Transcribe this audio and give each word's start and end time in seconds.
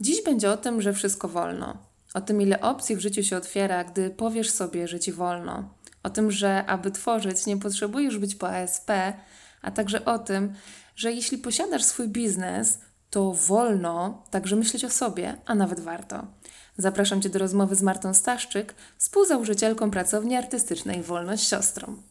Dziś 0.00 0.22
będzie 0.22 0.50
o 0.50 0.56
tym, 0.56 0.82
że 0.82 0.92
wszystko 0.92 1.28
wolno. 1.28 1.78
O 2.14 2.20
tym, 2.20 2.42
ile 2.42 2.60
opcji 2.60 2.96
w 2.96 3.00
życiu 3.00 3.22
się 3.22 3.36
otwiera, 3.36 3.84
gdy 3.84 4.10
powiesz 4.10 4.50
sobie, 4.50 4.88
że 4.88 5.00
ci 5.00 5.12
wolno. 5.12 5.74
O 6.02 6.10
tym, 6.10 6.30
że 6.30 6.66
aby 6.66 6.90
tworzyć, 6.90 7.46
nie 7.46 7.56
potrzebujesz 7.56 8.18
być 8.18 8.34
po 8.34 8.48
ASP, 8.48 8.90
a 9.62 9.70
także 9.70 10.04
o 10.04 10.18
tym, 10.18 10.54
że 10.96 11.12
jeśli 11.12 11.38
posiadasz 11.38 11.84
swój 11.84 12.08
biznes, 12.08 12.78
to 13.10 13.32
wolno 13.32 14.24
także 14.30 14.56
myśleć 14.56 14.84
o 14.84 14.90
sobie, 14.90 15.36
a 15.46 15.54
nawet 15.54 15.80
warto. 15.80 16.26
Zapraszam 16.76 17.22
Cię 17.22 17.28
do 17.28 17.38
rozmowy 17.38 17.76
z 17.76 17.82
Martą 17.82 18.14
Staszczyk, 18.14 18.74
współzałożycielką 18.98 19.90
pracowni 19.90 20.36
artystycznej 20.36 21.02
Wolność 21.02 21.48
Siostrą. 21.48 22.02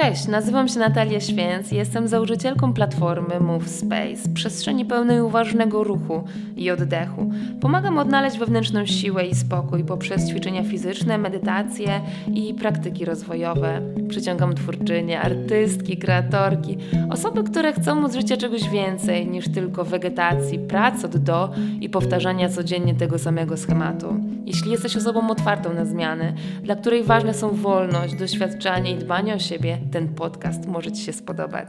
Cześć, 0.00 0.28
nazywam 0.28 0.68
się 0.68 0.78
Natalia 0.78 1.20
Święc 1.20 1.72
i 1.72 1.76
jestem 1.76 2.08
założycielką 2.08 2.72
platformy 2.72 3.40
Move 3.40 3.68
Space, 3.68 4.28
przestrzeni 4.34 4.84
pełnej 4.84 5.22
uważnego 5.22 5.84
ruchu 5.84 6.24
i 6.56 6.70
oddechu. 6.70 7.30
Pomagam 7.60 7.98
odnaleźć 7.98 8.38
wewnętrzną 8.38 8.86
siłę 8.86 9.26
i 9.26 9.34
spokój 9.34 9.84
poprzez 9.84 10.30
ćwiczenia 10.30 10.64
fizyczne, 10.64 11.18
medytacje 11.18 12.00
i 12.34 12.54
praktyki 12.54 13.04
rozwojowe. 13.04 13.80
Przyciągam 14.08 14.54
twórczynie, 14.54 15.20
artystki, 15.20 15.96
kreatorki, 15.96 16.78
osoby, 17.10 17.44
które 17.44 17.72
chcą 17.72 18.04
od 18.04 18.14
życia 18.14 18.36
czegoś 18.36 18.68
więcej 18.68 19.26
niż 19.26 19.48
tylko 19.48 19.84
wegetacji, 19.84 20.58
prac 20.58 21.04
od 21.04 21.16
do 21.16 21.50
i 21.80 21.90
powtarzania 21.90 22.48
codziennie 22.48 22.94
tego 22.94 23.18
samego 23.18 23.56
schematu. 23.56 24.14
Jeśli 24.46 24.70
jesteś 24.70 24.96
osobą 24.96 25.30
otwartą 25.30 25.74
na 25.74 25.84
zmiany, 25.84 26.34
dla 26.62 26.76
której 26.76 27.04
ważne 27.04 27.34
są 27.34 27.50
wolność, 27.50 28.14
doświadczanie 28.14 28.92
i 28.92 28.98
dbanie 28.98 29.34
o 29.34 29.38
siebie, 29.38 29.78
ten 29.92 30.14
podcast 30.14 30.66
może 30.66 30.92
Ci 30.92 31.02
się 31.02 31.12
spodobać. 31.12 31.68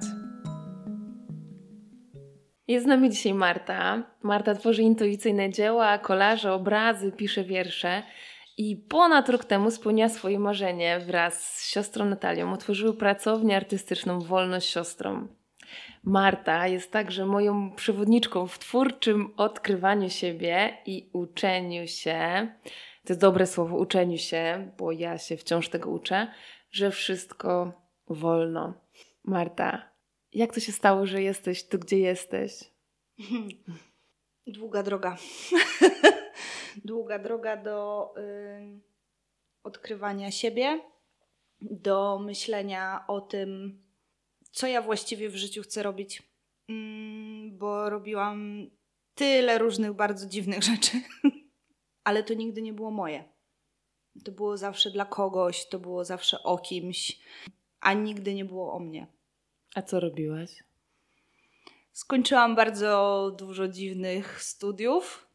Jest 2.67 2.85
z 2.85 2.87
nami 2.87 3.09
dzisiaj 3.09 3.33
Marta. 3.33 4.03
Marta 4.23 4.55
tworzy 4.55 4.81
intuicyjne 4.81 5.49
dzieła, 5.49 5.97
kolaże, 5.97 6.53
obrazy, 6.53 7.11
pisze 7.11 7.43
wiersze. 7.43 8.03
I 8.57 8.77
ponad 8.77 9.29
rok 9.29 9.45
temu 9.45 9.71
spełniła 9.71 10.09
swoje 10.09 10.39
marzenie 10.39 10.99
wraz 10.99 11.43
z 11.43 11.69
siostrą 11.69 12.05
Natalią. 12.05 12.53
Otworzyły 12.53 12.93
pracownię 12.93 13.57
artystyczną 13.57 14.19
Wolność 14.19 14.69
Siostrą. 14.69 15.27
Marta 16.03 16.67
jest 16.67 16.91
także 16.91 17.25
moją 17.25 17.71
przewodniczką 17.71 18.47
w 18.47 18.59
twórczym 18.59 19.33
odkrywaniu 19.37 20.09
siebie 20.09 20.77
i 20.85 21.09
uczeniu 21.13 21.87
się. 21.87 22.47
To 23.05 23.13
jest 23.13 23.21
dobre 23.21 23.47
słowo, 23.47 23.77
uczeniu 23.77 24.17
się, 24.17 24.71
bo 24.77 24.91
ja 24.91 25.17
się 25.17 25.37
wciąż 25.37 25.69
tego 25.69 25.89
uczę, 25.89 26.27
że 26.71 26.91
wszystko 26.91 27.80
wolno. 28.15 28.73
Marta, 29.23 29.91
jak 30.33 30.53
to 30.53 30.59
się 30.59 30.71
stało, 30.71 31.05
że 31.05 31.21
jesteś 31.21 31.67
tu, 31.67 31.79
gdzie 31.79 31.99
jesteś? 31.99 32.51
Długa 34.47 34.83
droga. 34.83 35.17
Długa 36.85 37.19
droga 37.19 37.57
do 37.57 38.09
y, 38.17 38.79
odkrywania 39.63 40.31
siebie, 40.31 40.81
do 41.61 42.19
myślenia 42.19 43.05
o 43.07 43.21
tym, 43.21 43.81
co 44.51 44.67
ja 44.67 44.81
właściwie 44.81 45.29
w 45.29 45.35
życiu 45.35 45.61
chcę 45.61 45.83
robić. 45.83 46.23
Mm, 46.69 47.57
bo 47.57 47.89
robiłam 47.89 48.69
tyle 49.15 49.57
różnych 49.57 49.93
bardzo 49.93 50.27
dziwnych 50.27 50.63
rzeczy, 50.63 51.01
ale 52.03 52.23
to 52.23 52.33
nigdy 52.33 52.61
nie 52.61 52.73
było 52.73 52.91
moje. 52.91 53.23
To 54.25 54.31
było 54.31 54.57
zawsze 54.57 54.91
dla 54.91 55.05
kogoś, 55.05 55.69
to 55.69 55.79
było 55.79 56.05
zawsze 56.05 56.43
o 56.43 56.57
kimś 56.57 57.19
a 57.81 57.93
nigdy 57.93 58.33
nie 58.33 58.45
było 58.45 58.73
o 58.73 58.79
mnie. 58.79 59.07
A 59.75 59.81
co 59.81 59.99
robiłaś? 59.99 60.63
Skończyłam 61.93 62.55
bardzo 62.55 63.31
dużo 63.37 63.67
dziwnych 63.67 64.43
studiów. 64.43 65.27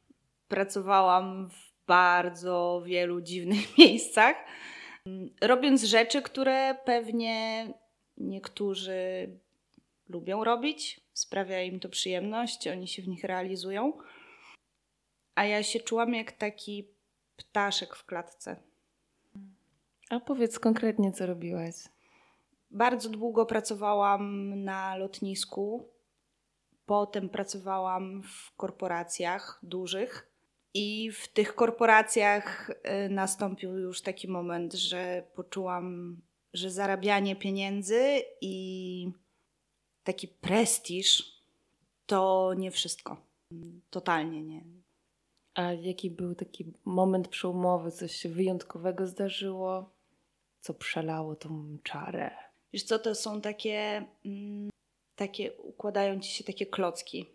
Pracowałam 0.49 1.51
w 1.51 1.87
bardzo 1.87 2.83
wielu 2.87 3.21
dziwnych 3.21 3.73
miejscach, 3.79 4.37
robiąc 5.41 5.85
rzeczy, 5.85 6.23
które 6.23 6.77
pewnie 6.85 7.67
niektórzy 8.19 9.29
lubią 10.09 10.45
robić, 10.45 11.01
sprawia 11.13 11.63
im 11.63 11.81
to 11.81 11.89
przyjemność, 11.89 12.69
oni 12.69 12.89
się 12.89 13.03
w 13.03 13.09
nich 13.09 13.25
realizują. 13.25 13.93
A 15.35 15.45
ja 15.45 15.63
się 15.63 15.81
czułam 15.81 16.15
jak 16.15 16.33
taki 16.33 16.89
ptaszek 17.37 17.97
w 17.97 18.05
klatce. 18.05 18.57
A 20.11 20.21
powiedz 20.21 20.59
konkretnie, 20.59 21.13
co 21.13 21.27
robiłaś? 21.27 21.75
Bardzo 22.77 23.09
długo 23.09 23.47
pracowałam 23.47 24.55
na 24.65 24.97
lotnisku, 24.97 25.89
potem 26.87 27.29
pracowałam 27.29 28.23
w 28.23 28.57
korporacjach 28.57 29.61
dużych. 29.63 30.33
I 30.75 31.11
w 31.11 31.29
tych 31.29 31.55
korporacjach 31.55 32.71
y, 32.71 33.09
nastąpił 33.09 33.79
już 33.79 34.03
taki 34.03 34.29
moment, 34.29 34.75
że 34.75 35.23
poczułam, 35.35 36.17
że 36.53 36.71
zarabianie 36.71 37.37
pieniędzy 37.37 38.23
i 38.41 39.11
taki 40.05 40.29
prestiż 40.29 41.41
to 42.07 42.55
nie 42.57 42.71
wszystko. 42.71 43.17
Totalnie 43.91 44.43
nie. 44.43 44.65
A 45.55 45.73
jaki 45.73 46.11
był 46.11 46.35
taki 46.35 46.73
moment 46.85 47.29
przełomowy? 47.29 47.91
Coś 47.91 48.27
wyjątkowego 48.27 49.07
zdarzyło? 49.07 49.91
Co 50.61 50.75
przelało 50.75 51.37
tą 51.37 51.79
czarę? 51.83 52.46
Wiesz 52.73 52.83
co, 52.83 52.99
to 52.99 53.15
są 53.15 53.41
takie, 53.41 54.05
mm, 54.27 54.71
takie 55.19 55.53
układają 55.53 56.21
ci 56.21 56.31
się 56.31 56.45
takie 56.45 56.67
klocki 56.67 57.27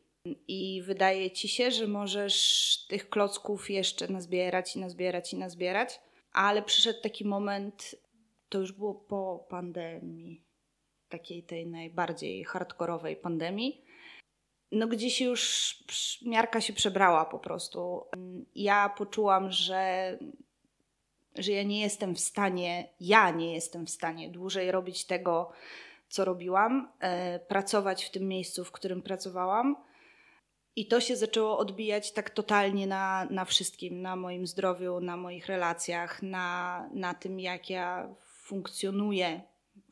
i 0.47 0.81
wydaje 0.85 1.31
ci 1.31 1.47
się, 1.47 1.71
że 1.71 1.87
możesz 1.87 2.85
tych 2.89 3.09
klocków 3.09 3.69
jeszcze 3.69 4.07
nazbierać 4.07 4.75
i 4.75 4.79
nazbierać 4.79 5.33
i 5.33 5.37
nazbierać, 5.37 5.99
ale 6.31 6.61
przyszedł 6.61 7.01
taki 7.01 7.25
moment, 7.25 7.95
to 8.49 8.59
już 8.59 8.71
było 8.71 8.95
po 8.95 9.45
pandemii, 9.49 10.41
takiej 11.09 11.43
tej 11.43 11.67
najbardziej 11.67 12.43
hardkorowej 12.43 13.15
pandemii, 13.15 13.85
no 14.71 14.87
gdzie 14.87 15.09
się 15.09 15.25
już 15.25 15.75
miarka 16.25 16.61
się 16.61 16.73
przebrała 16.73 17.25
po 17.25 17.39
prostu. 17.39 18.03
Ja 18.55 18.89
poczułam, 18.97 19.51
że 19.51 20.17
że 21.35 21.51
ja 21.51 21.63
nie 21.63 21.81
jestem 21.81 22.15
w 22.15 22.19
stanie, 22.19 22.87
ja 22.99 23.29
nie 23.29 23.53
jestem 23.53 23.85
w 23.85 23.89
stanie 23.89 24.29
dłużej 24.29 24.71
robić 24.71 25.05
tego, 25.05 25.51
co 26.09 26.25
robiłam, 26.25 26.91
e, 26.99 27.39
pracować 27.39 28.05
w 28.05 28.11
tym 28.11 28.27
miejscu, 28.27 28.65
w 28.65 28.71
którym 28.71 29.01
pracowałam. 29.01 29.75
I 30.75 30.87
to 30.87 31.01
się 31.01 31.15
zaczęło 31.15 31.57
odbijać 31.57 32.11
tak 32.11 32.29
totalnie 32.29 32.87
na, 32.87 33.27
na 33.29 33.45
wszystkim, 33.45 34.01
na 34.01 34.15
moim 34.15 34.47
zdrowiu, 34.47 34.99
na 34.99 35.17
moich 35.17 35.47
relacjach, 35.47 36.23
na, 36.23 36.89
na 36.93 37.13
tym, 37.13 37.39
jak 37.39 37.69
ja 37.69 38.15
funkcjonuję, 38.23 39.41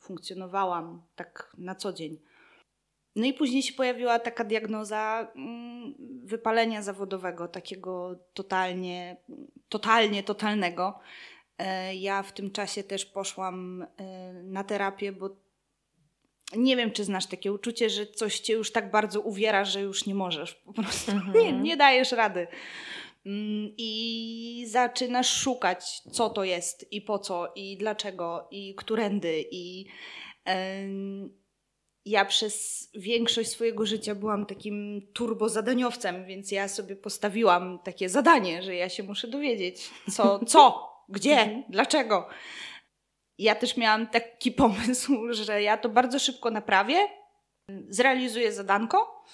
funkcjonowałam 0.00 1.02
tak 1.16 1.52
na 1.58 1.74
co 1.74 1.92
dzień. 1.92 2.18
No 3.16 3.26
i 3.26 3.32
później 3.32 3.62
się 3.62 3.72
pojawiła 3.72 4.18
taka 4.18 4.44
diagnoza 4.44 5.32
mm, 5.36 5.94
wypalenia 6.24 6.82
zawodowego, 6.82 7.48
takiego 7.48 8.16
totalnie, 8.34 9.16
totalnie, 9.68 10.22
totalnego. 10.22 10.98
E, 11.60 11.94
ja 11.94 12.22
w 12.22 12.32
tym 12.32 12.50
czasie 12.50 12.82
też 12.82 13.06
poszłam 13.06 13.86
e, 13.96 14.32
na 14.32 14.64
terapię, 14.64 15.12
bo 15.12 15.36
nie 16.56 16.76
wiem, 16.76 16.90
czy 16.90 17.04
znasz 17.04 17.26
takie 17.26 17.52
uczucie, 17.52 17.90
że 17.90 18.06
coś 18.06 18.40
cię 18.40 18.52
już 18.52 18.72
tak 18.72 18.90
bardzo 18.90 19.20
uwiera, 19.20 19.64
że 19.64 19.80
już 19.80 20.06
nie 20.06 20.14
możesz. 20.14 20.54
Po 20.54 20.72
prostu 20.72 21.12
mhm. 21.20 21.38
nie, 21.38 21.52
nie 21.52 21.76
dajesz 21.76 22.12
rady. 22.12 22.46
Mm, 23.26 23.74
I 23.76 24.64
zaczynasz 24.68 25.34
szukać, 25.34 26.00
co 26.00 26.30
to 26.30 26.44
jest 26.44 26.92
i 26.92 27.00
po 27.00 27.18
co, 27.18 27.52
i 27.54 27.76
dlaczego, 27.76 28.48
i 28.50 28.74
którędy. 28.74 29.44
I 29.50 29.86
ja 32.04 32.24
przez 32.24 32.88
większość 32.94 33.50
swojego 33.50 33.86
życia 33.86 34.14
byłam 34.14 34.46
takim 34.46 35.08
turbozadaniowcem, 35.12 36.26
więc 36.26 36.52
ja 36.52 36.68
sobie 36.68 36.96
postawiłam 36.96 37.78
takie 37.84 38.08
zadanie, 38.08 38.62
że 38.62 38.74
ja 38.74 38.88
się 38.88 39.02
muszę 39.02 39.28
dowiedzieć, 39.28 39.90
co, 40.10 40.44
co, 40.44 40.89
gdzie, 41.10 41.40
mhm. 41.40 41.64
dlaczego. 41.68 42.28
Ja 43.38 43.54
też 43.54 43.76
miałam 43.76 44.06
taki 44.06 44.52
pomysł, 44.62 45.32
że 45.32 45.62
ja 45.62 45.76
to 45.76 45.88
bardzo 45.88 46.18
szybko 46.18 46.50
naprawię, 46.50 46.98
zrealizuję 47.88 48.52
zadanko, 48.52 49.24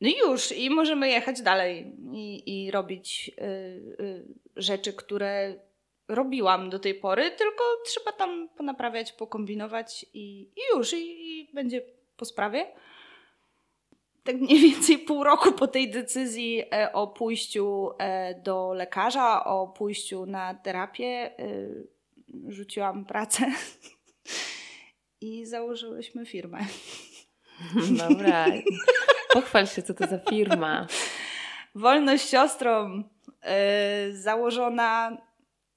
no 0.00 0.08
i 0.08 0.18
już, 0.18 0.52
i 0.52 0.70
możemy 0.70 1.08
jechać 1.08 1.42
dalej 1.42 1.96
i, 2.12 2.42
i 2.66 2.70
robić 2.70 3.30
y, 3.38 3.44
y, 4.04 4.24
rzeczy, 4.56 4.92
które 4.92 5.54
robiłam 6.08 6.70
do 6.70 6.78
tej 6.78 6.94
pory, 6.94 7.30
tylko 7.30 7.64
trzeba 7.86 8.12
tam 8.12 8.48
ponaprawiać, 8.56 9.12
pokombinować 9.12 10.06
i, 10.14 10.40
i 10.40 10.76
już, 10.76 10.92
i, 10.92 11.40
i 11.40 11.50
będzie 11.54 11.82
po 12.16 12.24
sprawie. 12.24 12.66
Tak 14.30 14.40
mniej 14.40 14.60
więcej 14.60 14.98
pół 14.98 15.24
roku 15.24 15.52
po 15.52 15.66
tej 15.66 15.90
decyzji 15.90 16.62
e, 16.72 16.92
o 16.92 17.06
pójściu 17.06 17.90
e, 17.98 18.34
do 18.34 18.72
lekarza, 18.74 19.44
o 19.44 19.68
pójściu 19.68 20.26
na 20.26 20.54
terapię, 20.54 21.06
e, 21.06 21.32
rzuciłam 22.48 23.04
pracę 23.04 23.46
i 25.20 25.46
założyłyśmy 25.46 26.26
firmę. 26.26 26.58
Dobra, 28.08 28.46
pochwal 29.32 29.66
się, 29.66 29.82
co 29.82 29.94
to 29.94 30.06
za 30.06 30.18
firma. 30.18 30.86
Wolność 31.74 32.28
siostrą 32.28 33.04
założona 34.10 35.16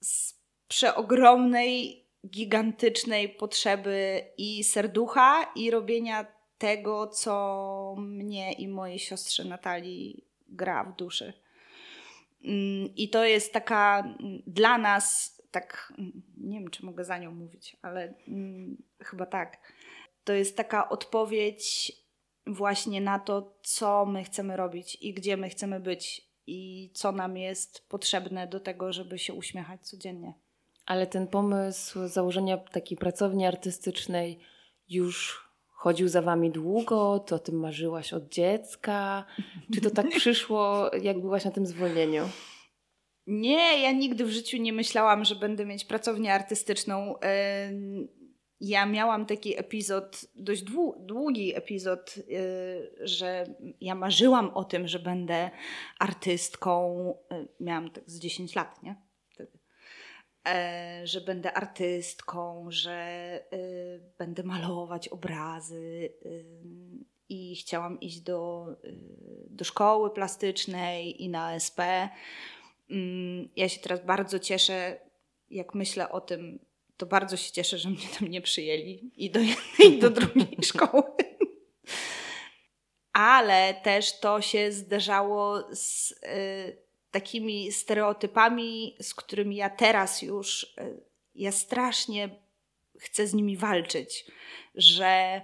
z 0.02 0.40
przeogromnej, 0.68 2.06
gigantycznej 2.28 3.30
potrzeby 3.30 4.22
i 4.38 4.64
serducha, 4.64 5.52
i 5.56 5.72
robienia 5.72 6.43
tego, 6.64 7.08
co 7.08 7.96
mnie 7.98 8.54
i 8.54 8.68
mojej 8.68 9.00
siostrze 9.00 9.44
Natalii 9.44 10.28
gra 10.48 10.84
w 10.84 10.96
duszy. 10.96 11.34
Mm, 12.44 12.96
I 12.96 13.10
to 13.10 13.26
jest 13.26 13.54
taka 13.54 14.00
mm, 14.00 14.44
dla 14.48 14.78
nas, 14.78 15.36
tak, 15.52 15.94
mm, 15.98 16.22
nie 16.38 16.60
wiem 16.60 16.70
czy 16.70 16.86
mogę 16.86 17.06
za 17.06 17.18
nią 17.18 17.32
mówić, 17.32 17.78
ale 17.82 18.14
hmm, 18.26 18.84
chyba 19.00 19.26
tak. 19.26 19.74
To 20.24 20.34
jest 20.34 20.58
taka 20.58 20.90
odpowiedź 20.90 21.92
właśnie 22.48 23.02
na 23.02 23.20
to, 23.20 23.58
co 23.64 24.06
my 24.06 24.24
chcemy 24.24 24.58
robić 24.58 24.98
i 25.02 25.14
gdzie 25.14 25.38
my 25.38 25.50
chcemy 25.50 25.80
być 25.80 26.30
i 26.48 26.92
co 26.94 27.12
nam 27.12 27.38
jest 27.38 27.90
potrzebne 27.90 28.48
do 28.48 28.60
tego, 28.60 28.94
żeby 28.94 29.20
się 29.20 29.34
uśmiechać 29.34 29.90
codziennie. 29.90 30.34
Ale 30.86 31.08
ten 31.08 31.28
pomysł 31.28 32.08
założenia 32.08 32.58
takiej 32.58 32.98
pracowni 32.98 33.46
artystycznej 33.46 34.40
już 34.90 35.43
chodził 35.84 36.08
za 36.08 36.22
wami 36.22 36.52
długo? 36.52 37.20
To 37.20 37.36
o 37.36 37.40
tym 37.40 37.56
marzyłaś 37.60 38.14
od 38.14 38.30
dziecka? 38.30 39.26
Czy 39.74 39.82
to 39.82 39.90
tak 39.90 40.10
przyszło, 40.20 40.92
jak 41.02 41.22
byłaś 41.22 41.46
na 41.46 41.52
tym 41.52 41.66
zwolnieniu? 41.66 42.30
Nie, 43.28 43.82
ja 43.82 43.92
nigdy 43.92 44.26
w 44.26 44.30
życiu 44.30 44.58
nie 44.58 44.74
myślałam, 44.74 45.26
że 45.26 45.36
będę 45.36 45.66
mieć 45.66 45.86
pracownię 45.86 46.34
artystyczną. 46.34 47.16
Ja 48.60 48.86
miałam 48.86 49.26
taki 49.26 49.60
epizod, 49.60 50.26
dość 50.36 50.64
długi 51.00 51.56
epizod, 51.56 52.16
y, 52.18 53.08
że 53.08 53.46
ja 53.82 53.96
marzyłam 53.96 54.50
o 54.50 54.64
tym, 54.64 54.88
że 54.88 55.00
będę 55.00 55.52
artystką. 56.00 57.14
Y, 57.34 57.48
miałam 57.60 57.90
tak 57.90 58.04
z 58.10 58.20
10 58.20 58.56
lat, 58.56 58.84
nie? 58.84 58.96
E, 60.48 61.02
że 61.08 61.22
będę 61.22 61.54
artystką, 61.54 62.66
że 62.70 63.40
y, 63.54 64.02
będę 64.18 64.44
malować 64.44 65.08
obrazy. 65.08 66.14
Y, 66.26 66.46
I 67.30 67.56
chciałam 67.56 68.00
iść 68.00 68.22
do, 68.22 68.68
y, 68.86 68.96
do 69.50 69.66
szkoły 69.66 70.14
plastycznej 70.14 71.24
i 71.24 71.30
na 71.30 71.56
SP. 71.68 71.80
Mm, 72.90 73.50
ja 73.56 73.70
się 73.70 73.80
teraz 73.80 74.06
bardzo 74.06 74.40
cieszę, 74.40 75.00
jak 75.50 75.76
myślę 75.76 76.10
o 76.12 76.22
tym, 76.22 76.60
to 76.98 77.06
bardzo 77.06 77.38
się 77.38 77.52
cieszę, 77.52 77.78
że 77.78 77.90
mnie 77.90 78.08
tam 78.20 78.28
nie 78.28 78.42
przyjęli 78.42 79.12
i 79.16 79.32
do 79.32 79.40
jednej, 79.40 79.98
i 79.98 80.00
do 80.00 80.10
drugiej 80.10 80.58
szkoły. 80.72 81.04
Ale 83.14 83.74
też 83.84 84.20
to 84.20 84.42
się 84.42 84.72
zderzało 84.72 85.76
z 85.76 86.14
takimi 87.14 87.72
stereotypami, 87.72 88.96
z 89.02 89.14
którymi 89.14 89.56
ja 89.56 89.70
teraz 89.70 90.22
już, 90.22 90.74
e, 90.78 90.90
ja 91.36 91.52
strasznie 91.52 92.30
chcę 93.00 93.28
z 93.28 93.34
nimi 93.34 93.58
walczyć, 93.58 94.26
że 94.76 95.42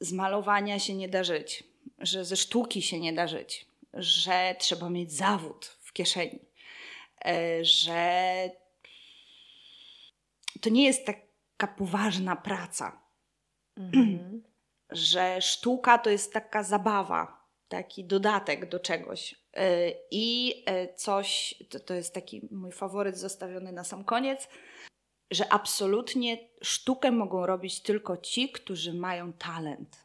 z 0.00 0.12
malowania 0.12 0.78
się 0.78 0.94
nie 0.94 1.08
da 1.08 1.24
żyć, 1.24 1.64
że 1.98 2.24
ze 2.24 2.36
sztuki 2.36 2.82
się 2.82 3.00
nie 3.00 3.12
da 3.12 3.26
żyć, 3.26 3.66
że 3.94 4.56
trzeba 4.58 4.90
mieć 4.90 5.12
zawód 5.12 5.66
w 5.66 5.92
kieszeni, 5.92 6.38
e, 7.24 7.64
że 7.64 8.50
to 10.60 10.70
nie 10.70 10.84
jest 10.84 11.06
taka 11.06 11.66
poważna 11.66 12.36
praca, 12.36 13.02
mhm. 13.76 14.42
że 14.90 15.40
sztuka 15.40 15.98
to 15.98 16.10
jest 16.10 16.32
taka 16.32 16.62
zabawa, 16.62 17.41
taki 17.72 18.04
dodatek 18.04 18.68
do 18.68 18.80
czegoś. 18.80 19.32
Y, 19.32 19.94
I 20.10 20.54
y, 20.70 20.94
coś, 20.94 21.54
to, 21.70 21.80
to 21.80 21.94
jest 21.94 22.14
taki 22.14 22.48
mój 22.50 22.72
faworyt 22.72 23.18
zostawiony 23.18 23.72
na 23.72 23.84
sam 23.84 24.04
koniec, 24.04 24.48
że 25.30 25.52
absolutnie 25.52 26.48
sztukę 26.62 27.10
mogą 27.12 27.46
robić 27.46 27.82
tylko 27.82 28.16
ci, 28.16 28.52
którzy 28.52 28.94
mają 28.94 29.32
talent. 29.32 30.04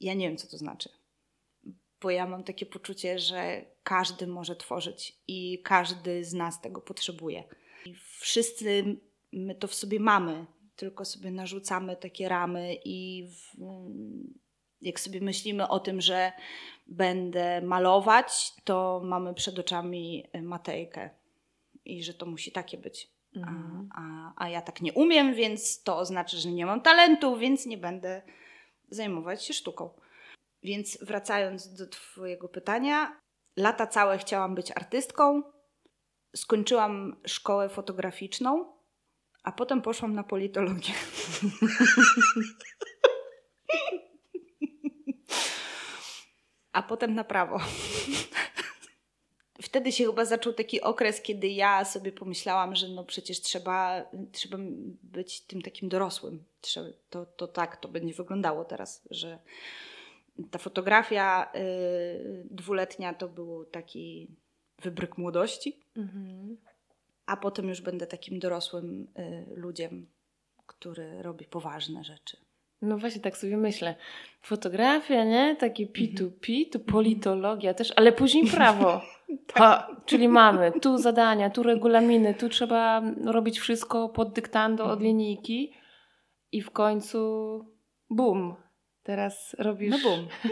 Ja 0.00 0.14
nie 0.14 0.28
wiem, 0.28 0.36
co 0.36 0.48
to 0.48 0.58
znaczy, 0.58 0.88
bo 2.00 2.10
ja 2.10 2.26
mam 2.26 2.44
takie 2.44 2.66
poczucie, 2.66 3.18
że 3.18 3.64
każdy 3.82 4.26
może 4.26 4.56
tworzyć 4.56 5.18
i 5.28 5.62
każdy 5.62 6.24
z 6.24 6.32
nas 6.34 6.60
tego 6.60 6.80
potrzebuje. 6.80 7.44
I 7.86 7.94
wszyscy 8.20 8.96
my 9.32 9.54
to 9.54 9.68
w 9.68 9.74
sobie 9.74 10.00
mamy, 10.00 10.46
tylko 10.76 11.04
sobie 11.04 11.30
narzucamy 11.30 11.96
takie 11.96 12.28
ramy 12.28 12.76
i 12.84 13.28
w, 13.30 13.58
jak 14.80 15.00
sobie 15.00 15.20
myślimy 15.20 15.68
o 15.68 15.80
tym, 15.80 16.00
że 16.00 16.32
będę 16.86 17.62
malować, 17.62 18.52
to 18.64 19.00
mamy 19.04 19.34
przed 19.34 19.58
oczami 19.58 20.24
e, 20.32 20.42
Matejkę 20.42 21.10
i 21.84 22.02
że 22.02 22.14
to 22.14 22.26
musi 22.26 22.52
takie 22.52 22.78
być. 22.78 23.08
Mhm. 23.36 23.88
A, 23.94 24.02
a, 24.02 24.32
a 24.36 24.48
ja 24.48 24.62
tak 24.62 24.80
nie 24.80 24.92
umiem, 24.92 25.34
więc 25.34 25.82
to 25.82 25.96
oznacza, 25.98 26.36
że 26.36 26.48
nie 26.48 26.66
mam 26.66 26.80
talentu, 26.80 27.36
więc 27.36 27.66
nie 27.66 27.78
będę 27.78 28.22
zajmować 28.90 29.44
się 29.44 29.54
sztuką. 29.54 29.90
Więc 30.62 30.98
wracając 31.04 31.74
do 31.74 31.86
Twojego 31.86 32.48
pytania, 32.48 33.20
lata 33.56 33.86
całe 33.86 34.18
chciałam 34.18 34.54
być 34.54 34.70
artystką. 34.70 35.42
Skończyłam 36.36 37.20
szkołę 37.26 37.68
fotograficzną, 37.68 38.72
a 39.42 39.52
potem 39.52 39.82
poszłam 39.82 40.14
na 40.14 40.22
politologię. 40.22 40.94
a 46.78 46.82
potem 46.82 47.14
na 47.14 47.24
prawo. 47.24 47.58
Wtedy 49.62 49.92
się 49.92 50.04
chyba 50.04 50.24
zaczął 50.24 50.52
taki 50.52 50.80
okres, 50.80 51.22
kiedy 51.22 51.48
ja 51.48 51.84
sobie 51.84 52.12
pomyślałam, 52.12 52.76
że 52.76 52.88
no 52.88 53.04
przecież 53.04 53.40
trzeba, 53.40 54.04
trzeba 54.32 54.58
być 55.02 55.40
tym 55.40 55.62
takim 55.62 55.88
dorosłym. 55.88 56.44
Trzeba, 56.60 56.86
to, 57.10 57.26
to 57.26 57.46
tak 57.48 57.76
to 57.76 57.88
będzie 57.88 58.14
wyglądało 58.14 58.64
teraz, 58.64 59.02
że 59.10 59.38
ta 60.50 60.58
fotografia 60.58 61.52
y, 61.54 62.46
dwuletnia 62.50 63.14
to 63.14 63.28
był 63.28 63.64
taki 63.64 64.28
wybryk 64.82 65.18
młodości, 65.18 65.80
mhm. 65.96 66.56
a 67.26 67.36
potem 67.36 67.68
już 67.68 67.80
będę 67.80 68.06
takim 68.06 68.38
dorosłym 68.38 69.08
y, 69.18 69.46
ludziem, 69.56 70.06
który 70.66 71.22
robi 71.22 71.44
poważne 71.44 72.04
rzeczy. 72.04 72.47
No 72.82 72.98
właśnie 72.98 73.20
tak 73.20 73.36
sobie 73.36 73.56
myślę. 73.56 73.94
Fotografia, 74.42 75.24
nie? 75.24 75.56
Takie 75.56 75.86
P2P, 75.86 76.70
tu 76.72 76.80
politologia 76.80 77.74
też, 77.74 77.92
ale 77.96 78.12
później 78.12 78.46
prawo. 78.46 79.00
tak. 79.46 79.56
ha, 79.56 79.88
czyli 80.06 80.28
mamy 80.28 80.72
tu 80.72 80.98
zadania, 80.98 81.50
tu 81.50 81.62
regulaminy, 81.62 82.34
tu 82.34 82.48
trzeba 82.48 83.02
robić 83.24 83.58
wszystko 83.58 84.08
pod 84.08 84.32
dyktando 84.32 84.84
od 84.84 84.90
mhm. 84.90 85.06
linijki 85.06 85.72
i 86.52 86.62
w 86.62 86.70
końcu 86.70 87.18
bum. 88.10 88.54
Teraz 89.02 89.56
robisz... 89.58 89.90
No 89.90 89.98
bum. 90.10 90.28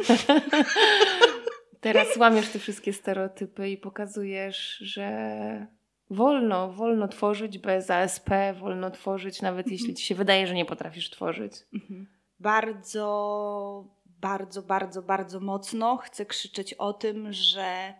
Teraz 1.80 2.16
łamiesz 2.16 2.48
te 2.48 2.58
wszystkie 2.58 2.92
stereotypy 2.92 3.70
i 3.70 3.76
pokazujesz, 3.76 4.76
że 4.78 5.66
wolno, 6.10 6.72
wolno 6.72 7.08
tworzyć 7.08 7.58
bez 7.58 7.90
ASP, 7.90 8.30
wolno 8.60 8.90
tworzyć 8.90 9.42
nawet 9.42 9.68
jeśli 9.68 9.94
ci 9.94 10.06
się 10.06 10.14
wydaje, 10.14 10.46
że 10.46 10.54
nie 10.54 10.64
potrafisz 10.64 11.10
tworzyć. 11.10 11.52
Mhm 11.74 12.15
bardzo, 12.40 13.84
bardzo, 14.06 14.62
bardzo, 14.62 15.02
bardzo 15.02 15.40
mocno 15.40 15.96
chcę 15.96 16.26
krzyczeć 16.26 16.74
o 16.74 16.92
tym, 16.92 17.32
że 17.32 17.94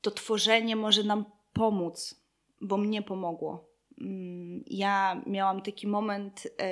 to 0.00 0.10
tworzenie 0.10 0.76
może 0.76 1.04
nam 1.04 1.24
pomóc, 1.52 2.24
bo 2.60 2.76
mnie 2.76 3.02
pomogło. 3.02 3.68
Mm, 4.00 4.64
ja 4.66 5.22
miałam 5.26 5.62
taki 5.62 5.86
moment 5.86 6.48
e, 6.60 6.70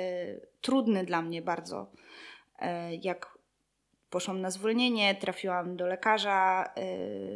trudny 0.61 1.05
dla 1.05 1.21
mnie 1.21 1.41
bardzo, 1.41 1.91
e, 2.59 2.95
jak 2.95 3.37
poszłam 4.09 4.41
na 4.41 4.51
zwolnienie, 4.51 5.15
trafiłam 5.15 5.77
do 5.77 5.87
lekarza, 5.87 6.63
e, 6.65 6.87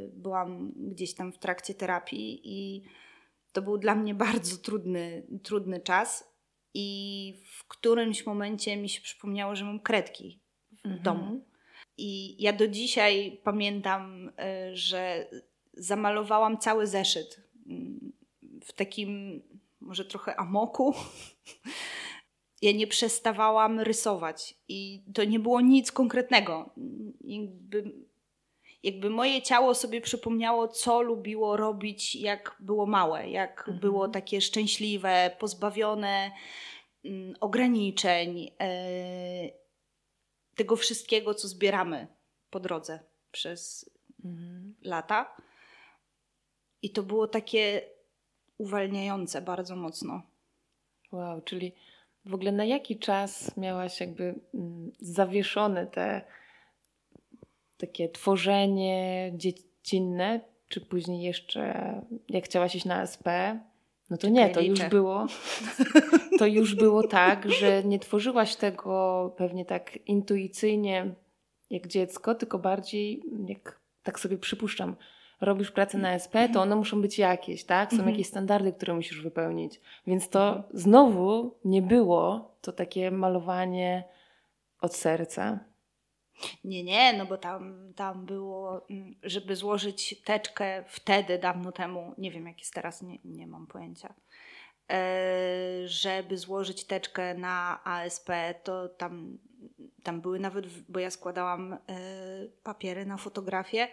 byłam 0.08 0.72
gdzieś 0.76 1.14
tam 1.14 1.32
w 1.32 1.38
trakcie 1.38 1.74
terapii 1.74 2.42
i 2.44 2.84
to 3.52 3.62
był 3.62 3.78
dla 3.78 3.96
mnie 3.96 4.16
bardzo 4.26 4.58
trudny, 4.58 5.24
trudny 5.44 5.80
czas. 5.80 6.31
I 6.74 7.34
w 7.46 7.68
którymś 7.68 8.26
momencie 8.26 8.78
mi 8.78 8.90
się 8.90 9.02
przypomniało, 9.02 9.56
że 9.56 9.66
mam 9.66 9.80
kredki 9.80 10.40
w 10.72 10.86
mhm. 10.86 11.04
domu. 11.04 11.46
I 11.98 12.44
ja 12.44 12.54
do 12.54 12.68
dzisiaj 12.68 13.42
pamiętam, 13.44 14.32
e, 14.38 14.76
że 14.76 15.28
zamalowałam 15.74 16.58
cały 16.58 16.88
zeszyt 16.88 17.42
mm, 17.68 18.12
w 18.64 18.74
takim 18.74 19.42
może 19.82 20.06
trochę 20.06 20.40
amoku. 20.40 20.94
Ja 22.64 22.72
nie 22.72 22.88
przestawałam 22.88 23.80
rysować 23.80 24.56
i 24.68 25.04
to 25.14 25.24
nie 25.24 25.40
było 25.40 25.62
nic 25.62 25.92
konkretnego. 25.92 26.74
Jakby, 27.22 27.92
jakby 28.84 29.10
moje 29.10 29.42
ciało 29.42 29.76
sobie 29.76 30.02
przypomniało, 30.02 30.68
co 30.68 31.02
lubiło 31.02 31.58
robić, 31.58 32.16
jak 32.16 32.56
było 32.60 32.86
małe, 32.86 33.30
jak 33.30 33.60
mhm. 33.60 33.80
było 33.80 34.08
takie 34.08 34.42
szczęśliwe, 34.42 35.36
pozbawione 35.40 36.32
Mm, 37.06 37.36
ograniczeń. 37.40 38.52
E, 38.60 38.70
tego 40.56 40.76
wszystkiego, 40.76 41.34
co 41.34 41.48
zbieramy 41.48 42.08
po 42.50 42.60
drodze 42.60 43.00
przez 43.32 43.90
Mhm. 44.26 44.76
lata. 44.82 45.36
I 46.82 46.90
to 46.90 47.04
było 47.04 47.28
takie 47.28 47.82
uwalniające 48.58 49.42
bardzo 49.42 49.76
mocno. 49.76 50.22
Wow, 51.12 51.42
czyli 51.42 51.72
w 52.26 52.34
ogóle 52.34 52.52
na 52.52 52.66
jaki 52.66 53.00
czas 53.00 53.58
miałaś 53.58 54.00
jakby 54.00 54.36
mm, 54.54 54.92
zawieszone 55.00 55.88
te 55.88 56.22
takie 57.82 58.10
tworzenie 58.10 59.32
dziecinne, 59.36 60.40
czy 60.68 60.82
później 60.82 61.22
jeszcze 61.22 61.94
jak 62.30 62.46
chciałaś 62.46 62.76
iść 62.76 62.86
na 62.86 63.02
SP? 63.14 63.28
No 64.10 64.18
to 64.18 64.30
nie, 64.30 64.50
to 64.50 64.62
już 64.62 64.82
było 64.82 65.26
to 66.40 66.46
już 66.46 66.76
było 66.76 67.08
tak, 67.08 67.52
że 67.52 67.84
nie 67.84 68.00
tworzyłaś 68.00 68.56
tego 68.56 69.34
pewnie 69.38 69.66
tak 69.66 70.00
intuicyjnie 70.08 71.16
jak 71.70 71.88
dziecko, 71.88 72.36
tylko 72.36 72.60
bardziej 72.60 73.24
jak 73.48 73.80
tak 74.04 74.20
sobie 74.20 74.38
przypuszczam, 74.38 74.96
robisz 75.42 75.72
pracę 75.72 75.98
na 75.98 76.14
SP, 76.24 76.36
to 76.54 76.62
one 76.62 76.76
muszą 76.76 77.02
być 77.02 77.20
jakieś, 77.20 77.64
tak? 77.64 77.90
Są 77.90 77.96
Mhm. 77.96 78.12
jakieś 78.12 78.28
standardy, 78.28 78.74
które 78.74 78.94
musisz 78.94 79.22
wypełnić. 79.22 79.82
Więc 80.08 80.30
to 80.30 80.64
znowu 80.74 81.56
nie 81.66 81.82
było 81.82 82.52
to 82.62 82.72
takie 82.72 83.12
malowanie 83.12 84.04
od 84.82 84.96
serca. 84.96 85.60
Nie, 86.64 86.84
nie, 86.84 87.14
no 87.14 87.26
bo 87.26 87.38
tam, 87.38 87.94
tam 87.96 88.26
było, 88.26 88.88
mm, 88.90 89.16
żeby 89.24 89.56
złożyć 89.56 90.22
teczkę 90.26 90.84
wtedy, 90.88 91.40
dawno 91.40 91.72
temu, 91.72 92.14
nie 92.18 92.32
wiem 92.32 92.48
jak 92.48 92.60
jest 92.60 92.74
teraz, 92.74 93.02
nie, 93.02 93.18
nie 93.26 93.48
mam 93.48 93.68
pojęcia. 93.68 94.14
E, 94.92 95.88
żeby 95.88 96.38
złożyć 96.38 96.84
teczkę 96.84 97.34
na 97.34 97.84
ASP, 97.84 98.30
to 98.64 98.90
tam, 98.90 99.38
tam 100.04 100.22
były 100.22 100.40
nawet, 100.40 100.68
bo 100.90 101.00
ja 101.00 101.12
składałam 101.12 101.74
e, 101.74 101.78
papiery 102.64 103.06
na 103.06 103.18
fotografię, 103.18 103.88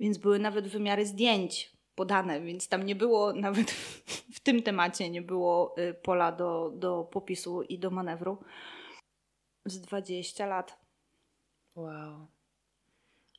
więc 0.00 0.18
były 0.18 0.38
nawet 0.38 0.68
wymiary 0.68 1.06
zdjęć 1.06 1.78
podane, 1.94 2.40
więc 2.40 2.68
tam 2.68 2.86
nie 2.86 2.94
było 2.94 3.32
nawet 3.48 3.70
w, 3.70 4.04
w 4.36 4.40
tym 4.40 4.62
temacie 4.62 5.10
nie 5.10 5.22
było 5.22 5.74
e, 5.76 5.94
pola 5.94 6.32
do, 6.32 6.72
do 6.74 7.04
popisu 7.04 7.62
i 7.62 7.78
do 7.78 7.90
manewru. 7.90 8.38
Z 9.64 9.80
20 9.80 10.46
lat. 10.46 10.77
Wow. 11.78 12.26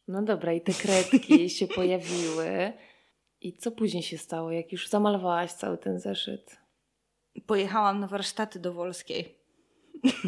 No 0.08 0.22
dobra, 0.22 0.54
i 0.54 0.62
te 0.62 0.74
kredki 0.74 1.50
się 1.58 1.68
pojawiły. 1.68 2.74
I 3.42 3.54
co 3.54 3.72
później 3.72 4.04
się 4.04 4.18
stało, 4.18 4.52
jak 4.52 4.72
już 4.72 4.88
zamalowałaś 4.88 5.52
cały 5.52 5.78
ten 5.78 6.00
zeszyt? 6.00 6.58
Pojechałam 7.46 8.00
na 8.00 8.08
warsztaty 8.08 8.60
do 8.60 8.74
Wolskiej. 8.74 9.36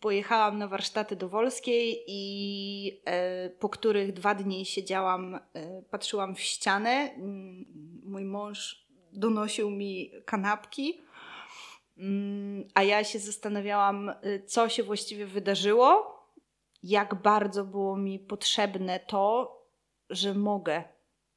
Pojechałam 0.00 0.58
na 0.58 0.68
warsztaty 0.68 1.16
do 1.16 1.28
Wolskiej 1.28 2.04
i 2.06 3.00
e, 3.04 3.50
po 3.50 3.68
których 3.68 4.12
dwa 4.12 4.34
dni 4.34 4.66
siedziałam, 4.66 5.34
e, 5.34 5.82
patrzyłam 5.82 6.34
w 6.34 6.40
ścianę. 6.40 7.10
Mój 8.04 8.24
mąż 8.24 8.86
donosił 9.12 9.70
mi 9.70 10.10
kanapki, 10.24 11.03
a 12.74 12.82
ja 12.82 13.04
się 13.04 13.18
zastanawiałam, 13.18 14.08
e, 14.08 14.14
co 14.46 14.68
się 14.68 14.82
właściwie 14.82 15.26
wydarzyło, 15.26 16.14
jak 16.82 17.14
bardzo 17.14 17.64
było 17.64 17.96
mi 17.96 18.18
potrzebne 18.18 19.00
to, 19.00 19.52
że 20.10 20.34
mogę. 20.34 20.84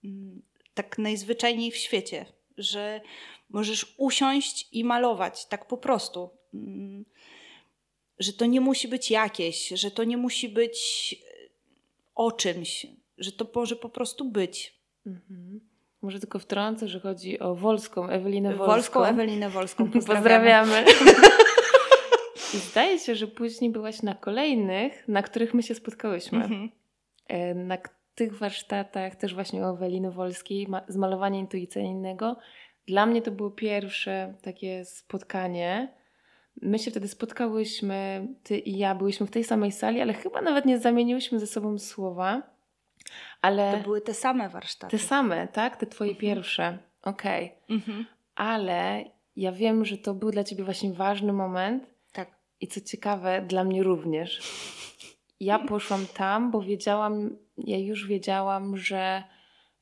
Mm, 0.03 0.41
Tak 0.73 0.97
najzwyczajniej 0.97 1.71
w 1.71 1.75
świecie, 1.77 2.25
że 2.57 3.01
możesz 3.49 3.95
usiąść 3.97 4.67
i 4.71 4.83
malować 4.83 5.45
tak 5.45 5.67
po 5.67 5.77
prostu. 5.77 6.29
Mm, 6.53 7.05
Że 8.19 8.33
to 8.33 8.45
nie 8.45 8.61
musi 8.61 8.87
być 8.87 9.11
jakieś, 9.11 9.67
że 9.69 9.91
to 9.91 10.03
nie 10.03 10.17
musi 10.17 10.49
być 10.49 11.15
e, 11.21 11.49
o 12.15 12.31
czymś, 12.31 12.87
że 13.17 13.31
to 13.31 13.47
może 13.55 13.75
po 13.75 13.89
prostu 13.89 14.25
być. 14.25 14.73
Mhm. 15.05 15.59
Może 16.01 16.19
tylko 16.19 16.39
wtrącę, 16.39 16.87
że 16.87 16.99
chodzi 16.99 17.39
o 17.39 17.55
Wolską, 17.55 18.09
Ewelinę 18.09 18.49
Wolską. 18.49 18.71
Wolską, 18.73 19.03
Ewelinę 19.03 19.49
Wolską. 19.49 19.91
Pozdrawiamy. 20.07 20.85
I 22.53 22.57
zdaje 22.57 22.99
się, 22.99 23.15
że 23.15 23.27
później 23.27 23.71
byłaś 23.71 24.01
na 24.01 24.15
kolejnych, 24.15 25.07
na 25.07 25.21
których 25.23 25.53
my 25.53 25.63
się 25.63 25.75
spotkałyśmy. 25.75 26.37
Mhm. 26.43 26.69
E, 27.27 27.55
Na 27.55 27.77
tych 28.15 28.37
warsztatach 28.37 29.15
też 29.15 29.33
właśnie 29.33 29.65
o 29.65 29.69
Eweliny 29.73 30.11
Wolskiej, 30.11 30.67
z 30.87 30.97
malowania 30.97 31.39
intuicyjnego. 31.39 32.37
Dla 32.87 33.05
mnie 33.05 33.21
to 33.21 33.31
było 33.31 33.51
pierwsze 33.51 34.33
takie 34.41 34.85
spotkanie. 34.85 35.93
My 36.61 36.79
się 36.79 36.91
wtedy 36.91 37.07
spotkałyśmy, 37.07 38.27
ty 38.43 38.57
i 38.57 38.77
ja 38.77 38.95
byłyśmy 38.95 39.27
w 39.27 39.31
tej 39.31 39.43
samej 39.43 39.71
sali, 39.71 40.01
ale 40.01 40.13
chyba 40.13 40.41
nawet 40.41 40.65
nie 40.65 40.79
zamieniłyśmy 40.79 41.39
ze 41.39 41.47
sobą 41.47 41.79
słowa. 41.79 42.56
Ale 43.41 43.71
To 43.77 43.83
były 43.83 44.01
te 44.01 44.13
same 44.13 44.49
warsztaty. 44.49 44.97
te 44.97 45.03
same, 45.03 45.47
tak? 45.47 45.77
Te 45.77 45.85
twoje 45.87 46.11
Mhm. 46.11 46.21
pierwsze. 46.21 46.77
Okej. 47.03 47.51
Mhm. 47.69 48.05
Ale 48.35 49.03
ja 49.35 49.51
wiem, 49.51 49.85
że 49.85 49.97
to 49.97 50.13
był 50.13 50.31
dla 50.31 50.43
ciebie 50.43 50.63
właśnie 50.63 50.93
ważny 50.93 51.33
moment. 51.33 51.83
Tak. 52.13 52.31
I 52.61 52.67
co 52.67 52.81
ciekawe, 52.81 53.41
dla 53.47 53.63
mnie 53.63 53.83
również. 53.83 54.41
Ja 55.39 55.59
poszłam 55.69 56.05
tam, 56.13 56.51
bo 56.51 56.61
wiedziałam, 56.61 57.37
ja 57.57 57.77
już 57.77 58.07
wiedziałam, 58.07 58.77
że 58.77 59.23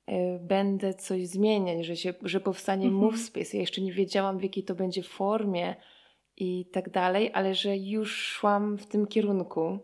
y, 0.09 0.13
będę 0.41 0.93
coś 0.93 1.27
zmieniać, 1.27 1.85
że, 1.85 1.95
się, 1.95 2.13
że 2.21 2.39
powstanie 2.39 2.85
Mhm. 2.85 3.03
Move 3.03 3.17
Space. 3.19 3.57
Ja 3.57 3.61
jeszcze 3.61 3.81
nie 3.81 3.93
wiedziałam, 3.93 4.37
w 4.37 4.43
jakiej 4.43 4.63
to 4.63 4.75
będzie 4.75 5.03
formie 5.03 5.75
i 6.37 6.65
tak 6.73 6.89
dalej, 6.89 7.31
ale 7.33 7.55
że 7.55 7.77
już 7.77 8.15
szłam 8.17 8.77
w 8.77 8.85
tym 8.85 9.07
kierunku 9.07 9.79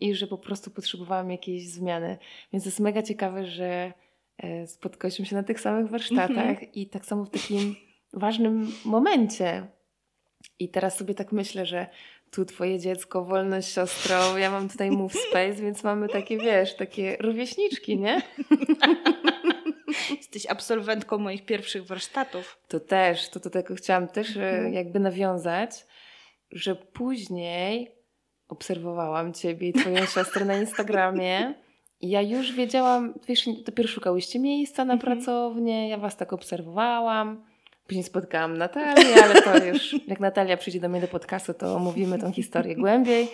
i 0.00 0.14
że 0.14 0.26
po 0.26 0.38
prostu 0.38 0.70
potrzebowałam 0.70 1.30
jakiejś 1.30 1.68
zmiany. 1.68 2.18
Więc 2.52 2.64
jest 2.66 2.80
mega 2.80 3.02
ciekawe, 3.02 3.46
że 3.46 3.92
e, 4.38 4.66
spotkałyśmy 4.66 5.26
się 5.26 5.36
na 5.36 5.42
tych 5.42 5.60
samych 5.60 5.90
warsztatach 5.90 6.38
Mhm. 6.38 6.72
i 6.72 6.86
tak 6.86 7.06
samo 7.06 7.24
w 7.24 7.30
takim 7.30 7.76
ważnym 8.12 8.72
momencie. 8.84 9.66
I 10.58 10.68
teraz 10.68 10.96
sobie 10.96 11.14
tak 11.14 11.32
myślę, 11.32 11.66
że 11.66 11.86
tu 12.30 12.44
twoje 12.44 12.78
dziecko, 12.78 13.24
wolność 13.24 13.68
siostrą, 13.72 14.36
ja 14.36 14.50
mam 14.50 14.68
tutaj 14.68 14.90
Move 14.90 15.12
Space, 15.12 15.54
więc 15.54 15.84
mamy 15.84 16.08
takie, 16.08 16.38
wiesz, 16.38 16.76
takie 16.76 17.16
rówieśniczki, 17.20 17.98
nie? 17.98 18.22
Jesteś 20.16 20.46
absolwentką 20.46 21.18
moich 21.18 21.44
pierwszych 21.44 21.86
warsztatów. 21.86 22.58
To 22.68 22.80
też, 22.80 23.28
to 23.28 23.40
do 23.40 23.50
tego 23.50 23.74
chciałam 23.74 24.08
też 24.08 24.36
e, 24.36 24.50
Mhm. 24.50 24.72
jakby 24.74 25.00
nawiązać, 25.00 25.86
że 26.50 26.74
później 26.76 27.90
obserwowałam 28.52 29.32
ciebie 29.32 29.68
i 29.68 29.72
twoją 29.72 30.06
siostrę 30.06 30.44
na 30.44 30.56
Instagramie 30.56 31.54
ja 32.02 32.22
już 32.22 32.52
wiedziałam, 32.52 33.14
wiesz, 33.28 33.48
dopiero 33.66 33.88
szukałyście 33.88 34.38
miejsca 34.38 34.84
na 34.84 34.94
Mhm. 34.94 35.16
pracownię, 35.16 35.88
ja 35.88 35.98
was 35.98 36.16
tak 36.16 36.32
obserwowałam. 36.32 37.44
Później 37.86 38.04
spotkałam 38.04 38.58
Natalię, 38.58 39.14
ale 39.24 39.42
to 39.42 39.64
już, 39.64 39.96
jak 40.08 40.20
Natalia 40.20 40.56
przyjdzie 40.56 40.80
do 40.80 40.88
mnie 40.88 41.00
do 41.00 41.08
podcastu, 41.08 41.54
to 41.54 41.76
omówimy 41.76 42.18
tą 42.18 42.32
historię 42.32 42.76
głębiej. 42.76 43.28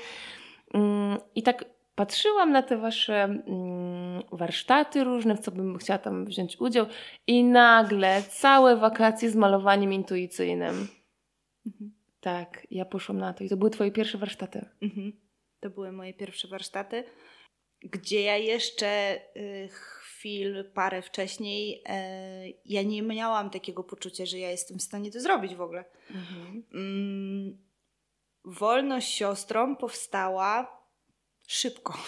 Mm, 0.74 1.18
I 1.34 1.42
tak 1.42 1.64
patrzyłam 1.94 2.52
na 2.52 2.62
te 2.62 2.76
wasze 2.76 3.24
mm, 3.24 4.22
warsztaty 4.32 5.04
różne, 5.04 5.36
w 5.36 5.40
co 5.40 5.50
bym 5.50 5.78
chciała 5.78 5.98
tam 5.98 6.24
wziąć 6.24 6.60
udział 6.60 6.86
i 7.26 7.44
nagle 7.44 8.22
całe 8.22 8.76
wakacje 8.76 9.30
z 9.30 9.36
malowaniem 9.36 9.92
intuicyjnym. 9.92 10.88
Mhm. 12.28 12.46
Tak, 12.46 12.66
ja 12.70 12.84
poszłam 12.84 13.18
na 13.18 13.32
to 13.34 13.44
i 13.44 13.48
to 13.48 13.56
były 13.56 13.70
twoje 13.70 13.90
pierwsze 13.90 14.18
warsztaty. 14.18 14.68
Mhm. 14.82 15.12
To 15.60 15.70
były 15.70 15.92
moje 15.92 16.14
pierwsze 16.14 16.48
warsztaty, 16.48 17.04
gdzie 17.80 18.22
ja 18.22 18.36
jeszcze 18.36 19.20
y, 19.36 19.68
chwil, 19.68 20.64
parę 20.74 21.02
wcześniej, 21.02 21.82
y, 21.82 22.58
ja 22.64 22.82
nie 22.82 23.02
miałam 23.02 23.50
takiego 23.50 23.84
poczucia, 23.84 24.26
że 24.26 24.38
ja 24.38 24.50
jestem 24.50 24.78
w 24.78 24.82
stanie 24.82 25.10
to 25.10 25.20
zrobić 25.20 25.54
w 25.54 25.60
ogóle. 25.60 25.84
Mm, 26.74 27.58
wolność 28.44 29.14
siostrą 29.14 29.76
powstała 29.76 30.82
szybko. 31.46 31.94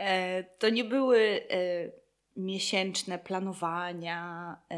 E, 0.00 0.44
to 0.44 0.68
nie 0.68 0.84
były 0.84 1.18
e, 1.20 1.90
miesięczne 2.36 3.18
planowania, 3.18 4.56
e, 4.70 4.76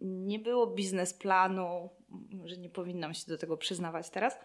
nie 0.00 0.38
było 0.38 0.66
biznesplanu. 0.66 1.90
Może 2.32 2.56
nie 2.56 2.68
powinnam 2.70 3.14
się 3.14 3.26
do 3.28 3.38
tego 3.38 3.56
przyznawać 3.56 4.10
teraz. 4.10 4.38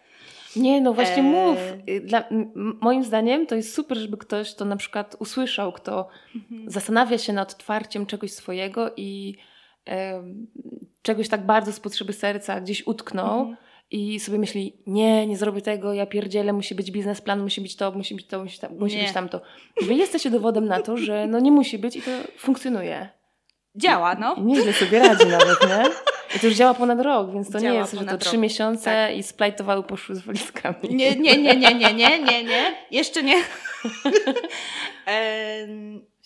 Nie, 0.56 0.80
no 0.80 0.92
właśnie 0.92 1.22
Eee. 1.22 1.30
mów. 1.30 1.58
Dla, 2.04 2.24
moim 2.80 3.04
zdaniem 3.04 3.46
to 3.46 3.54
jest 3.54 3.74
super, 3.74 3.98
żeby 3.98 4.16
ktoś 4.16 4.54
to 4.54 4.64
na 4.64 4.76
przykład 4.76 5.16
usłyszał, 5.18 5.72
kto 5.72 6.08
zastanawia 6.66 7.18
się 7.18 7.32
nad 7.32 7.52
otwarciem 7.52 8.06
czegoś 8.06 8.32
swojego 8.32 8.90
i 8.96 9.36
em, 9.84 10.46
czegoś 11.02 11.28
tak 11.28 11.46
bardzo 11.46 11.72
z 11.72 11.80
potrzeby 11.80 12.12
serca 12.12 12.60
gdzieś 12.60 12.86
utknął 12.86 13.38
Mhm. 13.40 13.56
i 13.90 14.20
sobie 14.20 14.38
myśli, 14.38 14.76
nie, 14.86 15.26
nie 15.26 15.36
zrobię 15.36 15.62
tego, 15.62 15.92
ja 15.92 16.06
pierdzielę, 16.06 16.52
musi 16.52 16.74
być 16.74 16.90
biznesplan, 16.90 17.42
musi 17.42 17.60
być 17.60 17.76
to, 17.76 17.92
musi 17.92 18.14
być 18.14 18.26
to, 18.26 18.42
musi, 18.42 18.58
tam, 18.60 18.78
musi 18.78 18.96
Nie. 18.96 19.02
być 19.02 19.12
tamto. 19.12 19.40
Wy 19.82 19.94
jesteście 19.94 20.30
dowodem 20.30 20.64
na 20.66 20.82
to, 20.82 20.96
że 20.96 21.26
no 21.26 21.40
nie 21.40 21.52
musi 21.52 21.78
być 21.78 21.96
i 21.96 22.02
to 22.02 22.10
funkcjonuje. 22.38 23.08
Działa, 23.76 24.14
no. 24.14 24.36
Nieźle 24.38 24.72
sobie 24.72 24.98
radzi 24.98 25.26
nawet, 25.26 25.68
nie? 25.68 25.84
I 26.36 26.40
to 26.40 26.46
już 26.46 26.56
działa 26.56 26.74
ponad 26.74 27.00
rok, 27.00 27.32
więc 27.32 27.50
to 27.50 27.60
Działa 27.60 27.72
nie 27.72 27.78
jest, 27.78 27.92
że 27.92 28.04
to 28.04 28.18
trzy 28.18 28.38
miesiące 28.38 28.84
Tak. 28.84 29.16
i 29.16 29.22
splajtowały 29.22 29.82
poszły 29.82 30.14
z 30.14 30.20
walizkami. 30.20 30.76
Nie, 30.90 31.16
nie, 31.16 31.36
nie, 31.36 31.56
nie, 31.56 31.74
nie, 31.74 31.94
nie, 31.94 32.22
nie, 32.22 32.44
nie. 32.44 32.74
Jeszcze 32.90 33.22
nie. 33.22 33.36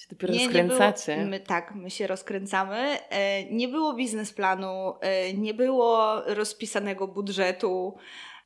Się 0.01 0.09
dopiero 0.11 0.35
nie, 0.35 0.47
skręcacie. 0.47 1.13
Nie 1.13 1.19
było, 1.19 1.31
my, 1.31 1.41
tak, 1.41 1.75
my 1.75 1.91
się 1.91 2.07
rozkręcamy. 2.07 2.99
E, 3.11 3.45
nie 3.45 3.69
było 3.69 3.95
biznesplanu, 3.95 4.95
e, 5.01 5.33
nie 5.33 5.55
było 5.55 6.23
rozpisanego 6.27 7.09
budżetu. 7.09 7.97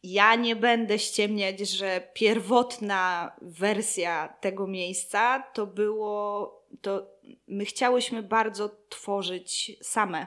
Ja 0.02 0.34
nie 0.34 0.56
będę 0.56 0.98
ściemniać, 0.98 1.60
że 1.60 2.08
pierwotna 2.14 3.32
wersja 3.42 4.34
tego 4.40 4.66
miejsca 4.66 5.44
to 5.54 5.66
było, 5.66 6.50
to 6.82 7.13
my 7.46 7.64
chciałyśmy 7.64 8.22
bardzo 8.22 8.70
tworzyć 8.88 9.72
same. 9.82 10.26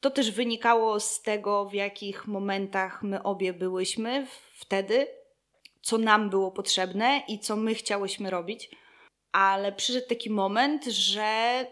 To 0.00 0.10
też 0.10 0.30
wynikało 0.30 1.00
z 1.00 1.22
tego, 1.22 1.64
w 1.64 1.74
jakich 1.74 2.26
momentach 2.26 3.02
my 3.02 3.22
obie 3.22 3.52
byłyśmy 3.52 4.26
wtedy, 4.52 5.06
co 5.82 5.98
nam 5.98 6.30
było 6.30 6.52
potrzebne 6.52 7.22
i 7.28 7.38
co 7.38 7.56
my 7.56 7.74
chciałyśmy 7.74 8.30
robić 8.30 8.70
ale 9.34 9.72
przyszedł 9.72 10.08
taki 10.08 10.30
moment, 10.30 10.84
że 10.84 11.66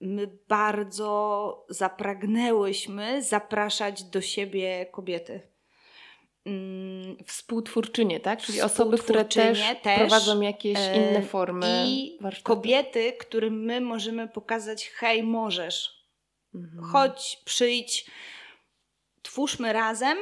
my 0.00 0.38
bardzo 0.48 1.66
zapragnęłyśmy 1.68 3.22
zapraszać 3.22 4.04
do 4.04 4.20
siebie 4.20 4.86
kobiety. 4.86 5.53
Mm, 6.46 7.16
Współtwórczynie, 7.26 8.20
tak? 8.20 8.42
Czyli 8.42 8.60
osoby, 8.60 8.98
które 8.98 9.24
też, 9.24 9.62
też, 9.82 9.98
prowadzą 9.98 10.40
jakieś 10.40 10.78
e, 10.78 10.96
inne 10.96 11.22
formy 11.22 11.84
I 11.86 12.18
warsztatów. 12.20 12.44
kobiety, 12.56 13.12
którym 13.12 13.64
my 13.64 13.80
możemy 13.80 14.28
pokazać, 14.28 14.88
hej, 14.88 15.22
możesz, 15.22 16.04
Mhm. 16.54 16.84
chodź, 16.84 17.38
przyjdź, 17.44 18.06
twórzmy 19.22 19.72
razem 19.72 20.18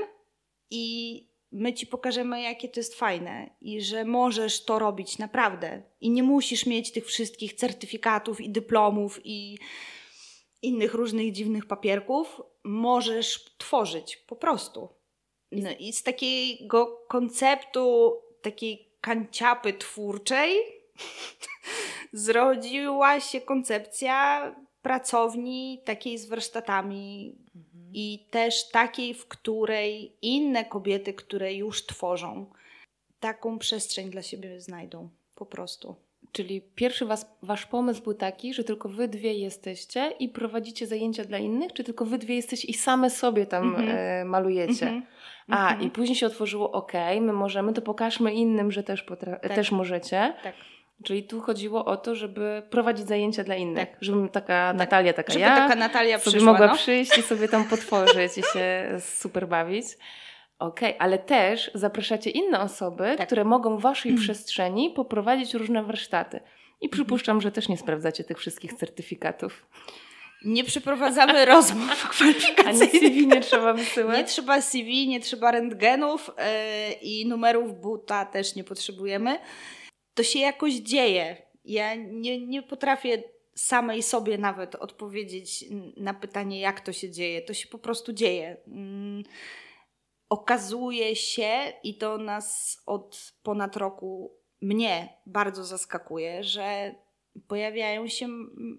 i 0.71 1.26
my 1.52 1.73
ci 1.75 1.87
pokażemy, 1.87 2.43
jakie 2.43 2.69
to 2.69 2.81
jest 2.81 2.95
fajne 2.95 3.50
i 3.61 3.81
że 3.81 4.05
możesz 4.05 4.64
to 4.64 4.79
robić 4.79 5.19
naprawdę. 5.19 5.83
I 6.00 6.11
nie 6.11 6.23
musisz 6.23 6.67
mieć 6.67 6.93
tych 6.93 7.07
wszystkich 7.07 7.55
certyfikatów 7.55 8.41
i 8.41 8.50
dyplomów 8.50 9.21
i 9.25 9.59
innych 10.62 10.95
różnych 10.95 11.33
dziwnych 11.33 11.67
papierków. 11.67 12.41
Możesz 12.64 13.45
tworzyć 13.59 14.17
po 14.17 14.37
prostu. 14.37 14.88
No 15.52 15.71
I 15.78 15.92
z 15.92 16.02
takiego 16.02 17.04
konceptu 17.09 18.16
takiej 18.42 18.88
kanciapy 19.00 19.73
twórczej 19.73 20.56
zrodziła 22.12 23.21
się 23.21 23.40
koncepcja 23.40 24.54
pracowni 24.82 25.80
takiej 25.85 26.18
z 26.18 26.26
warsztatami 26.26 27.35
Mhm. 27.92 27.94
i 27.94 28.26
też 28.30 28.68
takiej, 28.68 29.14
w 29.14 29.28
której 29.28 30.16
inne 30.23 30.64
kobiety, 30.64 31.14
które 31.14 31.54
już 31.54 31.87
tworzą, 31.87 32.47
taką 33.21 33.59
przestrzeń 33.59 34.11
dla 34.11 34.23
siebie 34.23 34.61
znajdą. 34.61 35.09
Po 35.35 35.47
prostu. 35.47 35.97
Czyli 36.32 36.60
pierwszy 36.74 37.06
was, 37.06 37.36
wasz 37.42 37.66
pomysł 37.66 38.02
był 38.02 38.14
taki, 38.14 38.54
że 38.54 38.64
tylko 38.64 38.88
wy 38.88 39.08
dwie 39.08 39.32
jesteście 39.34 40.12
i 40.18 40.28
prowadzicie 40.28 40.86
zajęcia 40.86 41.24
dla 41.24 41.38
innych, 41.38 41.72
czy 41.72 41.84
tylko 41.84 42.04
wy 42.04 42.18
dwie 42.18 42.34
jesteście 42.36 42.68
i 42.68 42.74
same 42.74 43.10
sobie 43.10 43.46
tam 43.46 43.64
Mhm. 43.68 43.88
e, 43.90 44.24
malujecie? 44.24 44.86
Mhm. 44.86 45.02
A, 45.48 45.62
Mhm. 45.70 45.82
i 45.82 45.90
później 45.90 46.16
się 46.16 46.26
otworzyło, 46.26 46.72
ok, 46.72 46.92
my 47.20 47.32
możemy, 47.32 47.72
to 47.72 47.82
pokażmy 47.82 48.32
innym, 48.34 48.72
że 48.72 48.82
też, 48.82 49.04
potra- 49.04 49.40
Tak. 49.40 49.54
też 49.54 49.72
możecie. 49.72 50.34
Tak. 50.42 50.54
Czyli 51.04 51.22
tu 51.24 51.40
chodziło 51.40 51.84
o 51.84 51.96
to, 51.96 52.14
żeby 52.14 52.62
prowadzić 52.70 53.06
zajęcia 53.06 53.44
dla 53.44 53.54
innych. 53.56 53.88
Tak. 53.90 53.98
Żeby 54.00 54.28
taka 54.28 54.72
Natalia, 54.72 55.12
taka 55.12 55.32
Żeby 55.32 55.44
ja, 55.44 55.56
taka 55.56 55.74
Natalia 55.74 56.18
sobie 56.18 56.32
przyszła. 56.32 56.52
mogła 56.52 56.66
no. 56.66 56.74
przyjść 56.74 57.18
i 57.18 57.22
sobie 57.22 57.48
tam 57.48 57.64
potworzyć 57.70 58.38
i 58.38 58.42
się 58.42 58.84
super 59.00 59.48
bawić. 59.48 59.84
Okej, 60.59 60.97
ale 60.99 61.18
też 61.18 61.71
zapraszacie 61.75 62.30
inne 62.30 62.61
osoby, 62.61 63.14
Tak. 63.18 63.26
które 63.26 63.44
mogą 63.44 63.76
w 63.76 63.82
waszej 63.82 64.14
przestrzeni 64.14 64.90
poprowadzić 64.90 65.54
różne 65.54 65.82
warsztaty. 65.85 66.40
I 66.80 66.88
przypuszczam, 66.88 67.41
że 67.41 67.52
też 67.52 67.69
nie 67.69 67.76
sprawdzacie 67.76 68.25
tych 68.25 68.38
wszystkich 68.38 68.73
certyfikatów. 68.73 69.67
Nie 70.45 70.65
przeprowadzamy 70.65 71.45
rozmów 71.54 71.91
Ani 71.91 72.10
kwalifikacyjnych. 72.10 72.91
CV 73.02 73.26
nie 73.26 73.41
trzeba 73.41 73.73
wysyłać. 73.73 74.19
Nie 74.19 74.25
trzeba 74.25 74.60
CV, 74.62 75.08
nie 75.08 75.21
trzeba 75.21 75.50
rentgenów 75.50 76.30
yy, 76.88 76.93
i 76.93 77.26
numerów 77.26 77.80
buta 77.80 78.25
też 78.25 78.54
nie 78.56 78.65
potrzebujemy. 78.65 79.38
To 80.15 80.23
się 80.23 80.38
jakoś 80.38 80.73
dzieje. 80.75 81.36
Ja 81.65 81.95
nie, 81.95 82.47
nie 82.47 82.62
potrafię 82.62 83.23
samej 83.54 84.02
sobie 84.02 84.38
nawet 84.38 84.75
odpowiedzieć 84.75 85.65
na 85.97 86.15
pytanie, 86.15 86.60
jak 86.60 86.80
to 86.80 86.93
się 86.93 87.10
dzieje. 87.10 87.43
To 87.43 87.54
się 87.54 87.69
po 87.69 87.78
prostu 87.78 88.12
dzieje. 88.12 88.56
Mm, 88.69 89.23
Okazuje 90.32 91.16
się, 91.16 91.73
i 91.82 91.95
to 91.95 92.18
nas 92.18 92.82
od 92.86 93.32
ponad 93.42 93.76
roku 93.76 94.36
mnie 94.60 95.08
bardzo 95.26 95.64
zaskakuje, 95.64 96.45
że 96.45 96.95
pojawiają 97.49 98.08
się 98.08 98.28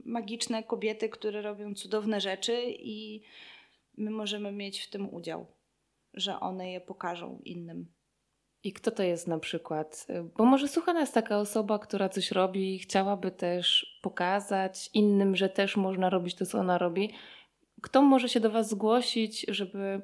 magiczne 0.06 0.64
kobiety, 0.64 1.10
które 1.10 1.42
robią 1.42 1.74
cudowne 1.74 2.22
rzeczy 2.22 2.64
i 2.68 3.24
my 3.98 4.12
możemy 4.12 4.52
mieć 4.52 4.80
w 4.80 4.90
tym 4.90 5.14
udział, 5.14 5.48
że 6.14 6.40
one 6.40 6.72
je 6.72 6.82
pokażą 6.82 7.40
innym. 7.44 7.94
I 8.64 8.74
kto 8.74 8.92
to 8.92 9.04
jest 9.04 9.28
na 9.28 9.40
przykład? 9.40 10.08
Bo 10.38 10.46
może 10.46 10.68
słucha 10.68 10.94
nas 10.94 11.12
taka 11.12 11.38
osoba, 11.38 11.80
która 11.80 12.10
coś 12.10 12.32
robi 12.32 12.76
i 12.76 12.80
chciałaby 12.80 13.32
też 13.32 13.98
pokazać 14.02 14.90
innym, 14.94 15.36
że 15.36 15.50
też 15.50 15.78
można 15.78 16.10
robić 16.10 16.36
to, 16.36 16.46
co 16.46 16.60
ona 16.60 16.78
robi. 16.78 17.14
Kto 17.82 18.02
może 18.02 18.30
się 18.30 18.40
do 18.40 18.52
Was 18.52 18.70
zgłosić, 18.70 19.46
żeby 19.50 20.02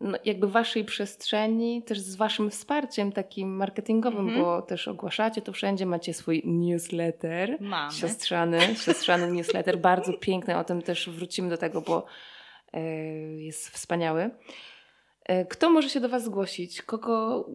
no, 0.00 0.18
jakby 0.24 0.48
Waszej 0.48 0.84
przestrzeni, 0.84 1.82
też 1.82 2.00
z 2.00 2.16
Waszym 2.16 2.50
wsparciem 2.50 3.12
takim 3.12 3.56
marketingowym, 3.56 4.20
Mhm. 4.20 4.40
bo 4.44 4.62
też 4.62 4.88
ogłaszacie 4.88 5.42
to 5.42 5.52
wszędzie, 5.52 5.86
macie 5.86 6.14
swój 6.14 6.42
newsletter, 6.44 7.56
Mamy. 7.60 7.92
siostrzany, 7.92 8.60
siostrzany 8.76 9.32
newsletter, 9.32 9.78
bardzo 9.78 10.12
piękny, 10.26 10.58
o 10.58 10.64
tym 10.64 10.82
też 10.82 11.08
wrócimy 11.10 11.48
do 11.50 11.56
tego, 11.58 11.80
bo 11.80 12.06
e, 12.72 12.80
jest 13.42 13.68
wspaniały. 13.68 14.30
E, 15.24 15.44
Kto 15.44 15.70
może 15.70 15.88
się 15.90 16.00
do 16.00 16.08
Was 16.08 16.24
zgłosić? 16.24 16.82
Kogo, 16.82 17.46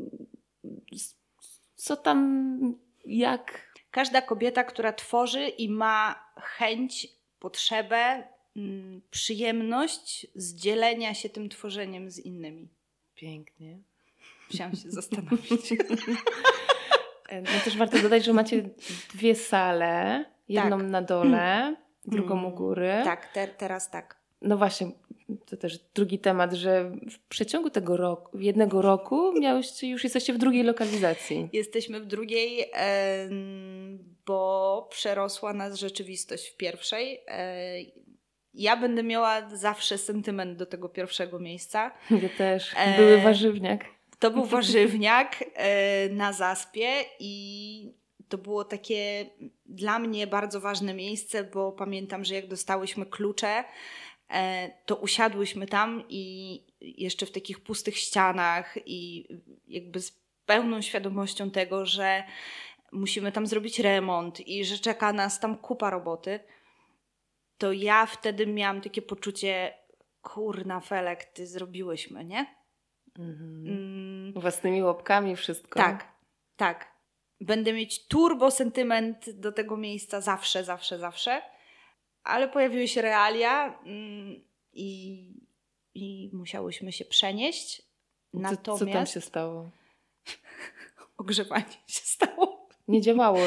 co 1.75 1.95
tam, 1.97 2.60
jak? 3.06 3.73
Każda 3.91 4.21
kobieta, 4.21 4.63
która 4.63 4.93
tworzy 4.93 5.47
i 5.47 5.69
ma 5.69 6.15
chęć, 6.41 7.08
potrzebę, 7.39 8.23
przyjemność 9.12 10.28
z 10.36 10.56
dzielenia 10.56 11.13
się 11.13 11.30
tym 11.30 11.50
tworzeniem 11.50 12.12
z 12.12 12.20
innymi. 12.20 12.68
Pięknie. 13.16 13.80
Musiałam 14.52 14.76
się 14.76 14.92
zastanowić. 14.92 15.74
E, 17.30 17.42
No 17.42 17.48
też 17.66 17.78
warto 17.78 18.00
dodać, 18.02 18.26
że 18.26 18.34
macie 18.34 18.70
dwie 19.13 19.36
sale, 19.36 20.26
jedną 20.50 20.78
na 20.78 21.02
dole, 21.02 21.76
drugą 22.06 22.36
u 22.36 22.39
Mm, 22.39 22.52
góry. 22.56 23.02
tak, 23.04 23.34
te, 23.34 23.48
teraz 23.48 23.89
tak. 23.92 24.20
No 24.42 24.58
właśnie, 24.58 24.92
to 25.46 25.58
też 25.58 25.80
drugi 25.94 26.20
temat, 26.20 26.54
że 26.54 26.92
w 27.12 27.20
przeciągu 27.20 27.70
tego 27.70 27.98
roku, 27.98 28.38
jednego 28.39 28.82
roku 28.82 29.39
miałyście, 29.39 29.88
już 29.88 30.04
jesteście 30.04 30.34
w 30.34 30.38
drugiej 30.38 30.63
lokalizacji. 30.63 31.50
Jesteśmy 31.54 32.00
w 32.00 32.06
drugiej, 32.06 32.66
bo 34.26 34.88
przerosła 34.92 35.54
nas 35.54 35.76
rzeczywistość 35.76 36.48
w 36.50 36.58
pierwszej. 36.58 37.20
Ja 38.54 38.78
będę 38.78 39.04
miała 39.04 39.50
zawsze 39.50 39.98
sentyment 39.98 40.58
do 40.58 40.66
tego 40.66 40.89
pierwszego 40.89 41.39
miejsca. 41.39 41.92
Ja 42.10 42.30
też. 42.38 42.72
E, 42.76 42.98
Były 42.98 43.22
warzywniak. 43.22 43.86
To 44.20 44.32
był 44.32 44.46
warzywniak 44.46 45.44
e, 45.54 46.10
na 46.10 46.34
zaspie 46.34 46.89
i 47.20 47.94
to 48.30 48.38
było 48.38 48.63
takie 48.63 49.26
dla 49.66 50.00
mnie 50.00 50.28
bardzo 50.28 50.62
ważne 50.62 50.94
miejsce, 50.94 51.44
bo 51.44 51.72
pamiętam, 51.72 52.26
że 52.26 52.36
jak 52.36 52.48
dostałyśmy 52.48 53.06
klucze, 53.06 53.63
e, 54.30 54.70
to 54.86 54.96
usiadłyśmy 54.96 55.68
tam 55.68 56.04
i 56.10 56.63
jeszcze 56.82 57.26
w 57.26 57.32
takich 57.32 57.60
pustych 57.60 57.98
ścianach 57.98 58.78
i 58.86 59.28
jakby 59.68 60.00
z 60.00 60.24
pełną 60.46 60.82
świadomością 60.82 61.52
tego, 61.52 61.86
że 61.86 62.24
musimy 62.92 63.32
tam 63.32 63.48
zrobić 63.48 63.80
remont 63.80 64.48
i 64.48 64.66
że 64.66 64.78
czeka 64.78 65.13
nas 65.13 65.39
tam 65.39 65.58
kupa 65.58 65.89
roboty, 65.89 66.39
to 67.63 67.71
ja 67.71 68.06
wtedy 68.06 68.47
miałam 68.47 68.82
takie 68.82 69.02
poczucie, 69.02 69.73
kurna 70.21 70.80
Felek, 70.80 71.23
ty 71.23 71.47
zrobiłyśmy, 71.47 72.26
nie? 72.26 72.56
Mhm. 73.19 73.67
Mm, 73.67 74.34
Własnymi 74.41 74.84
łapkami 74.84 75.36
wszystko. 75.36 75.80
tak, 75.80 76.12
tak. 76.56 76.93
Będę 77.41 77.73
mieć 77.73 78.08
turbo 78.08 78.52
sentyment 78.52 79.30
do 79.30 79.52
tego 79.52 79.78
miejsca 79.78 80.21
zawsze, 80.21 80.63
zawsze, 80.63 80.99
zawsze. 80.99 81.41
Ale 82.23 82.47
pojawiły 82.49 82.88
się 82.88 83.02
realia 83.02 83.80
mm, 83.86 84.43
i, 84.73 85.28
i 85.93 86.30
musiałyśmy 86.34 86.91
się 86.91 87.06
przenieść. 87.06 87.78
Co, 87.78 88.39
Natomiast 88.39 88.86
co 88.86 88.91
tam 88.93 89.06
się 89.06 89.21
stało? 89.21 89.69
ogrzewanie 91.17 91.65
się 91.88 92.02
stało. 92.02 92.67
Nie 92.88 93.02
działało. 93.02 93.39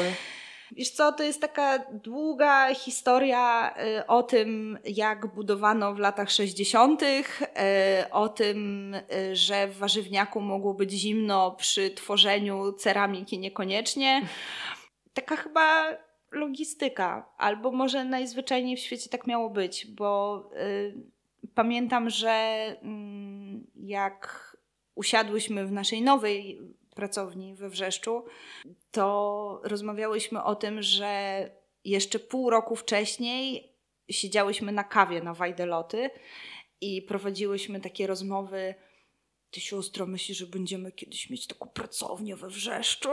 Wiesz 0.71 0.89
co, 0.89 1.11
to 1.11 1.23
jest 1.23 1.41
taka 1.41 1.79
długa 1.91 2.75
historia 2.75 3.75
y, 3.99 4.07
o 4.07 4.23
tym, 4.23 4.77
jak 4.85 5.35
budowano 5.35 5.93
w 5.93 5.99
latach 5.99 6.31
60., 6.31 7.03
y, 7.03 7.25
o 8.11 8.29
tym, 8.29 8.93
y, 8.93 9.35
że 9.35 9.67
w 9.67 9.77
warzywniaku 9.77 10.41
mogło 10.41 10.73
być 10.73 10.91
zimno 10.91 11.51
przy 11.51 11.91
tworzeniu 11.91 12.73
ceramiki 12.73 13.39
niekoniecznie. 13.39 14.21
Taka 15.13 15.35
chyba 15.35 15.97
logistyka, 16.31 17.29
albo 17.37 17.71
może 17.71 18.05
najzwyczajniej 18.05 18.77
w 18.77 18.79
świecie 18.79 19.09
tak 19.09 19.27
miało 19.27 19.49
być, 19.49 19.87
bo 19.87 20.43
pamiętam, 21.55 22.09
że 22.09 22.29
mm, 22.81 23.67
jak 23.75 24.57
usiadłyśmy 24.95 25.65
w 25.65 25.71
naszej 25.71 26.01
nowej 26.01 26.59
pracowni 26.97 27.55
we 27.55 27.69
Wrzeszczu, 27.69 28.25
to 28.91 29.61
rozmawiałyśmy 29.63 30.43
o 30.43 30.55
tym, 30.55 30.81
że 30.81 31.41
jeszcze 31.83 32.19
pół 32.19 32.49
roku 32.49 32.75
wcześniej 32.75 33.73
siedziałyśmy 34.09 34.71
na 34.71 34.83
kawie 34.83 35.21
na 35.21 35.33
Wajdeloty 35.33 36.09
i 36.81 37.01
prowadziłyśmy 37.01 37.81
takie 37.81 38.07
rozmowy. 38.07 38.75
Ty 39.51 39.61
siostro, 39.61 40.05
myślisz, 40.05 40.37
że 40.37 40.45
będziemy 40.47 40.91
kiedyś 40.91 41.29
mieć 41.29 41.47
taką 41.47 41.67
pracownię 41.69 42.35
we 42.35 42.47
Wrzeszczu? 42.47 43.09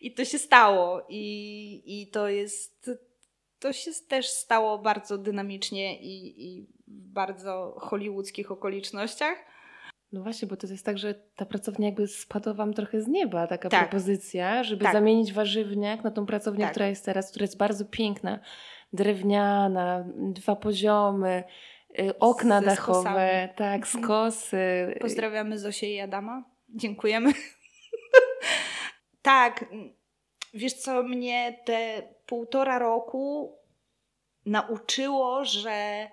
I 0.00 0.14
to 0.14 0.24
się 0.24 0.38
stało. 0.38 1.06
I, 1.08 1.82
i 1.86 2.10
to 2.10 2.28
jest. 2.28 2.90
To 3.58 3.72
się 3.72 3.90
też 4.08 4.28
stało 4.28 4.78
bardzo 4.78 5.18
dynamicznie 5.18 6.00
i, 6.00 6.44
i 6.46 6.66
w 6.88 7.12
bardzo 7.12 7.76
hollywoodzkich 7.80 8.50
okolicznościach. 8.50 9.53
No 10.14 10.22
właśnie, 10.22 10.48
bo 10.48 10.56
to 10.56 10.66
jest 10.66 10.86
tak, 10.86 10.98
że 10.98 11.14
ta 11.14 11.46
pracownia 11.46 11.86
jakby 11.88 12.06
spadła 12.06 12.54
wam 12.54 12.74
trochę 12.74 13.00
z 13.00 13.08
nieba, 13.08 13.46
taka 13.46 13.68
tak. 13.68 13.88
propozycja, 13.88 14.64
żeby 14.64 14.84
tak. 14.84 14.92
zamienić 14.92 15.32
warzywniak 15.32 16.04
na 16.04 16.10
tą 16.10 16.26
pracownię, 16.26 16.64
tak. 16.64 16.70
która 16.70 16.86
jest 16.86 17.04
teraz, 17.04 17.30
która 17.30 17.44
jest 17.44 17.56
bardzo 17.56 17.84
piękna, 17.84 18.38
drewniana, 18.92 20.04
dwa 20.16 20.56
poziomy, 20.56 21.44
y, 21.98 22.18
okna 22.18 22.60
Ze 22.60 22.66
dachowe, 22.66 23.00
skosami. 23.00 23.48
tak, 23.56 23.82
mhm. 23.82 24.04
skosy. 24.04 24.94
Pozdrawiamy 25.00 25.58
Zosię 25.58 25.94
i 25.94 26.00
Adama. 26.00 26.44
Dziękujemy. 26.68 27.32
tak, 29.22 29.64
wiesz 30.54 30.74
co, 30.74 31.02
mnie 31.02 31.58
te 31.64 32.02
półtora 32.26 32.78
roku 32.78 33.56
nauczyło, 34.46 35.44
że 35.44 36.08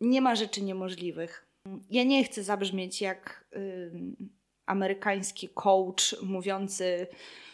nie 0.00 0.20
ma 0.20 0.34
rzeczy 0.34 0.62
niemożliwych 0.62 1.51
ja 1.90 2.04
nie 2.04 2.24
chcę 2.24 2.42
zabrzmieć 2.42 3.00
jak 3.00 3.44
y, 3.56 3.92
amerykański 4.66 5.48
coach 5.48 6.22
mówiący 6.22 7.06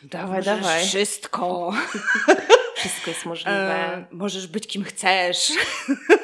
dawaj, 0.03 0.43
dawaj. 0.43 0.85
wszystko. 0.85 1.73
wszystko 2.77 3.11
jest 3.11 3.27
możliwe. 3.27 4.07
Możesz 4.11 4.47
być 4.47 4.67
kim 4.67 4.85
chcesz. 4.85 5.53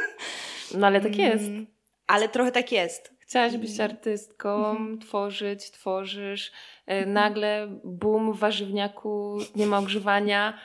no 0.79 0.87
ale 0.87 1.01
tak 1.01 1.17
jest. 1.17 1.45
Mm, 1.45 1.67
ale 2.07 2.29
trochę 2.29 2.53
tak 2.53 2.73
jest. 2.73 3.15
Chciałaś 3.21 3.57
być 3.57 3.71
mm. 3.71 3.91
artystką, 3.91 4.77
mm 4.77 4.99
tworzyć, 4.99 5.71
tworzysz. 5.71 6.53
E, 6.87 7.07
nagle 7.07 7.81
boom 7.85 8.33
w 8.33 8.39
warzywniaku, 8.39 9.39
nie 9.57 9.67
ma 9.67 9.79
ogrzewania, 9.79 10.59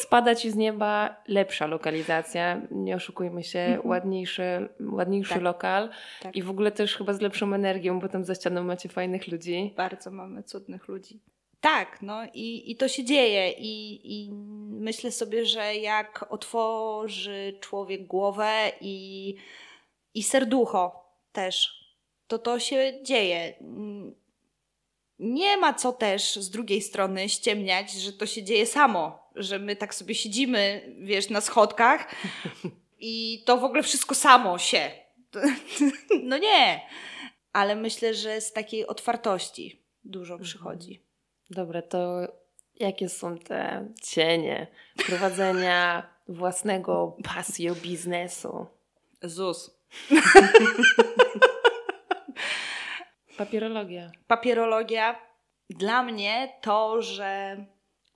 spada 0.00 0.34
ci 0.34 0.50
z 0.50 0.54
nieba 0.54 1.16
lepsza 1.28 1.66
lokalizacja, 1.66 2.60
nie 2.70 2.96
oszukujmy 2.96 3.44
się, 3.44 3.58
mhm. 3.58 3.88
ładniejszy, 3.88 4.68
ładniejszy 4.80 5.34
tak. 5.34 5.42
lokal 5.42 5.90
tak. 6.22 6.36
i 6.36 6.42
w 6.42 6.50
ogóle 6.50 6.72
też 6.72 6.96
chyba 6.96 7.12
z 7.12 7.20
lepszą 7.20 7.54
energią, 7.54 8.00
bo 8.00 8.08
tam 8.08 8.24
za 8.24 8.34
ścianą 8.34 8.64
macie 8.64 8.88
fajnych 8.88 9.28
ludzi. 9.28 9.74
Bardzo 9.76 10.10
mamy 10.10 10.42
cudnych 10.42 10.88
ludzi. 10.88 11.20
Tak, 11.60 12.02
no 12.02 12.24
i, 12.34 12.70
i 12.70 12.76
to 12.76 12.88
się 12.88 13.04
dzieje 13.04 13.50
i, 13.50 14.00
i 14.14 14.32
myślę 14.70 15.10
sobie, 15.10 15.46
że 15.46 15.74
jak 15.76 16.26
otworzy 16.30 17.58
człowiek 17.60 18.06
głowę 18.06 18.72
i, 18.80 19.36
i 20.14 20.22
serducho 20.22 21.04
też, 21.32 21.82
to 22.26 22.38
to 22.38 22.58
się 22.58 22.92
dzieje 23.02 23.54
nie 25.22 25.56
ma 25.56 25.74
co 25.74 25.92
też 25.92 26.36
z 26.36 26.50
drugiej 26.50 26.82
strony 26.82 27.28
ściemniać, 27.28 27.92
że 27.92 28.12
to 28.12 28.26
się 28.26 28.42
dzieje 28.42 28.66
samo, 28.66 29.21
że 29.36 29.58
my 29.58 29.76
tak 29.76 29.94
sobie 29.94 30.14
siedzimy, 30.14 30.94
wiesz, 30.98 31.30
na 31.30 31.40
schodkach 31.40 32.14
i 33.00 33.42
to 33.46 33.56
w 33.56 33.64
ogóle 33.64 33.82
wszystko 33.82 34.14
samo 34.14 34.58
się. 34.58 34.90
No 36.22 36.38
nie. 36.38 36.80
Ale 37.52 37.76
myślę, 37.76 38.14
że 38.14 38.40
z 38.40 38.52
takiej 38.52 38.86
otwartości 38.86 39.82
dużo 40.04 40.34
mhm. 40.34 40.44
przychodzi. 40.44 41.02
Dobra, 41.50 41.82
to 41.82 42.20
jakie 42.80 43.08
są 43.08 43.38
te 43.38 43.88
cienie 44.02 44.66
prowadzenia 45.06 46.06
własnego 46.28 47.16
pasjo 47.24 47.74
biznesu? 47.74 48.66
ZUS. 49.22 49.70
Papierologia. 53.36 54.10
Papierologia. 54.26 55.20
Dla 55.70 56.02
mnie 56.02 56.58
to, 56.60 57.02
że 57.02 57.56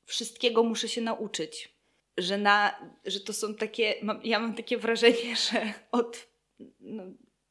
wszystkiego 0.07 0.63
muszę 0.63 0.89
się 0.89 1.01
nauczyć. 1.01 1.77
Że, 2.19 2.39
na, 2.39 2.75
że 3.05 3.21
to 3.21 3.33
są 3.33 3.55
takie. 3.55 3.95
Mam, 4.03 4.21
ja 4.25 4.41
mam 4.41 4.55
takie 4.55 4.79
wrażenie, 4.79 5.37
że 5.51 5.73
od. 5.93 6.27
No, 6.81 7.03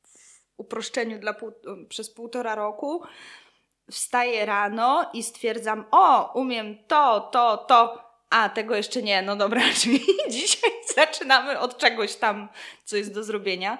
w 0.03 0.39
uproszczeniu 0.57 1.19
dla 1.19 1.33
pół, 1.33 1.51
przez 1.89 2.09
półtora 2.09 2.55
roku 2.55 3.03
wstaję 3.91 4.45
rano 4.45 5.09
i 5.13 5.23
stwierdzam: 5.23 5.85
O, 5.91 6.31
umiem 6.39 6.77
to, 6.87 7.19
to, 7.19 7.57
to. 7.57 8.05
A, 8.29 8.49
tego 8.49 8.75
jeszcze 8.75 9.01
nie. 9.01 9.21
No 9.21 9.35
dobra, 9.35 9.61
czyli 9.81 9.99
dzisiaj 10.29 10.71
zaczynamy 10.95 11.59
od 11.59 11.77
czegoś 11.77 12.15
tam, 12.15 12.49
co 12.85 12.97
jest 12.97 13.13
do 13.13 13.23
zrobienia. 13.23 13.77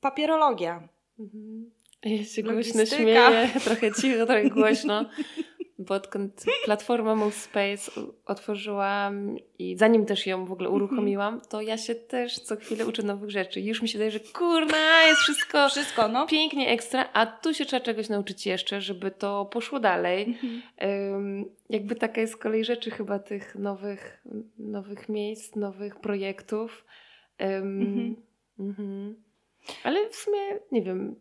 Papierologia. 0.00 0.88
Mhm. 1.18 1.70
Ja 2.04 2.24
się 2.24 2.42
głośno 2.42 2.86
śmieję, 2.86 3.50
trochę 3.64 3.92
cicho, 3.92 4.26
trochę 4.26 4.50
głośno, 4.50 5.04
bo 5.80 5.94
odkąd 5.94 6.44
platforma 6.64 7.14
Move 7.14 7.34
Space 7.34 7.90
otworzyłam 8.26 9.36
i 9.58 9.76
zanim 9.76 10.06
też 10.06 10.26
ją 10.26 10.46
w 10.46 10.52
ogóle 10.52 10.68
mhm. 10.68 10.82
uruchomiłam, 10.82 11.40
to 11.48 11.62
ja 11.62 11.78
się 11.78 11.94
też 11.94 12.38
co 12.38 12.56
chwilę 12.56 12.86
uczę 12.86 13.02
nowych 13.02 13.30
rzeczy. 13.30 13.60
Już 13.60 13.82
mi 13.82 13.88
się 13.88 13.98
daje, 13.98 14.10
że 14.10 14.20
kurna, 14.20 15.02
jest 15.06 15.20
wszystko, 15.20 15.68
wszystko 15.68 16.08
no. 16.08 16.26
pięknie 16.26 16.68
ekstra, 16.68 17.08
a 17.12 17.26
tu 17.26 17.54
się 17.54 17.64
trzeba 17.64 17.84
czegoś 17.84 18.08
nauczyć 18.08 18.46
jeszcze, 18.46 18.80
żeby 18.80 19.10
to 19.10 19.44
poszło 19.44 19.80
dalej. 19.80 20.38
Um, 20.80 21.44
jakby 21.70 21.96
taka 21.96 22.20
jest 22.20 22.36
kolej 22.36 22.64
rzeczy 22.64 22.90
chyba 22.90 23.18
tych 23.18 23.54
nowych, 23.54 24.24
nowych 24.58 25.08
miejsc, 25.08 25.56
nowych 25.56 26.00
projektów. 26.00 26.84
Um, 27.40 28.16
mhm. 28.58 29.16
Ale 29.84 30.08
w 30.08 30.16
sumie, 30.16 30.38
nie 30.72 30.82
wiem, 30.82 31.16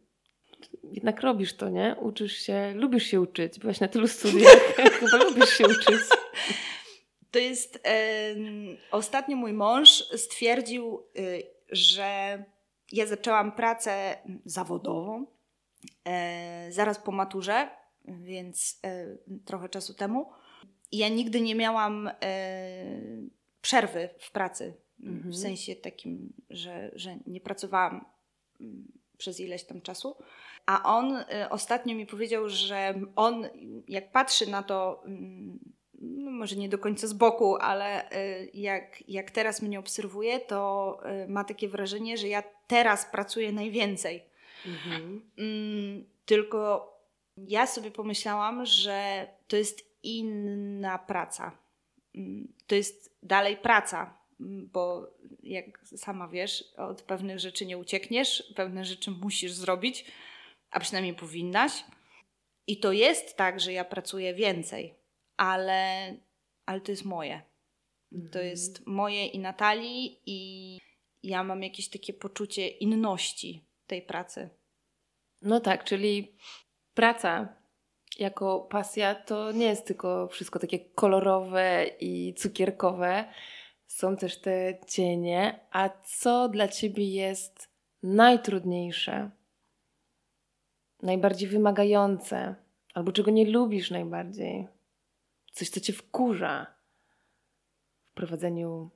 jednak 0.83 1.21
robisz 1.21 1.53
to, 1.53 1.69
nie? 1.69 1.95
Uczysz 2.01 2.37
się, 2.37 2.73
lubisz 2.75 3.03
się 3.03 3.21
uczyć. 3.21 3.59
Byłaś 3.59 3.79
na 3.79 3.87
tylu 3.87 4.07
studiach, 4.07 4.75
chyba 4.99 5.23
lubisz 5.23 5.49
się 5.49 5.63
uczyć. 5.67 6.01
To 7.31 7.39
jest. 7.39 7.79
E, 7.85 8.35
ostatnio 8.91 9.37
mój 9.37 9.53
mąż 9.53 9.89
stwierdził, 10.15 11.03
e, 11.17 11.21
że 11.71 12.43
ja 12.91 13.05
zaczęłam 13.05 13.51
pracę 13.51 14.17
zawodową 14.45 15.25
e, 16.05 16.67
zaraz 16.71 16.99
po 16.99 17.11
maturze, 17.11 17.69
więc 18.05 18.79
e, 18.83 19.17
trochę 19.45 19.69
czasu 19.69 19.93
temu. 19.93 20.29
I 20.91 20.97
ja 20.97 21.09
nigdy 21.09 21.41
nie 21.41 21.55
miałam 21.55 22.07
e, 22.07 22.13
przerwy 23.61 24.09
w 24.19 24.31
pracy. 24.31 24.73
Mhm. 25.03 25.31
W 25.31 25.37
sensie 25.37 25.75
takim, 25.75 26.33
że, 26.49 26.91
że 26.93 27.17
nie 27.27 27.41
pracowałam 27.41 28.05
mm, 28.61 28.91
przez 29.19 29.39
ileś 29.39 29.63
tam 29.63 29.81
czasu. 29.81 30.15
A 30.65 30.83
on 30.83 31.15
y, 31.15 31.25
ostatnio 31.49 31.95
mi 31.95 32.05
powiedział, 32.05 32.49
że 32.49 32.93
on, 33.15 33.47
jak 33.87 34.11
patrzy 34.11 34.49
na 34.49 34.63
to, 34.63 35.03
mm, 35.05 35.59
no 36.01 36.31
może 36.31 36.55
nie 36.55 36.69
do 36.69 36.77
końca 36.77 37.07
z 37.07 37.13
boku, 37.13 37.55
ale 37.55 38.11
y, 38.11 38.49
jak, 38.53 39.09
jak 39.09 39.31
teraz 39.31 39.61
mnie 39.61 39.79
obserwuje, 39.79 40.39
to 40.39 40.99
y, 41.25 41.27
ma 41.27 41.43
takie 41.43 41.69
wrażenie, 41.69 42.17
że 42.17 42.27
ja 42.27 42.43
teraz 42.67 43.05
pracuję 43.05 43.51
najwięcej. 43.51 44.23
Mhm. 44.65 45.21
Mm, 45.37 46.05
tylko 46.25 46.93
ja 47.37 47.67
sobie 47.67 47.91
pomyślałam, 47.91 48.65
że 48.65 49.27
to 49.47 49.57
jest 49.57 49.85
inna 50.03 50.97
praca. 50.97 51.51
Mm, 52.15 52.53
to 52.67 52.75
jest 52.75 53.17
dalej 53.23 53.57
praca, 53.57 54.18
bo 54.39 55.07
jak 55.43 55.79
sama 55.85 56.27
wiesz, 56.27 56.73
od 56.77 57.01
pewnych 57.01 57.39
rzeczy 57.39 57.65
nie 57.65 57.77
uciekniesz, 57.77 58.53
pewne 58.55 58.85
rzeczy 58.85 59.11
musisz 59.11 59.51
zrobić 59.51 60.05
a 60.71 60.79
przynajmniej 60.79 61.13
powinnaś. 61.13 61.83
I 62.67 62.79
to 62.79 62.91
jest 62.91 63.37
tak, 63.37 63.59
że 63.59 63.73
ja 63.73 63.85
pracuję 63.85 64.33
więcej, 64.33 64.95
ale, 65.37 66.13
ale 66.65 66.81
to 66.81 66.91
jest 66.91 67.05
moje. 67.05 67.41
Mhm. 68.11 68.31
To 68.31 68.39
jest 68.39 68.87
moje 68.87 69.25
i 69.25 69.39
Natalii, 69.39 70.21
i 70.25 70.79
ja 71.23 71.43
mam 71.43 71.63
jakieś 71.63 71.89
takie 71.89 72.13
poczucie 72.13 72.67
inności 72.67 73.65
tej 73.87 74.01
pracy. 74.01 74.49
No 75.41 75.59
tak, 75.59 75.83
czyli 75.83 76.35
praca 76.93 77.55
jako 78.19 78.59
pasja 78.59 79.15
to 79.15 79.51
nie 79.51 79.65
jest 79.65 79.87
tylko 79.87 80.27
wszystko 80.27 80.59
takie 80.59 80.79
kolorowe 80.79 81.85
i 81.99 82.33
cukierkowe. 82.33 83.33
Są 83.89 84.17
też 84.17 84.41
te 84.41 84.79
cienie. 84.87 85.59
A 85.71 85.89
co 86.05 86.49
dla 86.49 86.67
ciebie 86.67 87.09
jest 87.11 87.69
najtrudniejsze, 88.03 89.29
najbardziej 91.01 91.49
wymagające, 91.49 92.55
albo 92.93 93.11
czego 93.11 93.31
nie 93.31 93.51
lubisz 93.51 93.91
najbardziej? 93.91 94.67
Coś, 95.51 95.69
co 95.69 95.79
cię 95.79 95.93
wkurza 95.93 96.67
w 98.11 98.13
prowadzeniu 98.13 98.89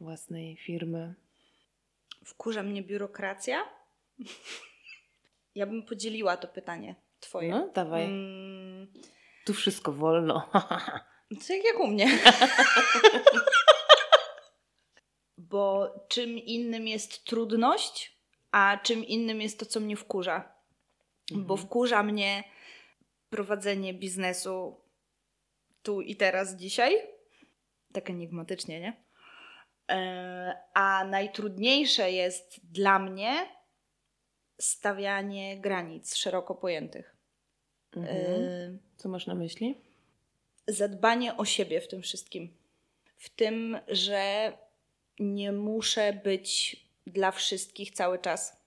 własnej 0.00 0.56
firmy? 0.56 1.14
Wkurza 2.24 2.62
mnie 2.62 2.82
biurokracja? 2.82 3.58
Ja 5.54 5.66
bym 5.66 5.82
podzieliła 5.82 6.36
to 6.36 6.48
pytanie 6.48 6.94
twoje. 7.20 7.50
No, 7.50 7.68
dawaj. 7.74 8.04
Mm, 8.04 8.86
Tu 9.46 9.54
wszystko 9.54 9.92
wolno. 9.92 10.50
to 11.46 11.52
jak, 11.52 11.64
jak 11.64 11.80
u 11.80 11.86
mnie. 11.86 12.06
Bo 15.54 15.94
czym 16.08 16.38
innym 16.38 16.88
jest 16.88 17.24
trudność, 17.24 18.18
a 18.50 18.78
czym 18.82 19.04
innym 19.04 19.40
jest 19.40 19.58
to, 19.58 19.66
co 19.66 19.80
mnie 19.80 19.96
wkurza. 19.96 20.54
Bo 21.32 21.56
wkurza 21.56 22.02
mnie 22.02 22.44
prowadzenie 23.30 23.94
biznesu 23.94 24.80
tu 25.82 26.00
i 26.00 26.16
teraz, 26.16 26.56
dzisiaj. 26.56 26.96
Tak 27.92 28.10
enigmatycznie, 28.10 28.80
nie? 28.80 28.96
E, 29.90 30.56
A 30.74 31.04
najtrudniejsze 31.04 32.12
jest 32.12 32.60
dla 32.72 32.98
mnie 32.98 33.48
stawianie 34.58 35.60
granic 35.60 36.14
szeroko 36.14 36.54
pojętych. 36.54 37.16
Mhm. 37.96 38.16
E, 38.16 38.78
Co 38.96 39.08
masz 39.08 39.26
na 39.26 39.34
myśli? 39.34 39.80
zadbanie 40.68 41.36
o 41.36 41.44
siebie 41.44 41.80
w 41.80 41.88
tym 41.88 42.02
wszystkim. 42.02 42.56
W 43.16 43.28
tym, 43.28 43.78
że 43.88 44.52
nie 45.18 45.52
muszę 45.52 46.20
być 46.24 46.76
dla 47.06 47.30
wszystkich 47.30 47.90
cały 47.90 48.18
czas. 48.18 48.64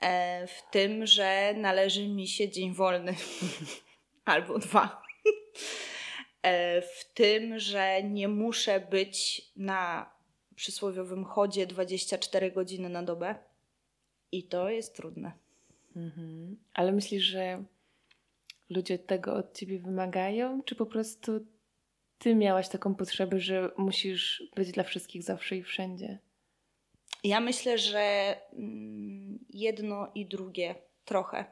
E, 0.00 0.46
w 0.46 0.70
tym, 0.70 1.06
że 1.06 1.54
należy 1.56 2.08
mi 2.08 2.28
się 2.28 2.48
dzień 2.48 2.74
wolny 2.74 3.14
albo 4.24 4.58
dwa. 4.58 5.02
E, 6.42 6.82
w 6.82 7.14
tym, 7.14 7.58
że 7.58 8.02
nie 8.02 8.28
muszę 8.28 8.80
być 8.80 9.42
na 9.56 10.10
przysłowiowym 10.54 11.24
chodzie 11.24 11.66
24 11.66 12.50
godziny 12.50 12.88
na 12.88 13.02
dobę. 13.02 13.34
I 14.32 14.42
to 14.42 14.70
jest 14.70 14.96
trudne. 14.96 15.32
Mhm. 15.96 16.56
Ale 16.74 16.92
myślisz, 16.92 17.22
że 17.22 17.64
ludzie 18.70 18.98
tego 18.98 19.34
od 19.34 19.58
ciebie 19.58 19.78
wymagają, 19.78 20.62
czy 20.62 20.74
po 20.74 20.86
prostu 20.86 21.46
ty 22.24 22.34
miałaś 22.34 22.68
taką 22.68 22.94
potrzebę, 22.94 23.40
że 23.40 23.70
musisz 23.76 24.42
być 24.56 24.72
dla 24.72 24.84
wszystkich 24.84 25.22
zawsze 25.22 25.56
i 25.56 25.62
wszędzie? 25.62 26.18
Ja 27.24 27.40
myślę, 27.40 27.78
że 27.78 28.36
mm, 28.52 29.38
jedno 29.50 30.12
i 30.14 30.26
drugie 30.26 30.74
trochę. 31.04 31.44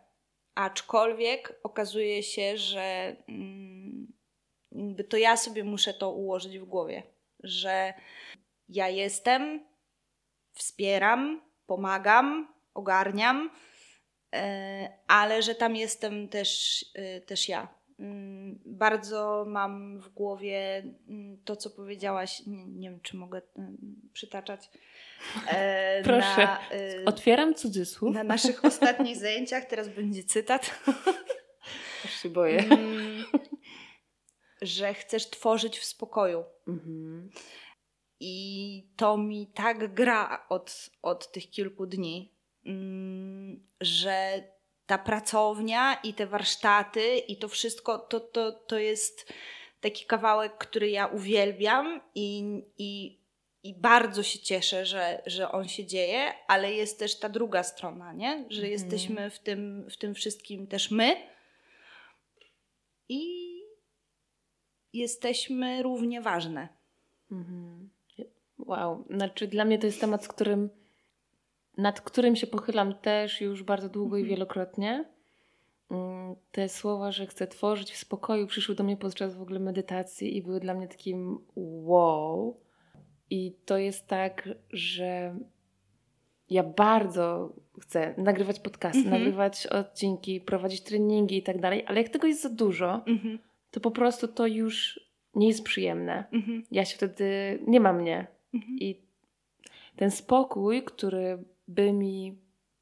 Aczkolwiek 0.54 1.60
okazuje 1.62 2.22
się, 2.22 2.58
że 2.58 3.16
mm, 3.28 4.12
to 5.08 5.16
ja 5.16 5.36
sobie 5.36 5.64
muszę 5.64 5.94
to 5.94 6.12
ułożyć 6.12 6.58
w 6.58 6.64
głowie, 6.64 7.02
że 7.42 7.94
ja 8.68 8.88
jestem, 8.88 9.66
wspieram, 10.52 11.42
pomagam, 11.66 12.54
ogarniam, 12.74 13.50
e, 14.34 14.98
ale 15.06 15.42
że 15.42 15.54
tam 15.54 15.76
jestem 15.76 16.28
też, 16.28 16.84
e, 16.94 17.20
też 17.20 17.48
ja. 17.48 17.81
Mm, 18.02 18.58
Bardzo 18.66 19.44
mam 19.48 19.98
w 20.00 20.08
głowie 20.08 20.82
mm, 21.08 21.36
to, 21.44 21.56
co 21.56 21.70
powiedziałaś. 21.70 22.42
Nie, 22.46 22.66
nie 22.66 22.90
wiem, 22.90 23.00
czy 23.00 23.16
mogę 23.16 23.42
mm, 23.58 23.76
przytaczać. 24.12 24.70
E, 25.48 26.02
Proszę. 26.04 26.36
Na, 26.44 26.60
e, 26.70 27.04
Otwieram 27.04 27.54
cudzysłów. 27.54 28.14
na 28.14 28.24
naszych 28.24 28.64
ostatnich 28.70 29.16
zajęciach, 29.16 29.64
teraz 29.64 29.88
będzie 29.88 30.24
cytat, 30.24 30.80
Aż 32.04 32.22
się 32.22 32.28
boję. 32.30 32.64
że 34.62 34.94
chcesz 34.94 35.30
tworzyć 35.30 35.78
w 35.78 35.84
spokoju. 35.84 36.44
Mhm. 36.68 37.30
I 38.20 38.86
to 38.96 39.16
mi 39.18 39.46
tak 39.54 39.94
gra 39.94 40.46
od, 40.48 40.90
od 41.02 41.32
tych 41.32 41.50
kilku 41.50 41.86
dni, 41.86 42.32
że 43.80 44.42
ta 44.86 44.98
pracownia 44.98 45.94
i 45.94 46.14
te 46.14 46.26
warsztaty 46.26 47.16
i 47.16 47.36
to 47.36 47.48
wszystko 47.48 47.98
to, 47.98 48.20
to, 48.20 48.52
to 48.52 48.78
jest 48.78 49.32
taki 49.80 50.04
kawałek, 50.04 50.58
który 50.58 50.90
ja 50.90 51.06
uwielbiam 51.06 52.00
i, 52.14 52.44
i, 52.78 53.18
i 53.62 53.74
bardzo 53.74 54.22
się 54.22 54.38
cieszę, 54.38 54.86
że, 54.86 55.22
że 55.26 55.52
on 55.52 55.68
się 55.68 55.86
dzieje, 55.86 56.32
ale 56.48 56.72
jest 56.72 56.98
też 56.98 57.18
ta 57.18 57.28
druga 57.28 57.62
strona, 57.62 58.12
nie? 58.12 58.30
że 58.48 58.62
Mhm. 58.62 58.72
jesteśmy 58.72 59.30
w 59.30 59.38
tym, 59.38 59.90
w 59.90 59.96
tym 59.96 60.14
wszystkim 60.14 60.66
też 60.66 60.90
my 60.90 61.16
i 63.08 63.52
jesteśmy 64.92 65.82
równie 65.82 66.20
ważne. 66.20 66.68
Mhm. 67.30 67.90
Wow, 68.58 69.04
znaczy 69.10 69.48
dla 69.48 69.64
mnie 69.64 69.78
to 69.78 69.86
jest 69.86 70.00
temat, 70.00 70.24
z 70.24 70.28
którym, 70.28 70.70
nad 71.82 72.00
którym 72.00 72.36
się 72.36 72.46
pochylam 72.46 72.94
też 72.94 73.40
już 73.40 73.62
bardzo 73.62 73.88
długo 73.88 74.16
i 74.16 74.20
Mhm. 74.20 74.30
wielokrotnie. 74.36 75.04
Mm, 75.90 76.34
Te 76.52 76.68
słowa, 76.68 77.12
że 77.12 77.26
chcę 77.26 77.46
tworzyć 77.46 77.92
w 77.92 77.96
spokoju, 77.96 78.46
przyszły 78.46 78.74
do 78.74 78.84
mnie 78.84 78.96
podczas 78.96 79.34
w 79.36 79.42
ogóle 79.42 79.60
medytacji 79.60 80.36
i 80.36 80.42
były 80.42 80.60
dla 80.60 80.74
mnie 80.74 80.88
takim 80.88 81.38
wow. 81.56 82.60
I 83.30 83.52
to 83.64 83.78
jest 83.78 84.06
tak, 84.06 84.48
że 84.70 85.36
ja 86.50 86.62
bardzo 86.62 87.52
chcę 87.80 88.14
nagrywać 88.18 88.60
podcasty, 88.60 88.98
Mhm. 88.98 89.18
nagrywać 89.22 89.66
odcinki, 89.66 90.40
prowadzić 90.40 90.80
treningi 90.80 91.36
i 91.36 91.42
tak 91.42 91.60
dalej, 91.60 91.84
ale 91.86 92.02
jak 92.02 92.08
tego 92.10 92.26
jest 92.26 92.42
za 92.42 92.48
dużo, 92.50 93.02
Mhm. 93.06 93.38
to 93.70 93.80
po 93.80 93.90
prostu 93.90 94.28
to 94.28 94.46
już 94.46 95.00
nie 95.34 95.48
jest 95.48 95.62
przyjemne 95.64 96.24
Mhm. 96.32 96.64
ja 96.70 96.84
się 96.84 96.96
wtedy 96.96 97.58
nie 97.66 97.80
ma 97.80 97.92
mnie. 97.92 98.26
I 98.80 99.00
ten 99.96 100.10
spokój, 100.10 100.82
który 100.82 101.38
by 101.68 101.92
mi, 101.92 102.38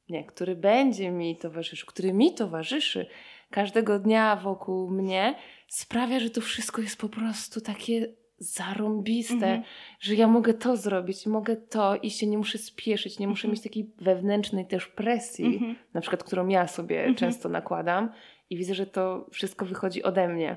nie, 0.09 0.25
który 0.25 0.57
będzie 0.57 1.11
mi 1.11 1.37
towarzyszył, 1.37 1.87
który 1.87 2.13
mi 2.13 2.35
towarzyszy 2.35 3.07
każdego 3.51 3.99
dnia 3.99 4.37
wokół 4.37 4.91
mnie, 4.91 5.35
sprawia, 5.69 6.21
że 6.21 6.31
to 6.31 6.41
wszystko 6.41 6.83
jest 6.83 7.01
po 7.01 7.09
prostu 7.09 7.61
takie 7.61 8.15
zarąbiste, 8.39 9.35
Mhm. 9.35 9.63
że 10.01 10.15
ja 10.15 10.27
mogę 10.27 10.55
to 10.55 10.77
zrobić, 10.77 11.27
mogę 11.27 11.57
to 11.57 11.97
i 11.97 12.11
się 12.11 12.27
nie 12.27 12.39
muszę 12.39 12.59
spieszyć, 12.59 13.19
nie 13.19 13.29
muszę 13.29 13.49
Mhm. 13.49 13.53
mieć 13.53 13.63
takiej 13.63 13.91
wewnętrznej 14.01 14.67
też 14.67 14.87
presji, 14.87 15.45
Mhm. 15.47 15.77
na 15.95 16.01
przykład, 16.01 16.25
którą 16.25 16.49
ja 16.49 16.67
sobie 16.67 16.99
Mhm. 16.99 17.15
często 17.17 17.49
nakładam 17.49 18.13
i 18.51 18.57
widzę, 18.57 18.75
że 18.75 18.87
to 18.87 19.27
wszystko 19.33 19.67
wychodzi 19.67 20.03
ode 20.03 20.29
mnie. 20.29 20.57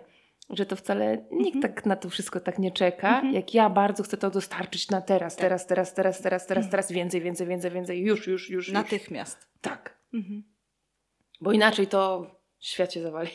Że 0.49 0.65
to 0.65 0.75
wcale 0.75 1.25
nikt 1.31 1.55
Mhm. 1.55 1.61
tak 1.61 1.85
na 1.85 1.95
to 1.95 2.09
wszystko 2.09 2.39
tak 2.39 2.59
nie 2.59 2.71
czeka, 2.71 3.15
Mhm. 3.15 3.33
jak 3.33 3.53
ja 3.53 3.69
bardzo 3.69 4.03
chcę 4.03 4.17
to 4.17 4.29
dostarczyć 4.29 4.89
na 4.89 5.01
teraz, 5.01 5.35
Tak. 5.35 5.41
teraz, 5.41 5.67
teraz, 5.67 5.93
teraz, 5.93 6.21
teraz, 6.21 6.47
teraz, 6.47 6.57
Mhm. 6.65 6.71
teraz, 6.71 6.91
więcej, 6.91 7.21
więcej, 7.21 7.47
więcej, 7.47 7.71
więcej, 7.71 8.01
już, 8.01 8.27
już, 8.27 8.49
już. 8.49 8.71
Natychmiast. 8.71 9.47
Tak. 9.61 9.97
Bo 11.41 11.51
inaczej 11.51 11.87
to 11.87 12.31
świat 12.59 12.93
się 12.93 13.01
zawali. 13.01 13.29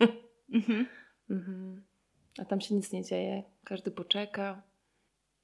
A 2.38 2.44
tam 2.44 2.60
się 2.60 2.74
nic 2.74 2.92
nie 2.92 3.04
dzieje. 3.04 3.42
Każdy 3.64 3.90
poczeka. 3.90 4.62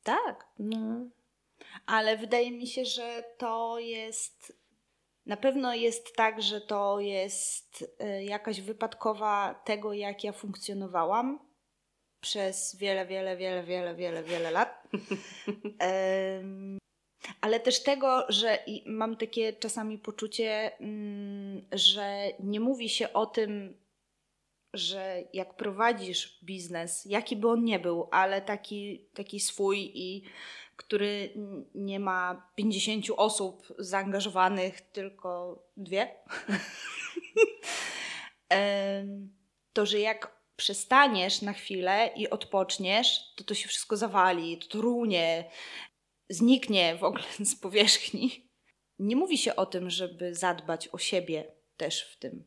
Tak, 0.02 0.46
No. 0.58 1.06
ale 1.86 2.16
wydaje 2.16 2.50
mi 2.50 2.66
się, 2.66 2.84
że 2.84 3.24
to 3.38 3.78
jest. 3.78 4.58
Na 5.26 5.36
pewno 5.36 5.74
jest 5.74 6.16
tak, 6.16 6.42
że 6.42 6.60
to 6.60 7.00
jest 7.00 7.96
y, 8.02 8.24
jakaś 8.24 8.60
wypadkowa 8.60 9.62
tego, 9.64 9.92
jak 9.92 10.24
ja 10.24 10.32
funkcjonowałam 10.32 11.46
przez 12.20 12.76
wiele, 12.76 13.06
wiele, 13.06 13.36
wiele, 13.36 13.64
wiele, 13.64 13.94
wiele, 13.94 14.22
wiele 14.22 14.50
lat. 14.50 14.82
Ale 17.40 17.60
też 17.60 17.82
tego, 17.82 18.26
że 18.28 18.58
mam 18.86 19.16
takie 19.16 19.52
czasami 19.52 19.98
poczucie, 19.98 20.78
mm, 20.80 21.66
że 21.72 22.24
nie 22.40 22.60
mówi 22.60 22.88
się 22.88 23.12
o 23.12 23.26
tym, 23.26 23.80
że 24.74 25.24
jak 25.32 25.56
prowadzisz 25.56 26.44
biznes, 26.44 27.04
jaki 27.04 27.36
by 27.36 27.48
on 27.48 27.64
nie 27.64 27.78
był, 27.78 28.08
ale 28.10 28.42
taki, 28.42 29.08
taki 29.14 29.40
swój 29.40 29.90
i 29.94 30.22
który 30.76 31.34
nie 31.74 32.00
ma 32.00 32.50
50 32.54 33.04
osób 33.16 33.74
zaangażowanych, 33.78 34.80
tylko 34.80 35.58
dwie, 35.76 36.14
to 39.72 39.86
że 39.86 40.00
jak 40.00 40.36
przestaniesz 40.56 41.42
na 41.42 41.52
chwilę 41.52 42.10
i 42.16 42.30
odpoczniesz, 42.30 43.34
to 43.36 43.44
to 43.44 43.54
się 43.54 43.68
wszystko 43.68 43.96
zawali, 43.96 44.58
to 44.58 44.68
to 44.68 44.80
runie, 44.80 45.50
zniknie 46.28 46.96
w 46.96 47.04
ogóle 47.04 47.24
z 47.52 47.56
powierzchni. 47.56 48.50
Nie 48.98 49.16
mówi 49.16 49.38
się 49.38 49.56
o 49.56 49.66
tym, 49.66 49.90
żeby 49.90 50.34
zadbać 50.34 50.88
o 50.88 50.98
siebie 50.98 51.52
też 51.76 52.02
w 52.02 52.16
tym. 52.16 52.44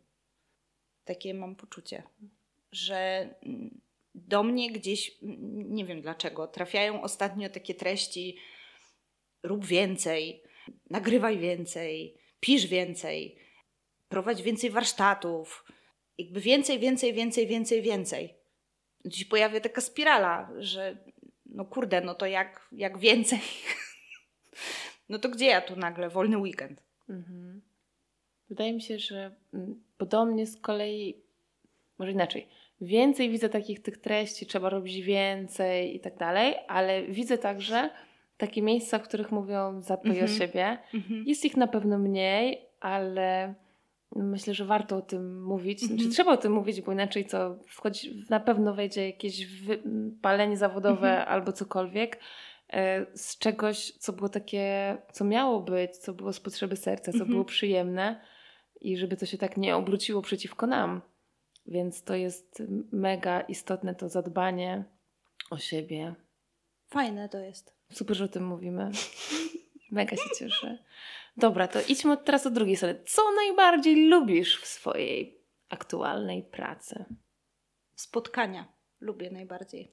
Takie 1.05 1.33
mam 1.33 1.55
poczucie, 1.55 2.03
że 2.71 3.29
mm, 3.43 3.81
do 4.15 4.43
mnie 4.43 4.71
gdzieś, 4.71 5.17
nie 5.51 5.85
wiem 5.85 6.01
dlaczego, 6.01 6.47
trafiają 6.47 7.01
ostatnio 7.01 7.49
takie 7.49 7.75
treści: 7.75 8.37
rób 9.43 9.65
więcej, 9.65 10.43
nagrywaj 10.89 11.37
więcej, 11.37 12.17
pisz 12.39 12.67
więcej, 12.67 13.35
prowadź 14.09 14.41
więcej 14.41 14.69
warsztatów. 14.69 15.65
Jakby 16.17 16.41
więcej, 16.41 16.79
więcej, 16.79 17.13
więcej, 17.13 17.47
więcej, 17.47 17.81
więcej. 17.81 18.33
Dziś 19.05 19.25
pojawia 19.25 19.59
taka 19.59 19.81
spirala, 19.81 20.51
że 20.57 20.97
no 21.45 21.65
kurde, 21.65 22.01
no 22.01 22.15
to 22.15 22.25
jak, 22.25 22.67
jak 22.71 22.97
więcej. 22.97 23.39
no 25.09 25.19
to 25.19 25.29
gdzie 25.29 25.45
ja 25.45 25.61
tu 25.61 25.75
nagle 25.75 26.09
wolny 26.09 26.37
weekend? 26.37 26.83
Mhm. 27.09 27.61
Wydaje 28.49 28.73
mi 28.73 28.81
się, 28.81 28.99
że 28.99 29.35
podobnie 29.97 30.47
z 30.47 30.61
kolei, 30.61 31.21
może 31.97 32.11
inaczej, 32.11 32.47
więcej 32.81 33.29
widzę 33.29 33.49
takich 33.49 33.81
tych 33.81 33.97
treści, 33.97 34.45
trzeba 34.45 34.69
robić 34.69 35.01
więcej 35.01 35.95
i 35.95 35.99
tak 35.99 36.17
dalej, 36.17 36.55
ale 36.67 37.03
widzę 37.03 37.37
także 37.37 37.89
takie 38.37 38.61
miejsca, 38.61 38.99
w 38.99 39.03
których 39.03 39.31
mówią 39.31 39.81
zadbaj 39.81 40.11
Mhm. 40.19 40.31
o 40.31 40.37
siebie. 40.39 40.77
Mhm. 40.93 41.23
Jest 41.27 41.45
ich 41.45 41.57
na 41.57 41.67
pewno 41.67 41.97
mniej, 41.99 42.65
ale 42.79 43.53
myślę, 44.15 44.53
że 44.53 44.65
warto 44.65 44.97
o 44.97 45.01
tym 45.01 45.43
mówić. 45.43 45.83
Mhm. 45.83 45.99
Znaczy, 45.99 46.13
trzeba 46.13 46.31
o 46.31 46.37
tym 46.37 46.51
mówić, 46.51 46.81
bo 46.81 46.91
inaczej 46.91 47.25
co, 47.25 47.55
wchodzi, 47.67 48.25
na 48.29 48.39
pewno 48.39 48.73
wejdzie 48.73 49.05
jakieś 49.05 49.47
palenie 50.21 50.57
zawodowe 50.57 51.09
Mhm. 51.09 51.27
albo 51.29 51.51
cokolwiek 51.51 52.19
e, 52.73 53.05
z 53.13 53.37
czegoś, 53.37 53.91
co 53.91 54.13
było 54.13 54.29
takie, 54.29 54.97
co 55.11 55.25
miało 55.25 55.59
być, 55.59 55.97
co 55.97 56.13
było 56.13 56.33
z 56.33 56.39
potrzeby 56.39 56.75
serca, 56.75 57.11
co 57.11 57.15
Mhm. 57.17 57.31
było 57.31 57.45
przyjemne 57.45 58.21
i 58.81 58.97
żeby 58.97 59.17
to 59.17 59.25
się 59.25 59.37
tak 59.37 59.57
nie 59.57 59.75
obróciło 59.75 60.21
przeciwko 60.21 60.67
nam. 60.67 61.01
Więc 61.69 62.03
to 62.03 62.15
jest 62.15 62.63
mega 62.91 63.41
istotne 63.41 63.95
to 63.95 64.09
zadbanie 64.09 64.83
o 65.49 65.57
siebie. 65.57 66.15
Fajne 66.87 67.29
to 67.29 67.37
jest. 67.37 67.73
Super, 67.91 68.17
że 68.17 68.23
o 68.23 68.27
tym 68.27 68.45
mówimy. 68.45 68.91
Mega 69.91 70.15
się 70.15 70.29
cieszę. 70.39 70.77
Dobra, 71.37 71.67
to 71.67 71.79
idźmy 71.87 72.17
teraz 72.17 72.45
od 72.45 72.53
drugiej 72.53 72.77
strony. 72.77 72.99
Co 73.05 73.21
najbardziej 73.35 74.07
lubisz 74.07 74.61
w 74.61 74.67
swojej 74.67 75.41
aktualnej 75.69 76.43
pracy? 76.43 77.05
Spotkania 77.95 78.65
lubię 79.01 79.31
najbardziej. 79.31 79.91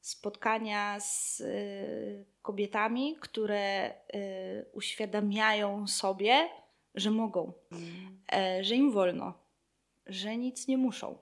Spotkania 0.00 1.00
z 1.00 1.40
y, 1.40 2.24
kobietami, 2.42 3.16
które 3.20 3.90
y, 3.90 4.66
uświadamiają 4.72 5.86
sobie, 5.86 6.48
że 6.94 7.10
mogą, 7.10 7.52
e, 8.32 8.64
że 8.64 8.74
im 8.74 8.92
wolno, 8.92 9.41
że 10.06 10.36
nic 10.36 10.68
nie 10.68 10.78
muszą, 10.78 11.18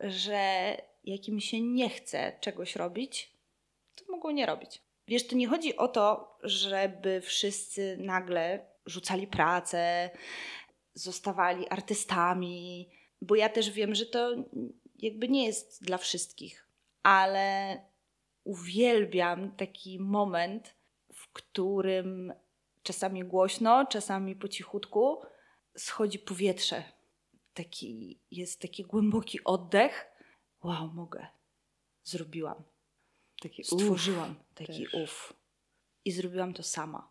że 0.00 0.76
jak 1.04 1.28
im 1.28 1.40
się 1.40 1.60
nie 1.60 1.90
chce 1.90 2.32
czegoś 2.40 2.76
robić, 2.76 3.32
to 3.96 4.04
mogą 4.12 4.30
nie 4.30 4.46
robić. 4.46 4.82
Wiesz, 5.08 5.26
to 5.26 5.36
nie 5.36 5.48
chodzi 5.48 5.76
o 5.76 5.88
to, 5.88 6.36
żeby 6.42 7.20
wszyscy 7.20 7.96
nagle 8.00 8.66
rzucali 8.86 9.26
pracę, 9.26 10.10
zostawali 10.94 11.68
artystami, 11.68 12.90
bo 13.22 13.34
ja 13.34 13.48
też 13.48 13.70
wiem, 13.70 13.94
że 13.94 14.06
to 14.06 14.30
jakby 14.98 15.28
nie 15.28 15.46
jest 15.46 15.84
dla 15.84 15.98
wszystkich, 15.98 16.68
ale 17.02 17.76
uwielbiam 18.44 19.56
taki 19.56 19.98
moment, 19.98 20.74
w 21.14 21.32
którym 21.32 22.32
czasami 22.82 23.24
głośno, 23.24 23.86
czasami 23.86 24.36
po 24.36 24.48
cichutku 24.48 25.22
schodzi 25.76 26.18
powietrze. 26.18 26.95
Taki, 27.56 28.20
jest 28.30 28.60
taki 28.60 28.82
głęboki 28.82 29.44
oddech. 29.44 30.06
Wow, 30.62 30.88
mogę. 30.88 31.26
Zrobiłam. 32.04 32.62
Taki 33.42 33.64
Stworzyłam 33.64 34.34
taki 34.54 34.84
też. 34.84 34.94
uf. 34.94 35.32
I 36.04 36.12
zrobiłam 36.12 36.54
to 36.54 36.62
sama. 36.62 37.10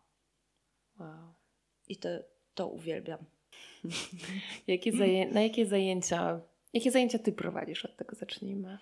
Wow. 1.00 1.34
I 1.88 1.98
to, 1.98 2.10
to 2.54 2.68
uwielbiam. 2.68 3.20
Jakie 4.68 4.92
zaję- 4.92 5.32
na 5.32 5.42
jakie 5.42 5.66
zajęcia, 5.66 6.42
jakie 6.74 6.92
zajęcia 6.92 7.20
ty 7.20 7.32
prowadzisz? 7.32 7.86
Od 7.86 7.98
tego 7.98 8.16
zacznijmy. 8.16 8.80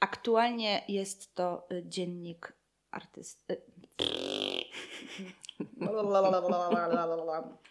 Aktualnie 0.00 0.84
jest 0.88 1.34
to 1.34 1.66
y, 1.72 1.82
dziennik 1.86 2.52
artysty. 2.90 3.56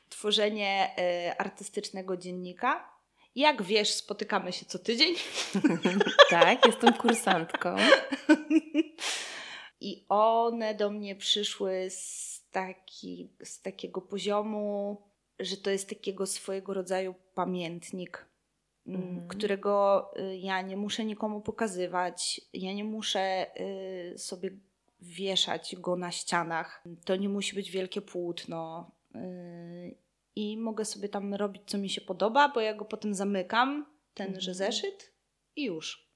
Tworzenie 0.10 0.96
y, 1.30 1.38
artystycznego 1.38 2.18
dziennika. 2.18 2.93
Jak 3.36 3.63
wiesz, 3.63 3.89
spotykamy 3.93 4.54
się 4.54 4.65
co 4.65 4.80
tydzień 4.80 5.15
tak, 6.30 6.65
jestem 6.65 6.93
kursantką. 6.93 7.76
i 9.82 10.06
one 10.10 10.76
do 10.76 10.89
mnie 10.89 11.15
przyszły 11.15 11.88
z, 11.89 12.41
taki, 12.52 13.30
z 13.43 13.62
takiego 13.62 14.02
poziomu, 14.02 15.02
że 15.39 15.58
to 15.58 15.69
jest 15.69 15.89
takiego 15.89 16.26
swojego 16.26 16.74
rodzaju 16.74 17.15
pamiętnik, 17.36 18.26
mm, 18.88 19.02
Mhm. 19.02 19.28
którego 19.28 20.12
y, 20.19 20.38
ja 20.38 20.62
nie 20.62 20.78
muszę 20.78 21.06
nikomu 21.06 21.41
pokazywać, 21.41 22.41
ja 22.54 22.74
nie 22.74 22.84
muszę 22.84 23.46
y, 24.13 24.17
sobie 24.17 24.52
wieszać 25.02 25.76
go 25.76 25.96
na 25.96 26.12
ścianach. 26.12 26.84
To 27.06 27.15
nie 27.15 27.30
musi 27.30 27.56
być 27.56 27.72
wielkie 27.72 28.02
płótno. 28.02 28.91
I 30.36 30.58
mogę 30.58 30.86
sobie 30.86 31.10
tam 31.10 31.34
robić, 31.34 31.62
co 31.65 31.78
mi 31.78 31.89
się 31.89 32.02
podoba, 32.02 32.50
bo 32.50 32.62
ja 32.62 32.74
go 32.74 32.86
potem 32.86 33.13
zamykam, 33.13 33.86
tenże 34.13 34.52
Mhm. 34.52 34.56
zeszyt 34.56 35.12
i 35.56 35.63
już. 35.63 36.08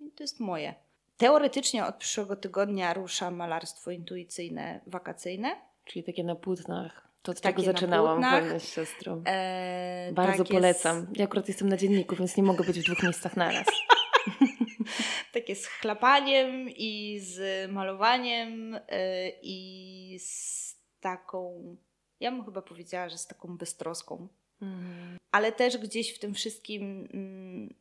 I 0.00 0.12
to 0.12 0.22
jest 0.24 0.40
moje. 0.40 0.74
Teoretycznie 1.16 1.86
od 1.86 1.96
przyszłego 1.96 2.36
tygodnia 2.36 2.94
rusza 2.94 3.30
malarstwo 3.30 3.90
intuicyjne, 3.90 4.80
wakacyjne. 4.86 5.56
Czyli 5.84 6.04
takie 6.04 6.24
na 6.24 6.34
płótnach. 6.34 7.08
To 7.22 7.32
od 7.32 7.40
tego 7.40 7.62
na 7.62 7.66
zaczynałam 7.66 8.20
wojnę 8.22 8.60
z 8.60 8.68
siostrą. 8.72 9.22
Eee, 9.26 10.12
Bardzo 10.12 10.44
takie 10.44 10.54
polecam. 10.54 11.06
Ja 11.16 11.24
akurat 11.24 11.48
jestem 11.48 11.68
na 11.68 11.76
dzienniku, 11.76 12.16
więc 12.16 12.36
nie 12.36 12.42
mogę 12.42 12.64
być 12.64 12.80
w 12.80 12.84
dwóch 12.84 13.02
miejscach 13.02 13.36
naraz. 13.36 13.66
Takie 15.32 15.56
z 15.56 15.66
chlapaniem 15.66 16.68
i 16.68 17.20
z 17.20 17.70
malowaniem 17.72 18.74
e, 18.88 19.28
i 19.42 20.18
z 20.20 20.76
taką, 21.00 21.76
ja 22.20 22.30
bym 22.30 22.44
chyba 22.44 22.62
powiedziała, 22.62 23.08
że 23.08 23.18
z 23.18 23.26
taką 23.26 23.56
beztroską. 23.56 24.28
Mhm. 24.62 25.18
Ale 25.30 25.52
też 25.52 25.78
gdzieś 25.78 26.14
w 26.14 26.18
tym 26.18 26.34
wszystkim, 26.34 27.08
mm, 27.12 27.74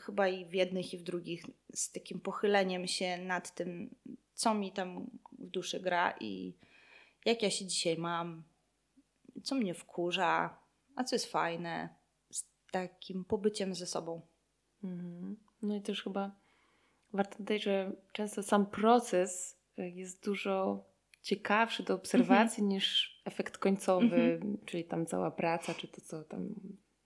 chyba 0.00 0.28
i 0.28 0.44
w 0.46 0.54
jednych 0.54 0.94
i 0.94 0.98
w 0.98 1.02
drugich, 1.02 1.44
z 1.74 1.92
takim 1.92 2.20
pochyleniem 2.20 2.86
się 2.86 3.18
nad 3.18 3.54
tym, 3.54 3.94
co 4.34 4.54
mi 4.54 4.72
tam 4.72 5.10
w 5.32 5.46
duszy 5.46 5.80
gra 5.80 6.14
i 6.20 6.54
jak 7.24 7.42
ja 7.42 7.50
się 7.50 7.66
dzisiaj 7.66 7.96
mam, 7.96 8.44
co 9.42 9.54
mnie 9.54 9.74
wkurza, 9.74 10.58
a 10.96 11.04
co 11.04 11.16
jest 11.16 11.26
fajne, 11.26 11.88
z 12.30 12.44
takim 12.70 13.24
pobyciem 13.24 13.74
ze 13.74 13.86
sobą. 13.86 14.20
Mhm. 14.84 15.36
No 15.62 15.76
i 15.76 15.80
też 15.82 16.02
chyba 16.02 16.36
warto 17.12 17.38
dodać, 17.38 17.62
że 17.62 17.92
często 18.12 18.42
sam 18.42 18.66
proces 18.66 19.58
y, 19.78 19.90
jest 19.90 20.24
dużo 20.24 20.84
ciekawszy 21.22 21.82
do 21.82 21.94
obserwacji 21.94 22.62
niż 22.62 23.20
efekt 23.24 23.58
końcowy, 23.58 24.16
Mhm. 24.16 24.58
czyli 24.66 24.84
tam 24.84 25.06
cała 25.06 25.30
praca, 25.30 25.74
czy 25.74 25.88
to, 25.88 26.00
co 26.00 26.24
tam 26.24 26.54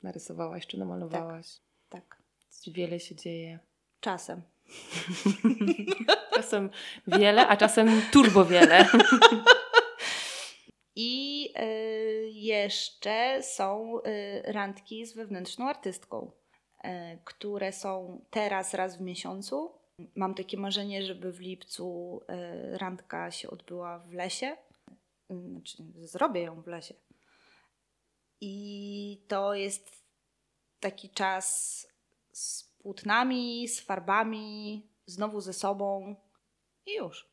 narysowałaś, 0.03 0.67
czy 0.67 0.79
namalowałaś. 0.79 1.47
Tak, 1.89 2.23
Wiele 2.67 3.01
się 3.01 3.15
dzieje. 3.15 3.59
czasem. 4.01 4.43
Czasem 6.35 6.71
wiele, 7.07 7.49
a 7.49 7.57
czasem 7.57 8.03
turbo 8.13 8.45
wiele. 8.45 8.87
I 10.97 11.49
y, 11.63 12.31
jeszcze 12.33 13.43
są 13.43 13.99
y, 13.99 14.43
randki 14.53 15.07
z 15.07 15.15
wewnętrzną 15.15 15.69
artystką, 15.69 16.31
y, 16.85 16.89
które 17.25 17.73
są 17.73 18.21
teraz 18.31 18.75
raz 18.75 18.99
w 18.99 19.01
miesiącu. 19.01 19.73
Mam 20.15 20.35
takie 20.35 20.57
marzenie, 20.57 21.03
żeby 21.03 21.33
w 21.33 21.41
lipcu 21.41 22.21
y, 22.75 22.79
randka 22.79 23.31
się 23.31 23.51
odbyła 23.51 23.99
w 23.99 24.13
lesie. 24.13 24.57
Y, 25.31 25.51
Znaczy, 25.51 25.77
zrobię 25.95 26.41
ją 26.41 26.63
w 26.63 26.67
lesie. 26.67 26.95
I 28.41 29.25
to 29.29 29.55
jest 29.55 30.03
taki 30.81 31.11
czas 31.11 31.87
z 32.33 32.65
płótnami, 32.65 33.69
z 33.69 33.81
farbami, 33.81 34.83
znowu 35.07 35.41
ze 35.41 35.53
sobą 35.53 36.17
i 36.87 36.95
już. 36.95 37.29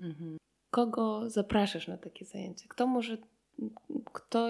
Mhm. 0.00 0.36
Kogo 0.70 1.30
zapraszasz 1.30 1.88
na 1.88 1.98
takie 1.98 2.24
zajęcia? 2.24 2.66
Kto 2.68 2.86
może, 2.86 3.18
kto, 4.12 4.48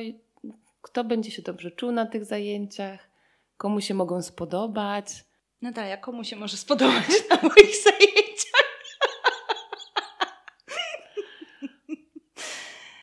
kto 0.82 1.04
będzie 1.04 1.30
się 1.30 1.42
dobrze 1.42 1.70
czuł 1.70 1.92
na 1.92 2.06
tych 2.06 2.24
zajęciach? 2.24 3.10
Komu 3.56 3.80
się 3.80 3.94
mogą 3.94 4.22
spodobać? 4.22 5.24
Natalia, 5.62 5.96
komu 5.96 6.24
się 6.24 6.36
może 6.36 6.56
spodobać 6.56 7.06
na 7.30 7.36
moich 7.36 7.76
zajęciach? 7.84 8.66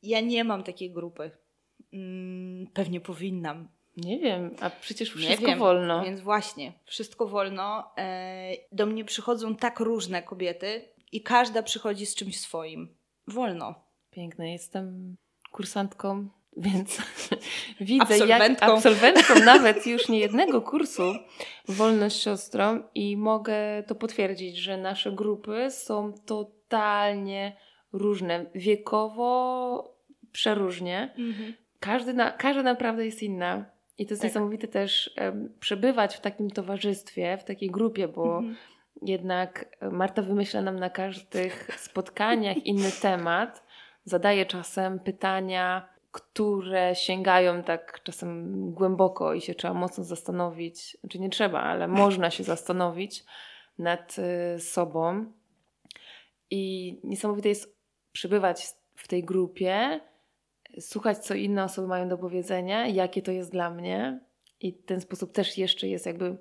Ja 0.03 0.21
nie 0.21 0.43
mam 0.43 0.63
takiej 0.63 0.91
grupy. 0.91 1.31
Mm, 1.93 2.67
pewnie 2.73 3.01
powinnam. 3.01 3.67
Nie 3.97 4.19
wiem, 4.19 4.55
a 4.59 4.69
przecież 4.69 5.11
wszystko 5.13 5.47
wiem, 5.47 5.59
wolno. 5.59 6.03
Więc 6.03 6.21
właśnie, 6.21 6.73
wszystko 6.85 7.27
wolno. 7.27 7.91
E, 7.97 8.51
do 8.71 8.85
mnie 8.85 9.05
przychodzą 9.05 9.55
tak 9.55 9.79
różne 9.79 10.23
kobiety 10.23 10.89
i 11.11 11.21
każda 11.21 11.63
przychodzi 11.63 12.05
z 12.05 12.15
czymś 12.15 12.39
swoim. 12.39 12.95
Wolno. 13.27 13.75
Piękne, 14.11 14.51
jestem 14.51 15.15
kursantką, 15.51 16.29
więc 16.57 16.97
widzę 17.81 18.17
jak 18.17 18.41
Absolwentką. 18.41 18.65
absolwentką 18.65 19.33
nawet 19.45 19.87
już 19.87 20.09
nie 20.09 20.19
jednego 20.19 20.61
kursu 20.61 21.03
Wolność 21.67 22.23
siostrą 22.23 22.83
i 22.95 23.17
mogę 23.17 23.83
to 23.87 23.95
potwierdzić, 23.95 24.57
że 24.57 24.77
nasze 24.77 25.11
grupy 25.11 25.71
są 25.71 26.13
totalnie 26.25 27.57
różne, 27.93 28.45
wiekowo 28.55 29.93
przeróżnie. 30.31 31.13
Każdy, 31.79 32.13
na, 32.13 32.31
każda 32.31 32.63
naprawdę 32.63 33.05
jest 33.05 33.23
inna. 33.23 33.65
I 33.97 34.05
to 34.05 34.11
jest 34.13 34.21
Tak. 34.21 34.29
niesamowite 34.31 34.67
też 34.67 35.11
em, 35.15 35.53
przebywać 35.59 36.15
w 36.15 36.21
takim 36.21 36.49
towarzystwie, 36.51 37.37
w 37.37 37.43
takiej 37.43 37.69
grupie, 37.71 38.07
bo 38.07 38.37
Mhm. 38.37 38.55
jednak 39.01 39.65
Marta 39.91 40.21
wymyśla 40.21 40.61
nam 40.61 40.79
na 40.79 40.89
każdych 40.89 41.67
spotkaniach 41.77 42.57
inny 42.57 42.91
temat, 43.01 43.63
zadaje 44.05 44.45
czasem 44.45 44.99
pytania, 44.99 45.89
które 46.13 46.95
sięgają 46.95 47.63
tak 47.63 48.03
czasem 48.03 48.71
głęboko 48.71 49.33
i 49.33 49.41
się 49.41 49.55
trzeba 49.55 49.73
mocno 49.73 50.03
zastanowić. 50.03 50.97
Znaczy 50.99 51.19
nie 51.19 51.29
trzeba, 51.29 51.61
ale 51.61 51.87
można 52.03 52.31
się 52.31 52.43
zastanowić 52.43 53.23
nad 53.77 54.15
y, 54.55 54.59
sobą. 54.59 55.25
I 56.49 56.99
niesamowite 57.03 57.49
jest 57.49 57.77
przebywać 58.11 58.67
w 58.95 59.07
tej 59.07 59.23
grupie, 59.23 59.99
słuchać, 60.79 61.17
co 61.17 61.33
inne 61.33 61.63
osoby 61.63 61.87
mają 61.87 62.09
do 62.09 62.17
powiedzenia, 62.17 62.87
jakie 62.87 63.21
to 63.21 63.31
jest 63.31 63.51
dla 63.51 63.69
mnie. 63.69 64.19
I 64.59 64.73
ten 64.73 65.01
sposób 65.01 65.31
też 65.31 65.57
jeszcze 65.57 65.87
jest 65.87 66.05
jakby 66.05 66.37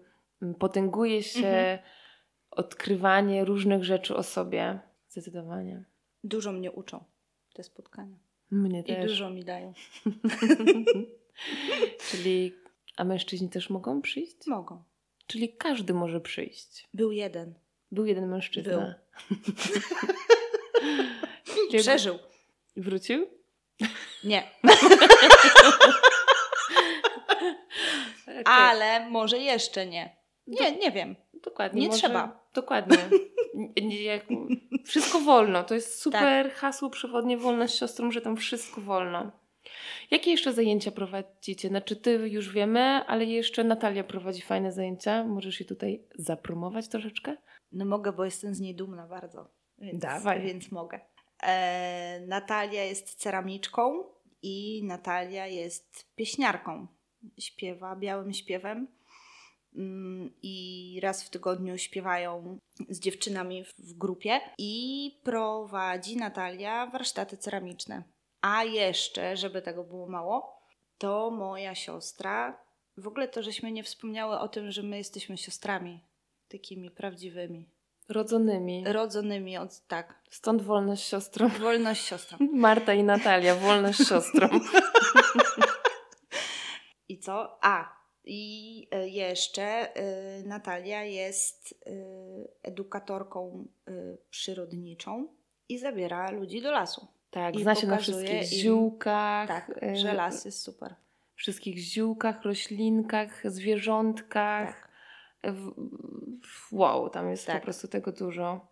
potęguje 0.58 1.22
się 1.22 1.46
Mhm. 1.46 1.78
odkrywanie 2.50 3.44
różnych 3.44 3.84
rzeczy 3.84 4.16
o 4.16 4.22
sobie. 4.22 4.80
Zdecydowanie. 5.08 5.84
Dużo 6.24 6.52
mnie 6.52 6.72
uczą 6.72 7.04
te 7.54 7.62
spotkania. 7.62 8.16
Mnie 8.52 8.80
I 8.80 8.84
też. 8.84 9.10
dużo 9.10 9.30
mi 9.30 9.44
dają. 9.44 9.72
Czyli, 12.10 12.54
a 12.96 13.04
mężczyźni 13.04 13.48
też 13.48 13.70
mogą 13.70 14.02
przyjść? 14.02 14.36
Mogą. 14.46 14.82
Czyli 15.26 15.56
każdy 15.56 15.94
może 15.94 16.20
przyjść. 16.20 16.88
Był 16.94 17.12
jeden. 17.12 17.54
Był 17.92 18.06
jeden 18.06 18.28
mężczyzna. 18.28 18.94
Czyli 21.70 21.82
Przeżył. 21.82 22.18
Wrócił? 22.76 23.26
Nie. 24.24 24.50
Ale 28.44 29.10
może 29.10 29.38
jeszcze 29.38 29.86
nie. 29.86 30.16
Nie, 30.46 30.76
nie 30.76 30.90
wiem. 30.90 31.16
Dokładnie. 31.34 31.80
Nie 31.82 31.88
może, 31.88 31.98
trzeba. 31.98 32.46
Dokładnie. 32.54 32.98
Jak, 33.76 34.26
wszystko 34.84 35.20
wolno. 35.20 35.64
To 35.64 35.74
jest 35.74 36.00
super 36.00 36.50
hasło 36.50 36.90
przewodnie 36.90 37.38
wolność 37.38 37.78
siostrą, 37.78 38.10
że 38.10 38.20
tam 38.20 38.36
wszystko 38.36 38.80
wolno. 38.80 39.32
Jakie 40.10 40.30
jeszcze 40.30 40.52
zajęcia 40.52 40.90
prowadzicie? 40.90 41.68
Znaczy 41.68 41.96
ty 41.96 42.28
już 42.28 42.52
wiemy, 42.52 42.80
ale 42.80 43.24
jeszcze 43.24 43.64
Natalia 43.64 44.04
prowadzi 44.04 44.42
fajne 44.42 44.72
zajęcia. 44.72 45.24
Możesz 45.24 45.60
je 45.60 45.66
tutaj 45.66 46.02
zapromować 46.14 46.88
troszeczkę? 46.88 47.36
No 47.72 47.84
mogę, 47.84 48.12
bo 48.12 48.24
jestem 48.24 48.54
z 48.54 48.60
niej 48.60 48.74
dumna 48.74 49.06
bardzo. 49.06 49.48
Więc, 49.78 50.02
Dawaj. 50.02 50.42
Więc 50.42 50.72
mogę. 50.72 51.00
E, 51.42 52.20
Natalia 52.26 52.84
jest 52.84 53.14
ceramiczką 53.14 54.04
i 54.42 54.84
Natalia 54.84 55.46
jest 55.46 56.14
pieśniarką. 56.16 56.86
Śpiewa 57.38 57.96
białym 57.96 58.32
śpiewem. 58.32 58.88
Mm, 59.76 60.30
I 60.42 60.98
raz 61.02 61.24
w 61.24 61.30
tygodniu 61.30 61.78
śpiewają 61.78 62.58
z 62.88 63.00
dziewczynami 63.00 63.64
w, 63.64 63.74
w 63.78 63.98
grupie 63.98 64.40
i 64.58 65.10
prowadzi 65.24 66.16
Natalia 66.16 66.86
warsztaty 66.86 67.36
ceramiczne. 67.36 68.02
A 68.40 68.64
jeszcze, 68.64 69.36
żeby 69.36 69.62
tego 69.62 69.84
było 69.84 70.08
mało, 70.08 70.62
to 70.98 71.30
moja 71.30 71.74
siostra. 71.74 72.58
W 72.96 73.06
ogóle 73.06 73.28
to, 73.28 73.42
żeśmy 73.42 73.72
nie 73.72 73.82
wspomniały 73.84 74.38
o 74.38 74.48
tym, 74.48 74.70
że 74.70 74.82
my 74.82 74.96
jesteśmy 74.98 75.36
siostrami, 75.38 76.00
takimi 76.48 76.90
prawdziwymi, 76.90 77.68
Rodzonymi. 78.08 78.84
rodzonymi 78.86 79.58
od 79.58 79.80
tak. 79.88 80.22
Stąd 80.30 80.62
wolność 80.62 81.08
siostrą. 81.08 81.48
Wolność 81.48 82.04
siostrą. 82.06 82.38
Marta 82.52 82.94
i 82.94 83.04
Natalia, 83.04 83.54
wolność 83.54 84.08
siostrą. 84.08 84.48
I 87.08 87.18
co? 87.18 87.58
A, 87.64 88.01
i 88.24 88.88
e, 88.90 89.08
jeszcze 89.08 89.62
e, 89.96 90.42
Natalia 90.42 91.04
jest 91.04 91.74
e, 91.86 91.90
edukatorką 92.62 93.66
przyrodniczą 94.30 95.26
i 95.68 95.78
zabiera 95.78 96.30
ludzi 96.30 96.62
do 96.62 96.70
lasu. 96.72 97.06
Tak, 97.30 97.56
I 97.56 97.62
zna 97.62 97.74
się 97.74 97.86
na 97.86 97.96
wszystkich 97.96 98.52
im- 98.52 98.58
ziółkach. 98.58 99.48
Tak, 99.48 99.80
że 99.94 100.12
las 100.12 100.44
jest 100.44 100.62
super. 100.62 100.94
Wszystkich 101.34 101.78
ziółkach, 101.78 102.42
roślinkach, 102.42 103.42
zwierzątkach. 103.52 104.88
Tak, 105.42 105.52
Wow, 106.72 107.10
tam 107.10 107.30
jest 107.30 107.46
Tak. 107.46 107.56
po 107.60 107.64
prostu 107.64 107.88
tego 107.88 108.12
dużo. 108.12 108.66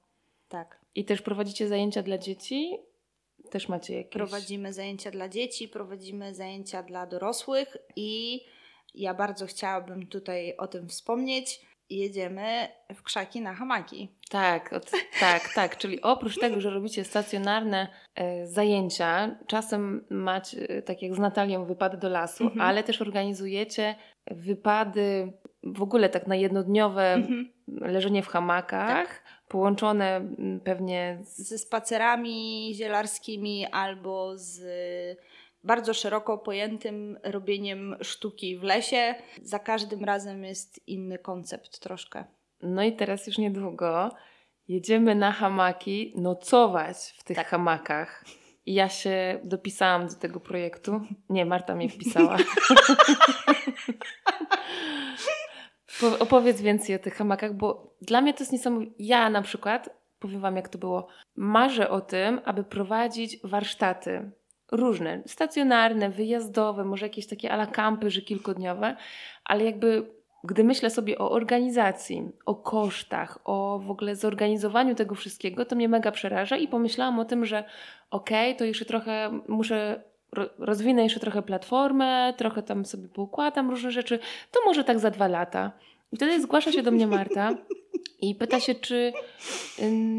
tak. 0.48 0.80
I 0.94 1.05
też 1.05 1.22
prowadzicie 1.22 1.68
zajęcia 1.68 2.03
dla 2.03 2.18
dzieci? 2.18 2.78
Też 3.51 3.68
macie 3.68 3.94
jakieś? 3.96 4.12
Prowadzimy 4.12 4.72
zajęcia 4.72 5.11
dla 5.11 5.28
dzieci, 5.28 5.68
prowadzimy 5.68 6.34
zajęcia 6.34 6.82
dla 6.82 7.07
dorosłych 7.07 7.76
i 7.96 8.40
ja 8.95 9.14
bardzo 9.14 9.47
chciałabym 9.47 10.07
tutaj 10.07 10.57
o 10.57 10.66
tym 10.66 10.88
wspomnieć. 10.88 11.61
Jedziemy 11.91 12.68
w 12.95 13.03
krzaki 13.03 13.41
na 13.41 13.55
hamaki. 13.55 14.09
Tak, 14.30 14.72
od, 14.72 14.91
tak, 15.20 15.55
tak. 15.55 15.76
Czyli 15.76 16.03
oprócz 16.03 16.38
tego, 16.38 16.61
że 16.61 16.70
robicie 16.70 17.05
stacjonarne 17.05 17.88
e, 18.14 18.47
zajęcia, 18.47 19.36
czasem 19.47 20.05
macie, 20.11 20.68
e, 20.68 20.82
tak 20.82 21.03
jak 21.03 21.14
z 21.14 21.18
Natalią, 21.18 21.64
wypady 21.64 21.97
do 21.97 22.09
lasu, 22.09 22.45
Mhm. 22.45 22.61
ale 22.61 22.82
też 22.82 23.03
organizujecie 23.03 23.95
wypady 24.30 25.32
w 25.62 25.82
ogóle 25.82 26.09
tak 26.09 26.26
na 26.26 26.36
jednodniowe 26.36 27.12
Mhm. 27.14 27.53
leżenie 27.68 28.22
w 28.22 28.28
hamakach, 28.28 29.22
połączone 29.49 30.16
mm, 30.16 30.61
pewnie 30.61 31.18
z 31.22 31.49
ze 31.49 31.59
spacerami 31.59 32.70
zielarskimi 32.74 33.66
albo 33.66 34.38
z 34.38 34.61
bardzo 35.65 35.95
szeroko 35.95 36.39
pojętym 36.39 37.19
robieniem 37.23 37.97
sztuki 38.03 38.59
w 38.59 38.63
lesie. 38.63 39.15
Za 39.43 39.59
każdym 39.59 40.05
razem 40.05 40.45
jest 40.45 40.89
inny 40.89 41.19
koncept 41.19 41.79
troszkę. 41.81 42.25
No 42.63 42.83
i 42.83 42.97
teraz 42.97 43.27
już 43.27 43.39
niedługo 43.39 44.11
jedziemy 44.69 45.15
na 45.15 45.33
hamaki 45.33 46.13
nocować 46.17 46.97
w 47.19 47.25
tych 47.25 47.37
Tak. 47.37 47.47
hamakach. 47.49 48.25
I 48.67 48.75
ja 48.75 48.89
się 48.89 49.41
dopisałam 49.45 50.07
do 50.09 50.15
tego 50.15 50.41
projektu. 50.41 51.01
Nie, 51.29 51.47
Marta 51.47 51.75
mnie 51.75 51.89
wpisała. 51.89 52.37
Po- 56.01 56.19
Opowiedz 56.19 56.61
więcej 56.61 56.97
o 56.97 56.99
tych 56.99 57.15
hamakach, 57.15 57.55
bo 57.55 57.95
dla 58.03 58.21
mnie 58.21 58.35
to 58.35 58.41
jest 58.43 58.53
niesamowite. 58.53 58.93
Ja 58.99 59.31
na 59.31 59.43
przykład, 59.43 59.91
powiem 60.19 60.41
Wam 60.41 60.57
jak 60.57 60.69
to 60.69 60.79
było, 60.79 61.07
marzę 61.37 61.91
o 61.91 62.01
tym, 62.01 62.41
aby 62.45 62.65
prowadzić 62.65 63.39
warsztaty 63.45 64.31
różne, 64.73 65.23
stacjonarne, 65.27 66.11
wyjazdowe, 66.11 66.85
może 66.85 67.07
jakieś 67.07 67.27
takie 67.27 67.53
ala 67.53 67.66
kampy, 67.66 68.11
że 68.11 68.21
kilkudniowe, 68.21 68.97
ale 69.45 69.64
jakby 69.64 70.07
gdy 70.45 70.64
myślę 70.64 70.91
sobie 70.91 71.18
o 71.18 71.31
organizacji, 71.31 72.29
o 72.47 72.55
kosztach, 72.55 73.39
o 73.45 73.81
w 73.87 73.91
ogóle 73.91 74.16
zorganizowaniu 74.16 74.95
tego 74.95 75.14
wszystkiego, 75.14 75.64
to 75.64 75.77
mnie 75.77 75.89
mega 75.89 76.11
przeraża 76.11 76.57
i 76.57 76.68
pomyślałam 76.68 77.18
o 77.18 77.25
tym, 77.25 77.45
że 77.45 77.64
okej, 78.11 78.57
to 78.57 78.64
jeszcze 78.64 78.85
trochę 78.85 79.41
muszę, 79.49 80.03
ro, 80.33 80.45
rozwinę 80.59 81.03
jeszcze 81.03 81.21
trochę 81.21 81.43
platformę, 81.43 82.35
trochę 82.37 82.62
tam 82.62 82.85
sobie 82.85 83.09
poukładam 83.09 83.71
różne 83.71 83.91
rzeczy, 83.91 84.18
to 84.51 84.61
może 84.64 84.85
tak 84.85 84.99
za 84.99 85.11
dwa 85.11 85.29
lata. 85.29 85.73
I 86.12 86.16
wtedy 86.16 86.41
zgłasza 86.41 86.73
się 86.73 86.83
do 86.83 86.91
mnie 86.91 87.07
Marta 87.07 87.51
i 88.21 88.35
pyta 88.35 88.61
się, 88.61 88.75
czy 88.75 89.12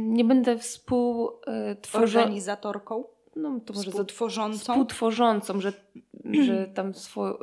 nie 0.08 0.26
będę 0.26 0.58
współtworzącą, 0.58 2.20
Organizatorką, 2.20 3.04
no 3.36 3.60
to 3.60 3.74
może 3.74 3.92
współtworzącą. 3.92 4.60
współtworzącą, 4.60 5.62
że, 5.62 5.74
że 6.46 6.68
tam 6.68 6.94
swo, 6.94 7.40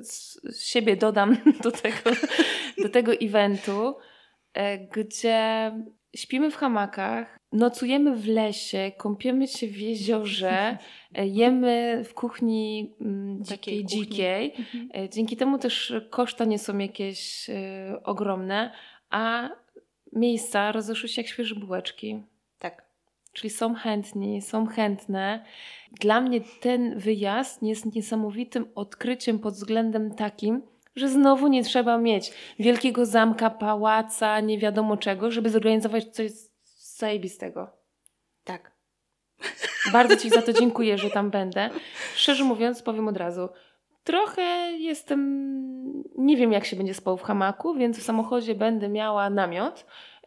z 0.00 0.62
siebie 0.62 0.96
dodam 0.96 1.36
do 1.64 1.70
tego, 1.70 2.10
do 2.82 2.88
tego 2.88 3.12
eventu, 3.12 3.96
e, 4.54 4.78
gdzie 4.78 5.72
śpimy 6.16 6.50
w 6.50 6.56
hamakach, 6.56 7.38
nocujemy 7.52 8.16
w 8.16 8.26
lesie, 8.28 8.92
kąpiemy 8.96 9.48
się 9.48 9.66
w 9.66 9.78
jeziorze, 9.78 10.78
e, 11.14 11.26
jemy 11.26 12.04
w 12.04 12.14
kuchni 12.14 12.94
mm, 13.00 13.44
Dzikiej 13.44 13.58
takiej 13.58 13.84
dzikiej. 13.84 14.54
Mhm. 14.58 15.08
Dzięki 15.08 15.36
temu 15.36 15.58
też 15.58 15.92
koszta 16.10 16.44
nie 16.44 16.58
są 16.58 16.78
jakieś 16.78 17.50
e, 17.50 18.00
ogromne, 18.04 18.72
a 19.10 19.48
miejsca 20.12 20.72
rozeszły 20.72 21.08
się 21.08 21.22
jak 21.22 21.30
świeże 21.30 21.54
bułeczki. 21.54 22.22
Czyli 23.32 23.50
są 23.50 23.74
chętni, 23.74 24.42
są 24.42 24.66
chętne. 24.66 25.44
Dla 26.00 26.20
mnie 26.20 26.40
ten 26.60 26.98
wyjazd 26.98 27.62
jest 27.62 27.94
niesamowitym 27.94 28.66
odkryciem 28.74 29.38
pod 29.38 29.54
względem 29.54 30.14
takim, 30.14 30.62
że 30.96 31.08
znowu 31.08 31.48
nie 31.48 31.64
trzeba 31.64 31.98
mieć 31.98 32.32
wielkiego 32.58 33.06
zamka, 33.06 33.50
pałaca, 33.50 34.40
nie 34.40 34.58
wiadomo 34.58 34.96
czego, 34.96 35.30
żeby 35.30 35.50
zorganizować 35.50 36.04
coś 36.04 36.30
zajebistego. 36.96 37.70
Tak. 38.44 38.72
Bardzo 39.92 40.16
Ci 40.16 40.30
za 40.30 40.42
to 40.42 40.52
dziękuję, 40.52 40.98
że 40.98 41.10
tam 41.10 41.30
będę. 41.30 41.70
Szczerze 42.14 42.44
mówiąc, 42.44 42.82
powiem 42.82 43.08
od 43.08 43.16
razu, 43.16 43.48
trochę 44.10 44.72
jestem. 44.78 45.20
Nie 46.18 46.36
wiem, 46.36 46.52
jak 46.52 46.64
się 46.64 46.76
będzie 46.76 46.94
spał 46.94 47.16
w 47.16 47.22
hamaku, 47.22 47.74
więc 47.74 47.98
w 47.98 48.02
samochodzie 48.02 48.54
będę 48.54 48.88
miała 48.88 49.30
namiot. 49.30 49.86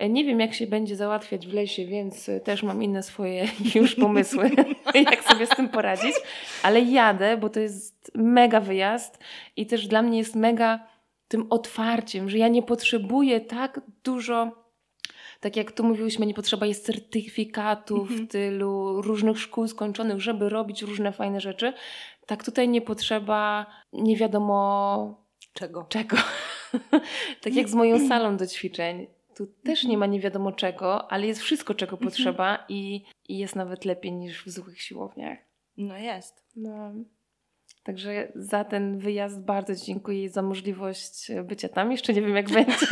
Nie 0.10 0.26
wiem, 0.26 0.40
jak 0.40 0.54
się 0.54 0.68
będzie 0.68 0.96
załatwiać 0.96 1.48
w 1.48 1.54
lesie, 1.54 1.86
więc 1.86 2.30
też 2.44 2.64
mam 2.64 2.84
inne 2.84 3.04
swoje 3.04 3.48
już 3.76 3.96
pomysły, 3.96 4.52
jak 5.12 5.24
sobie 5.24 5.46
z 5.46 5.50
tym 5.50 5.70
poradzić. 5.70 6.14
Ale 6.64 6.82
jadę, 6.82 7.38
bo 7.38 7.50
to 7.50 7.60
jest 7.60 8.12
mega 8.16 8.60
wyjazd 8.60 9.20
i 9.58 9.66
też 9.66 9.88
dla 9.88 10.02
mnie 10.02 10.18
jest 10.18 10.36
mega 10.36 10.88
tym 11.28 11.48
otwarciem, 11.50 12.30
że 12.30 12.38
ja 12.38 12.48
nie 12.48 12.64
potrzebuję 12.64 13.42
tak 13.42 13.82
dużo 14.04 14.64
tak 15.44 15.56
jak 15.56 15.72
tu 15.72 15.84
mówiłyśmy, 15.84 16.26
nie 16.26 16.34
potrzeba 16.34 16.66
jest 16.66 16.86
certyfikatów, 16.86 18.10
mhm. 18.10 18.28
tylu 18.28 19.02
różnych 19.02 19.40
szkół 19.40 19.68
skończonych, 19.68 20.22
żeby 20.22 20.50
robić 20.50 20.82
różne 20.82 21.12
fajne 21.12 21.42
rzeczy. 21.42 21.74
Tak 22.26 22.44
tutaj 22.44 22.70
nie 22.70 22.82
potrzeba 22.82 23.66
nie 23.94 24.18
wiadomo 24.18 25.24
czego. 25.54 25.84
czego. 25.90 26.18
tak 27.44 27.54
jak 27.54 27.70
z 27.70 27.74
moją 27.74 28.08
salą 28.08 28.38
do 28.38 28.48
ćwiczeń. 28.48 29.08
Tu 29.36 29.48
też 29.48 29.84
nie 29.84 29.98
ma 29.98 30.06
nie 30.06 30.20
wiadomo 30.20 30.52
czego, 30.52 31.12
ale 31.12 31.28
jest 31.28 31.42
wszystko, 31.42 31.74
czego 31.74 31.92
mhm. 31.92 32.12
potrzeba 32.12 32.66
i, 32.70 33.06
i 33.30 33.38
jest 33.38 33.56
nawet 33.56 33.86
lepiej 33.86 34.12
niż 34.12 34.46
w 34.46 34.50
zwykłych 34.50 34.82
siłowniach. 34.82 35.38
No 35.78 35.98
jest. 35.98 36.44
No. 36.56 36.94
Także 37.84 38.32
za 38.36 38.64
ten 38.64 39.00
wyjazd 39.00 39.42
bardzo 39.42 39.76
dziękuję 39.76 40.24
i 40.24 40.30
za 40.30 40.42
możliwość 40.42 41.32
bycia 41.44 41.70
tam. 41.70 41.92
Jeszcze 41.92 42.14
nie 42.14 42.22
wiem, 42.22 42.36
jak 42.36 42.50
będzie, 42.60 42.88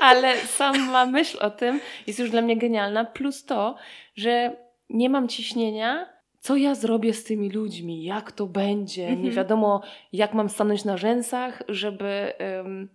ale 0.00 0.36
sama 0.36 1.06
myśl 1.06 1.38
o 1.40 1.50
tym 1.50 1.80
jest 2.06 2.18
już 2.18 2.30
dla 2.30 2.42
mnie 2.42 2.56
genialna. 2.56 3.04
Plus 3.04 3.44
to, 3.44 3.76
że 4.14 4.56
nie 4.90 5.10
mam 5.10 5.28
ciśnienia, 5.28 6.17
co 6.40 6.56
ja 6.56 6.74
zrobię 6.74 7.14
z 7.14 7.24
tymi 7.24 7.50
ludźmi, 7.50 8.04
jak 8.04 8.32
to 8.32 8.46
będzie. 8.46 9.06
Nie 9.06 9.12
mhm. 9.12 9.34
wiadomo, 9.34 9.82
jak 10.12 10.34
mam 10.34 10.48
stanąć 10.48 10.84
na 10.84 10.96
rzęsach, 10.96 11.62
żeby 11.68 12.32
um, 12.40 12.88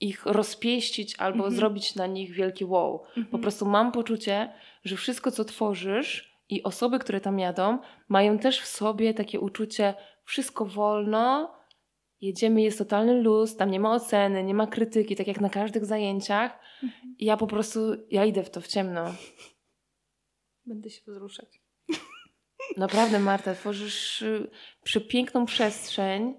ich 0.00 0.26
rozpieścić 0.26 1.16
albo 1.18 1.38
mhm. 1.38 1.54
zrobić 1.54 1.94
na 1.94 2.06
nich 2.06 2.32
wielki 2.32 2.64
wow. 2.64 2.98
Po 2.98 3.20
mhm. 3.20 3.42
prostu 3.42 3.66
mam 3.66 3.92
poczucie, 3.92 4.52
że 4.84 4.96
wszystko, 4.96 5.30
co 5.30 5.44
tworzysz 5.44 6.38
i 6.48 6.62
osoby, 6.62 6.98
które 6.98 7.20
tam 7.20 7.38
jadą, 7.38 7.78
mają 8.08 8.38
też 8.38 8.60
w 8.60 8.66
sobie 8.66 9.14
takie 9.14 9.40
uczucie, 9.40 9.94
wszystko 10.24 10.64
wolno, 10.64 11.54
jedziemy, 12.20 12.62
jest 12.62 12.78
totalny 12.78 13.22
luz, 13.22 13.56
tam 13.56 13.70
nie 13.70 13.80
ma 13.80 13.94
oceny, 13.94 14.44
nie 14.44 14.54
ma 14.54 14.66
krytyki, 14.66 15.16
tak 15.16 15.26
jak 15.26 15.40
na 15.40 15.50
każdych 15.50 15.84
zajęciach. 15.84 16.58
I 17.18 17.24
ja 17.24 17.36
po 17.36 17.46
prostu, 17.46 17.80
ja 18.10 18.24
idę 18.24 18.42
w 18.42 18.50
to 18.50 18.60
w 18.60 18.66
ciemno. 18.66 19.14
Będę 20.66 20.90
się 20.90 21.00
wzruszać. 21.06 21.62
Naprawdę, 22.76 23.18
Marta, 23.18 23.54
tworzysz 23.54 24.22
y, 24.22 24.50
przepiękną 24.82 25.46
przestrzeń. 25.46 26.34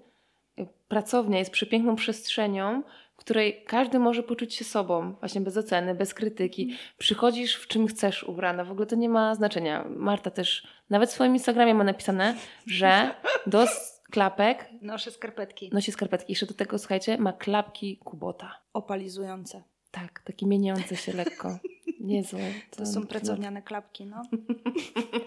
Pracownia 0.88 1.38
jest 1.38 1.50
przepiękną 1.50 1.96
przestrzenią, 1.96 2.82
w 3.14 3.16
której 3.16 3.64
każdy 3.64 3.98
może 3.98 4.22
poczuć 4.22 4.54
się 4.54 4.64
sobą, 4.64 5.12
właśnie 5.12 5.40
bez 5.40 5.56
oceny, 5.56 5.94
bez 5.94 6.14
krytyki. 6.14 6.62
Mhm. 6.62 6.80
Przychodzisz 6.98 7.56
w 7.56 7.68
czym 7.68 7.86
chcesz 7.86 8.24
ubrana, 8.24 8.64
w 8.64 8.70
ogóle 8.70 8.86
to 8.86 8.96
nie 8.96 9.08
ma 9.08 9.34
znaczenia. 9.34 9.84
Marta 9.88 10.30
też, 10.30 10.66
nawet 10.90 11.10
w 11.10 11.12
swoim 11.12 11.34
Instagramie 11.34 11.74
ma 11.74 11.84
napisane, 11.84 12.34
że 12.66 13.14
do 13.46 13.66
klapek 14.10 14.68
noszę 14.82 15.10
skarpetki. 15.10 15.70
Nosi 15.72 15.92
skarpetki. 15.92 16.32
Jeszcze 16.32 16.46
do 16.46 16.54
tego, 16.54 16.78
słuchajcie, 16.78 17.18
ma 17.18 17.32
klapki 17.32 17.96
Kubota. 17.96 18.60
Opalizujące. 18.72 19.62
Tak, 19.90 20.22
takie 20.24 20.46
mieniące 20.46 20.96
się 20.96 21.12
lekko. 21.12 21.58
Niezłe. 22.04 22.40
To, 22.70 22.76
to 22.76 22.86
są 22.86 23.06
pracowniane 23.06 23.62
klapki, 23.62 24.06
no. 24.06 24.22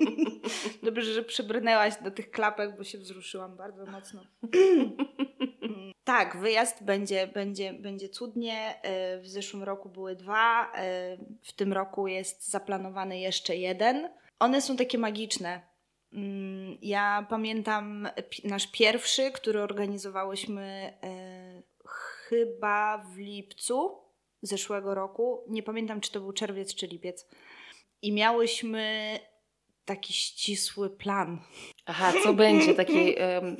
Dobrze, 0.84 1.14
że 1.14 1.24
przybrnęłaś 1.24 1.94
do 2.04 2.12
tych 2.12 2.32
klapek, 2.32 2.78
bo 2.78 2.84
się 2.84 2.98
wzruszyłam 2.98 3.58
bardzo 3.58 3.86
mocno. 3.86 4.22
tak, 6.04 6.38
wyjazd 6.38 6.84
będzie, 6.84 7.28
będzie, 7.28 7.74
będzie 7.74 8.10
cudnie. 8.10 8.82
E, 8.82 9.20
w 9.20 9.28
zeszłym 9.28 9.64
roku 9.64 9.90
były 9.90 10.16
dwa, 10.16 10.72
e, 10.76 11.18
w 11.44 11.54
tym 11.54 11.74
roku 11.74 12.08
jest 12.08 12.50
zaplanowany 12.50 13.20
jeszcze 13.20 13.56
jeden. 13.56 14.10
One 14.40 14.62
są 14.62 14.76
takie 14.76 14.98
magiczne. 14.98 15.62
Mm, 16.14 16.78
ja 16.82 17.28
pamiętam 17.30 18.08
nasz 18.44 18.68
pierwszy, 18.68 19.32
który 19.32 19.62
organizowałyśmy 19.62 20.94
e, 21.04 21.64
chyba 22.30 22.98
w 22.98 23.18
lipcu 23.18 24.07
zeszłego 24.42 24.96
roku. 24.96 25.44
Nie 25.48 25.64
pamiętam, 25.64 26.02
czy 26.02 26.12
to 26.12 26.20
był 26.20 26.34
czerwiec 26.34 26.76
czy 26.76 26.88
lipiec. 26.88 27.28
I 28.02 28.12
miałyśmy 28.14 29.20
taki 29.86 30.14
ścisły 30.14 30.90
plan. 30.90 31.40
Aha, 31.86 32.14
co 32.24 32.34
będzie? 32.34 32.74
Taki 32.74 33.16
um, 33.16 33.58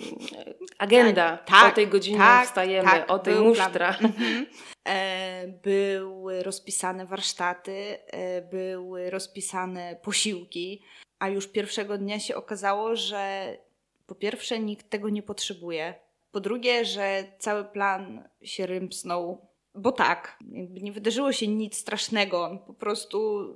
agenda. 0.78 1.38
Tak, 1.38 1.48
tak, 1.48 1.72
o 1.72 1.76
tej 1.76 1.88
godzinie 1.88 2.18
tak, 2.18 2.48
wstajemy, 2.48 2.90
tak, 2.90 3.12
o 3.12 3.20
tej 3.20 3.36
musztra. 3.36 3.90
Mhm. 3.90 4.46
E, 4.88 5.48
były 5.48 6.44
rozpisane 6.44 7.06
warsztaty, 7.06 7.98
e, 8.08 8.42
były 8.42 9.10
rozpisane 9.10 9.96
posiłki, 10.04 10.84
a 11.20 11.30
już 11.30 11.48
pierwszego 11.48 11.98
dnia 11.98 12.20
się 12.20 12.36
okazało, 12.36 12.96
że 12.96 13.58
po 14.06 14.16
pierwsze 14.16 14.60
nikt 14.60 14.90
tego 14.90 15.10
nie 15.10 15.24
potrzebuje. 15.24 15.94
Po 16.32 16.40
drugie, 16.40 16.86
że 16.86 17.24
cały 17.40 17.66
plan 17.66 18.30
się 18.42 18.66
rymsnął, 18.66 19.47
bo 19.78 19.92
tak, 19.92 20.40
nie 20.82 20.92
wydarzyło 20.92 21.32
się 21.32 21.48
nic 21.48 21.78
strasznego, 21.78 22.44
on 22.44 22.60
po 22.60 22.74
prostu 22.74 23.48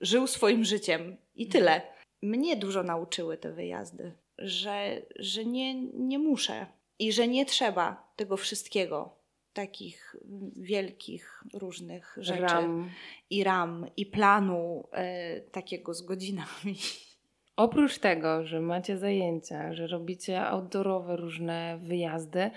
żył 0.00 0.26
swoim 0.26 0.64
życiem 0.64 1.16
i 1.34 1.46
tyle 1.46 1.82
mnie 2.22 2.56
dużo 2.56 2.82
nauczyły 2.82 3.36
te 3.36 3.52
wyjazdy, 3.52 4.12
że, 4.38 5.02
że 5.16 5.44
nie, 5.44 5.74
nie 5.84 6.18
muszę 6.18 6.66
i 6.98 7.12
że 7.12 7.28
nie 7.28 7.46
trzeba 7.46 8.12
tego 8.16 8.36
wszystkiego, 8.36 9.16
takich 9.52 10.16
wielkich 10.56 11.44
różnych 11.54 12.16
rzeczy 12.20 12.42
ram. 12.42 12.90
i 13.30 13.44
ram, 13.44 13.86
i 13.96 14.06
planu 14.06 14.88
e, 14.92 15.40
takiego 15.40 15.94
z 15.94 16.02
godzinami. 16.02 16.76
Oprócz 17.56 17.98
tego, 17.98 18.46
że 18.46 18.60
macie 18.60 18.98
zajęcia, 18.98 19.74
że 19.74 19.86
robicie 19.86 20.42
outdoorowe 20.42 21.16
różne 21.16 21.78
wyjazdy, 21.82 22.50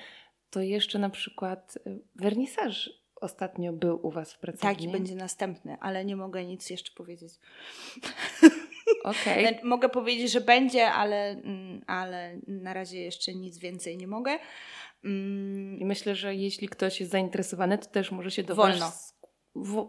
to 0.50 0.62
jeszcze 0.62 1.00
na 1.00 1.10
przykład 1.10 1.78
e, 1.86 1.98
wernisaż 2.16 2.99
ostatnio 3.22 3.74
był 3.74 4.08
u 4.08 4.12
Was 4.12 4.34
w 4.34 4.40
pracowni. 4.40 4.76
Tak, 4.76 4.82
i 4.82 4.88
będzie 4.88 5.16
następny, 5.16 5.78
ale 5.80 6.06
nie 6.06 6.16
mogę 6.16 6.46
nic 6.46 6.70
jeszcze 6.70 6.92
powiedzieć. 6.96 7.34
Okay. 9.04 9.60
Mogę 9.64 9.90
powiedzieć, 9.90 10.32
że 10.32 10.42
będzie, 10.42 10.92
ale, 10.92 11.30
mm, 11.30 11.82
ale 11.88 12.40
na 12.48 12.74
razie 12.74 13.02
jeszcze 13.02 13.34
nic 13.34 13.58
więcej 13.58 13.98
nie 13.98 14.08
mogę. 14.08 14.40
Mm. 15.04 15.80
I 15.80 15.86
myślę, 15.86 16.16
że 16.16 16.36
jeśli 16.36 16.70
ktoś 16.70 17.00
jest 17.00 17.12
zainteresowany, 17.12 17.78
to 17.78 17.86
też 17.86 18.12
może 18.12 18.32
się 18.32 18.44
do 18.44 18.56
Wolno. 18.56 18.80
Was, 18.80 19.20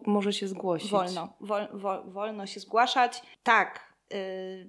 może 0.06 0.32
się 0.32 0.48
zgłosić. 0.48 0.90
Wolno, 0.90 1.36
wol, 1.40 1.68
wol, 1.72 2.10
wolno 2.10 2.46
się 2.46 2.60
zgłaszać. 2.60 3.22
Tak, 3.42 3.94
y, 4.14 4.68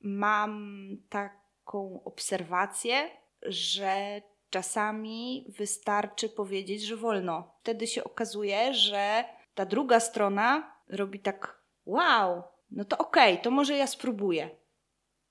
mam 0.00 0.86
taką 1.08 2.04
obserwację, 2.04 3.10
że 3.42 4.22
czasami 4.54 5.46
wystarczy 5.48 6.28
powiedzieć, 6.28 6.82
że 6.82 6.96
wolno. 6.96 7.54
Wtedy 7.60 7.86
się 7.86 8.04
okazuje, 8.04 8.74
że 8.74 9.24
ta 9.54 9.66
druga 9.66 10.00
strona 10.00 10.76
robi 10.88 11.20
tak 11.20 11.60
wow, 11.86 12.42
no 12.70 12.84
to 12.84 12.98
okej, 12.98 13.32
okay, 13.32 13.44
to 13.44 13.50
może 13.50 13.76
ja 13.76 13.86
spróbuję. 13.86 14.50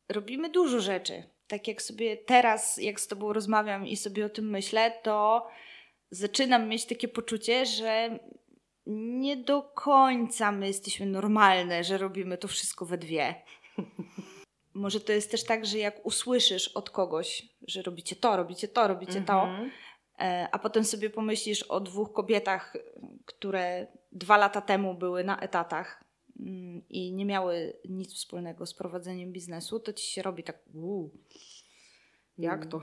Robimy 0.09 0.49
dużo 0.49 0.79
rzeczy. 0.79 1.23
Tak 1.47 1.67
jak 1.67 1.81
sobie 1.81 2.17
teraz, 2.17 2.77
jak 2.77 2.99
z 2.99 3.07
Tobą 3.07 3.33
rozmawiam 3.33 3.87
i 3.87 3.97
sobie 3.97 4.25
o 4.25 4.29
tym 4.29 4.49
myślę, 4.49 4.91
to 5.03 5.47
zaczynam 6.11 6.67
mieć 6.67 6.85
takie 6.85 7.07
poczucie, 7.07 7.65
że 7.65 8.19
nie 8.85 9.37
do 9.37 9.61
końca 9.61 10.51
my 10.51 10.67
jesteśmy 10.67 11.05
normalne, 11.05 11.83
że 11.83 11.97
robimy 11.97 12.37
to 12.37 12.47
wszystko 12.47 12.85
we 12.85 12.97
dwie. 12.97 13.35
Może 14.73 14.99
to 14.99 15.11
jest 15.11 15.31
też 15.31 15.43
tak, 15.43 15.65
że 15.65 15.77
jak 15.77 16.05
usłyszysz 16.05 16.67
od 16.67 16.89
kogoś, 16.89 17.49
że 17.67 17.81
robicie 17.81 18.15
to, 18.15 18.37
robicie 18.37 18.67
to, 18.67 18.87
robicie 18.87 19.21
to, 19.21 19.43
mhm. 19.43 19.71
e, 20.19 20.47
a 20.51 20.59
potem 20.59 20.83
sobie 20.83 21.09
pomyślisz 21.09 21.63
o 21.63 21.79
dwóch 21.79 22.13
kobietach, 22.13 22.73
które 23.25 23.87
dwa 24.11 24.37
lata 24.37 24.61
temu 24.61 24.93
były 24.93 25.23
na 25.23 25.39
etatach 25.39 26.03
Mm, 26.39 26.81
i 26.89 27.11
nie 27.11 27.25
miały 27.25 27.73
nic 27.89 28.13
wspólnego 28.13 28.65
z 28.65 28.73
prowadzeniem 28.73 29.31
biznesu, 29.31 29.79
to 29.79 29.93
ci 29.93 30.07
się 30.07 30.21
robi 30.21 30.43
tak, 30.43 30.59
uuu, 30.73 31.11
jak 32.37 32.65
to? 32.65 32.81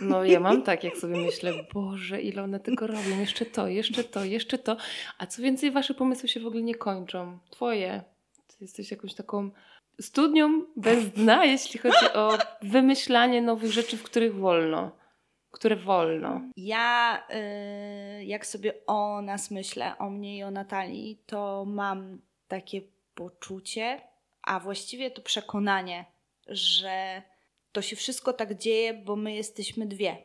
No 0.00 0.24
ja 0.24 0.40
mam 0.40 0.62
tak, 0.62 0.84
jak 0.84 0.96
sobie 0.96 1.16
myślę, 1.16 1.52
Boże, 1.74 2.22
ile 2.22 2.42
one 2.42 2.60
tego 2.60 2.86
robią, 2.86 3.20
jeszcze 3.20 3.46
to, 3.46 3.68
jeszcze 3.68 4.04
to, 4.04 4.24
jeszcze 4.24 4.58
to. 4.58 4.76
A 5.18 5.26
co 5.26 5.42
więcej, 5.42 5.70
wasze 5.70 5.94
pomysły 5.94 6.28
się 6.28 6.40
w 6.40 6.46
ogóle 6.46 6.62
nie 6.62 6.74
kończą. 6.74 7.38
Twoje. 7.50 8.02
Ty 8.46 8.56
Jesteś 8.60 8.90
jakąś 8.90 9.14
taką 9.14 9.50
studnią 10.00 10.64
bez 10.76 11.10
dna, 11.10 11.44
jeśli 11.44 11.80
chodzi 11.80 12.12
o 12.14 12.38
wymyślanie 12.62 13.42
nowych 13.42 13.72
rzeczy, 13.72 13.96
w 13.96 14.02
których 14.02 14.34
wolno. 14.34 14.90
Które 15.50 15.76
wolno. 15.76 16.40
Ja, 16.56 17.22
y, 18.20 18.24
jak 18.24 18.46
sobie 18.46 18.86
o 18.86 19.22
nas 19.22 19.50
myślę, 19.50 19.98
o 19.98 20.10
mnie 20.10 20.36
i 20.36 20.42
o 20.42 20.50
Natalii, 20.50 21.22
to 21.26 21.64
mam 21.64 22.20
takie 22.48 22.82
poczucie, 23.14 24.00
a 24.42 24.60
właściwie 24.60 25.10
to 25.10 25.22
przekonanie, 25.22 26.04
że 26.48 27.22
to 27.72 27.82
się 27.82 27.96
wszystko 27.96 28.32
tak 28.32 28.54
dzieje, 28.54 28.94
bo 28.94 29.16
my 29.16 29.34
jesteśmy 29.34 29.86
dwie. 29.86 30.16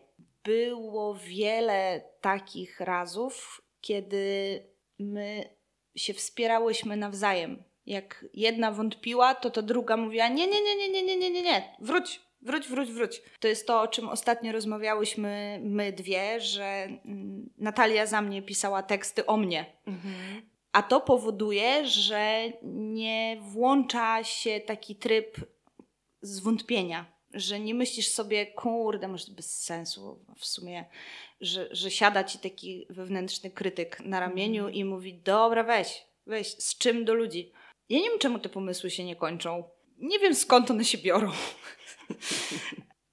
Było 0.43 1.15
wiele 1.15 2.01
takich 2.21 2.79
razów, 2.79 3.61
kiedy 3.81 4.63
my 4.99 5.49
się 5.95 6.13
wspierałyśmy 6.13 6.97
nawzajem. 6.97 7.63
Jak 7.87 8.25
jedna 8.33 8.71
wątpiła, 8.71 9.35
to 9.35 9.49
to 9.49 9.61
druga 9.61 9.97
mówiła: 9.97 10.27
Nie, 10.27 10.47
nie, 10.47 10.61
nie, 10.61 10.75
nie, 10.75 10.89
nie, 10.89 11.03
nie, 11.03 11.17
nie, 11.17 11.31
nie, 11.31 11.41
nie, 11.41 11.75
wróć, 11.79 12.21
wróć, 12.41 12.67
wróć, 12.67 12.91
wróć. 12.91 13.21
To 13.39 13.47
jest 13.47 13.67
to, 13.67 13.81
o 13.81 13.87
czym 13.87 14.09
ostatnio 14.09 14.51
rozmawiałyśmy 14.51 15.59
my 15.63 15.91
dwie, 15.91 16.41
że 16.41 16.63
mm, 16.65 17.49
Natalia 17.57 18.05
za 18.05 18.21
mnie 18.21 18.41
pisała 18.41 18.83
teksty 18.83 19.25
o 19.25 19.37
mnie. 19.37 19.65
Mhm. 19.85 20.41
A 20.71 20.83
to 20.83 21.01
powoduje, 21.01 21.87
że 21.87 22.51
nie 22.63 23.37
włącza 23.41 24.23
się 24.23 24.59
taki 24.59 24.95
tryb 24.95 25.37
zwątpienia, 26.21 27.05
że 27.33 27.59
nie 27.59 27.73
myślisz 27.73 28.07
sobie, 28.07 28.45
kurde, 28.45 29.07
może 29.07 29.25
to 29.25 29.31
bez 29.31 29.63
sensu 29.63 30.25
w 30.37 30.45
sumie, 30.45 30.85
że, 31.41 31.67
że 31.71 31.91
siada 31.91 32.23
ci 32.23 32.39
taki 32.39 32.85
wewnętrzny 32.89 33.51
krytyk 33.51 33.99
na 33.99 34.19
ramieniu 34.19 34.69
i 34.69 34.85
mówi, 34.85 35.13
dobra, 35.13 35.63
weź, 35.63 36.05
weź, 36.25 36.47
z 36.47 36.77
czym 36.77 37.05
do 37.05 37.13
ludzi. 37.13 37.51
Ja 37.89 37.99
nie 37.99 38.09
wiem, 38.09 38.19
czemu 38.19 38.39
te 38.39 38.49
pomysły 38.49 38.89
się 38.89 39.03
nie 39.03 39.15
kończą. 39.15 39.63
Nie 39.97 40.19
wiem, 40.19 40.35
skąd 40.35 40.71
one 40.71 40.85
się 40.85 40.97
biorą. 40.97 41.31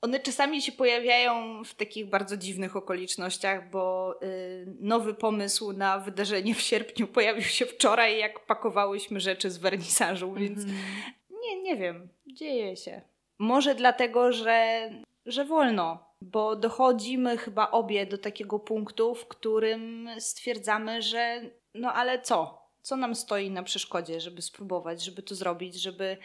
One 0.00 0.20
czasami 0.20 0.62
się 0.62 0.72
pojawiają 0.72 1.64
w 1.64 1.74
takich 1.74 2.08
bardzo 2.08 2.36
dziwnych 2.36 2.76
okolicznościach, 2.76 3.70
bo 3.70 4.14
y, 4.22 4.76
nowy 4.80 5.14
pomysł 5.14 5.72
na 5.72 5.98
wydarzenie 5.98 6.54
w 6.54 6.60
sierpniu 6.60 7.06
pojawił 7.06 7.42
się 7.42 7.66
wczoraj, 7.66 8.18
jak 8.18 8.46
pakowałyśmy 8.46 9.20
rzeczy 9.20 9.50
z 9.50 9.58
wernisażu, 9.58 10.32
więc 10.32 10.58
Mhm. 10.58 10.78
nie, 11.42 11.62
nie 11.62 11.76
wiem, 11.76 12.08
dzieje 12.26 12.76
się. 12.76 13.00
Może 13.38 13.74
dlatego, 13.74 14.32
że, 14.32 14.90
że 15.26 15.44
wolno, 15.44 16.04
bo 16.20 16.56
dochodzimy 16.56 17.36
chyba 17.36 17.70
obie 17.70 18.06
do 18.06 18.18
takiego 18.18 18.58
punktu, 18.58 19.14
w 19.14 19.26
którym 19.28 20.08
stwierdzamy, 20.18 21.02
że 21.02 21.40
no 21.74 21.92
ale 21.92 22.22
co? 22.22 22.63
Co 22.84 22.96
nam 22.96 23.14
stoi 23.14 23.50
na 23.50 23.62
przeszkodzie, 23.62 24.20
żeby 24.20 24.42
spróbować, 24.42 25.04
żeby 25.04 25.22
to 25.22 25.34
zrobić, 25.34 25.82
żeby 25.82 26.16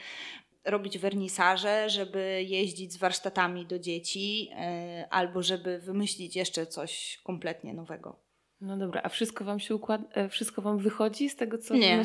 robić 0.66 0.98
wernisaże, 0.98 1.90
żeby 1.90 2.44
jeździć 2.48 2.94
z 2.94 2.98
warsztatami 2.98 3.66
do 3.66 3.80
dzieci, 3.80 4.46
yy, 4.46 5.10
albo 5.10 5.44
żeby 5.44 5.80
wymyślić 5.80 6.36
jeszcze 6.36 6.66
coś 6.66 7.20
kompletnie 7.24 7.74
nowego. 7.74 8.20
No 8.62 8.78
dobra, 8.78 9.02
a 9.04 9.10
wszystko 9.10 9.44
wam 9.46 9.60
się 9.60 9.76
układa, 9.76 10.30
wszystko 10.30 10.62
wam 10.62 10.78
wychodzi 10.78 11.30
z 11.30 11.36
tego, 11.36 11.58
co 11.58 11.76
Nie. 11.76 11.98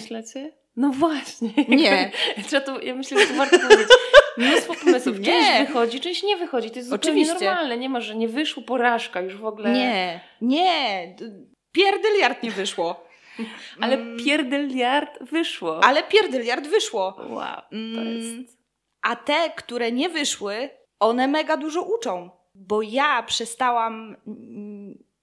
No 0.77 0.91
właśnie. 0.91 1.51
Nie. 1.69 2.13
Trzeba 2.47 2.67
to, 2.67 2.81
ja 2.81 2.95
myślę, 2.95 3.21
że 3.21 3.27
to 3.27 3.35
warto 3.35 3.59
powiedzieć. 3.59 3.89
Mnóstwo 4.39 4.75
pomysłów. 4.85 5.19
Nie. 5.19 5.25
Część 5.27 5.67
wychodzi, 5.67 6.01
część 6.01 6.23
nie 6.23 6.37
wychodzi. 6.37 6.71
To 6.71 6.77
jest 6.77 6.89
zupełnie 6.89 7.23
Oczywiście. 7.23 7.45
normalne. 7.45 7.79
Nie 7.79 7.89
ma, 7.89 8.01
że 8.01 8.15
nie 8.17 8.29
wyszło 8.29 8.63
porażka 8.63 9.21
już 9.21 9.37
w 9.37 9.45
ogóle. 9.45 9.73
Nie, 9.73 10.21
nie, 10.41 11.15
d- 11.19 11.31
pierdyliard 11.73 12.43
nie 12.43 12.51
wyszło. 12.51 13.05
Ale 13.81 13.95
Mm, 13.97 14.19
pierdyliard 14.19 15.23
wyszło. 15.23 15.85
ale 15.85 16.03
pierdyliard 16.03 16.67
wyszło. 16.67 17.17
Wow, 17.19 17.61
to 17.71 17.77
Mm, 17.77 18.17
jest... 18.17 18.59
A 19.03 19.17
te, 19.17 19.51
które 19.57 19.93
nie 19.93 20.09
wyszły, 20.09 20.71
one 21.01 21.29
mega 21.29 21.57
dużo 21.57 21.83
uczą. 21.83 22.31
Bo 22.55 22.83
ja 22.83 23.23
przestałam 23.23 24.17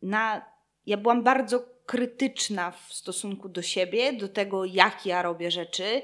na. 0.01 0.45
Ja 0.85 0.97
byłam 0.97 1.23
bardzo 1.23 1.63
krytyczna 1.85 2.71
w 2.71 2.93
stosunku 2.93 3.49
do 3.49 3.61
siebie, 3.61 4.13
do 4.13 4.27
tego, 4.29 4.65
jak 4.65 5.05
ja 5.05 5.21
robię 5.21 5.51
rzeczy, 5.51 6.01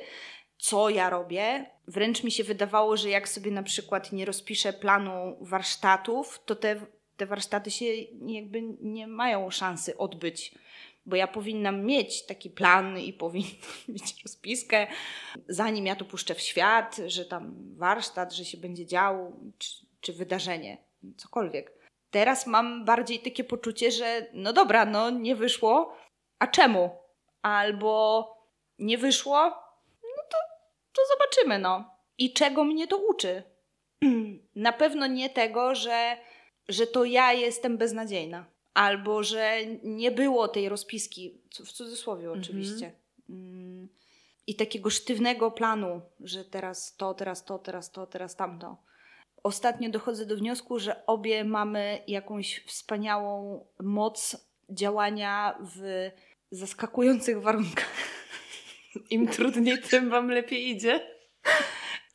co 0.58 0.90
ja 0.90 1.10
robię. 1.10 1.66
Wręcz 1.88 2.24
mi 2.24 2.32
się 2.32 2.44
wydawało, 2.44 2.98
że 2.98 3.10
jak 3.10 3.30
sobie 3.30 3.52
na 3.52 3.64
przykład 3.64 4.12
nie 4.12 4.26
rozpiszę 4.26 4.74
planu 4.74 5.38
warsztatów, 5.42 6.40
to 6.46 6.56
te, 6.56 6.76
te 7.18 7.26
warsztaty 7.26 7.72
się 7.72 7.86
jakby 8.28 8.62
nie 8.82 9.08
mają 9.08 9.50
szansy 9.52 9.98
odbyć. 9.98 10.56
Bo 11.08 11.16
ja 11.16 11.28
powinnam 11.28 11.86
mieć 11.86 12.26
taki 12.26 12.50
plan 12.50 13.00
i 13.00 13.14
powinnam 13.14 13.52
mieć 13.88 14.24
rozpiskę, 14.24 14.88
zanim 15.48 15.86
ja 15.86 15.96
to 15.96 16.06
puszczę 16.06 16.36
w 16.36 16.42
świat, 16.42 16.98
że 17.08 17.26
tam 17.26 17.56
warsztat, 17.78 18.34
że 18.34 18.46
się 18.46 18.58
będzie 18.58 18.86
działo, 18.86 19.32
czy, 19.58 19.70
czy 20.02 20.14
wydarzenie, 20.14 20.78
cokolwiek. 21.18 21.78
Teraz 22.12 22.48
mam 22.48 22.86
bardziej 22.86 23.20
takie 23.20 23.44
poczucie, 23.44 23.92
że 23.92 24.28
no 24.34 24.54
dobra, 24.54 24.86
no 24.86 25.10
nie 25.10 25.36
wyszło, 25.36 25.94
a 26.40 26.48
czemu? 26.48 26.90
Albo 27.42 28.28
nie 28.80 28.98
wyszło, 28.98 29.38
no 30.04 30.24
to, 30.30 30.38
to 30.94 31.02
zobaczymy, 31.14 31.60
no. 31.60 31.98
I 32.18 32.34
czego 32.34 32.64
mnie 32.64 32.88
to 32.88 32.98
uczy? 32.98 33.44
Na 34.56 34.74
pewno 34.74 35.08
nie 35.08 35.30
tego, 35.30 35.76
że, 35.76 36.18
że 36.70 36.88
to 36.88 37.06
ja 37.06 37.34
jestem 37.34 37.78
beznadziejna. 37.78 38.46
Albo 38.78 39.24
że 39.24 39.58
nie 39.84 40.12
było 40.12 40.48
tej 40.48 40.70
rozpiski, 40.70 41.42
w 41.66 41.72
cudzysłowie 41.72 42.26
Mhm. 42.26 42.42
oczywiście. 42.42 42.92
Mm, 43.30 43.88
I 44.48 44.56
takiego 44.56 44.90
sztywnego 44.90 45.52
planu, 45.52 46.02
że 46.20 46.46
teraz 46.46 46.96
to, 46.96 47.14
teraz 47.14 47.46
to, 47.46 47.60
teraz 47.60 47.92
to, 47.92 48.08
teraz 48.08 48.36
tamto. 48.36 48.78
Ostatnio 49.44 49.90
dochodzę 49.90 50.26
do 50.26 50.36
wniosku, 50.36 50.80
że 50.80 51.06
obie 51.06 51.44
mamy 51.44 52.04
jakąś 52.08 52.64
wspaniałą 52.66 53.66
moc 53.80 54.48
działania 54.70 55.58
w 55.76 56.10
zaskakujących 56.52 57.42
warunkach. 57.42 57.92
Im 59.10 59.28
trudniej, 59.28 59.82
tym 59.82 60.10
wam 60.10 60.30
lepiej 60.30 60.70
idzie. 60.70 61.08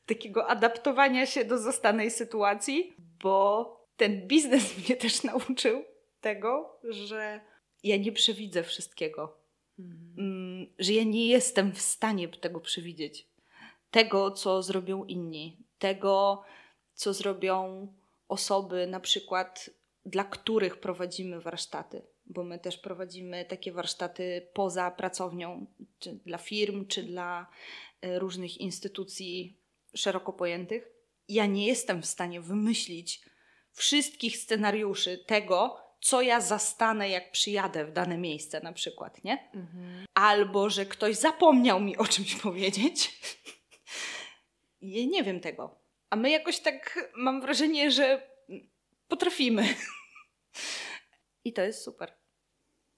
Takiego 0.07 0.47
adaptowania 0.47 1.27
się 1.27 1.45
do 1.45 1.59
zastanej 1.59 2.11
sytuacji, 2.11 2.95
bo 3.23 3.87
ten 3.97 4.27
biznes 4.29 4.65
mnie 4.79 4.97
też 4.97 5.23
nauczył 5.23 5.92
tego, 6.23 6.81
że 6.91 7.41
ja 7.83 7.97
nie 7.97 8.13
przewidzę 8.13 8.63
wszystkiego. 8.63 9.37
Mm, 10.19 10.67
że 10.79 10.93
ja 10.93 11.05
nie 11.05 11.27
jestem 11.27 11.73
w 11.73 11.81
stanie 11.81 12.29
tego 12.29 12.61
przewidzieć. 12.61 13.27
Tego, 13.91 14.31
co 14.31 14.63
zrobią 14.63 15.05
inni, 15.05 15.57
tego, 15.79 16.43
co 16.95 17.15
zrobią 17.15 17.89
osoby, 18.29 18.87
na 18.87 19.01
przykład 19.01 19.71
dla 20.07 20.25
których 20.25 20.81
prowadzimy 20.81 21.41
warsztaty, 21.41 22.03
bo 22.27 22.45
my 22.45 22.59
też 22.59 22.79
prowadzimy 22.79 23.45
takie 23.45 23.73
warsztaty 23.73 24.49
poza 24.53 24.91
pracownią, 24.91 25.67
czy 25.99 26.13
dla 26.13 26.39
firm, 26.39 26.87
czy 26.87 27.03
dla 27.03 27.47
e, 28.01 28.19
różnych 28.19 28.59
instytucji 28.59 29.57
szeroko 29.95 30.33
pojętych. 30.33 30.89
Ja 31.29 31.47
nie 31.47 31.67
jestem 31.67 32.03
w 32.03 32.07
stanie 32.07 32.41
wymyślić 32.41 33.23
wszystkich 33.73 34.37
scenariuszy 34.37 35.19
tego, 35.27 35.82
co 36.03 36.23
ja 36.23 36.41
zastanę, 36.41 37.09
jak 37.09 37.33
przyjadę 37.33 37.85
w 37.85 37.93
dane 37.93 38.19
miejsce, 38.19 38.61
na 38.61 38.73
przykład, 38.73 39.25
nie? 39.25 39.51
Mhm. 39.55 40.07
albo 40.15 40.71
że 40.71 40.87
ktoś 40.87 41.17
zapomniał 41.17 41.81
mi 41.81 41.97
o 41.97 42.05
czymś 42.05 42.35
powiedzieć. 42.47 43.21
Nie 44.83 45.23
wiem 45.23 45.41
tego. 45.41 45.79
A 46.11 46.17
my 46.17 46.31
jakoś 46.31 46.59
tak 46.59 47.11
mam 47.17 47.41
wrażenie, 47.41 47.91
że 47.91 48.27
potrafimy. 49.09 49.65
I 51.45 51.53
to 51.53 51.63
jest 51.63 51.85
super. 51.85 52.13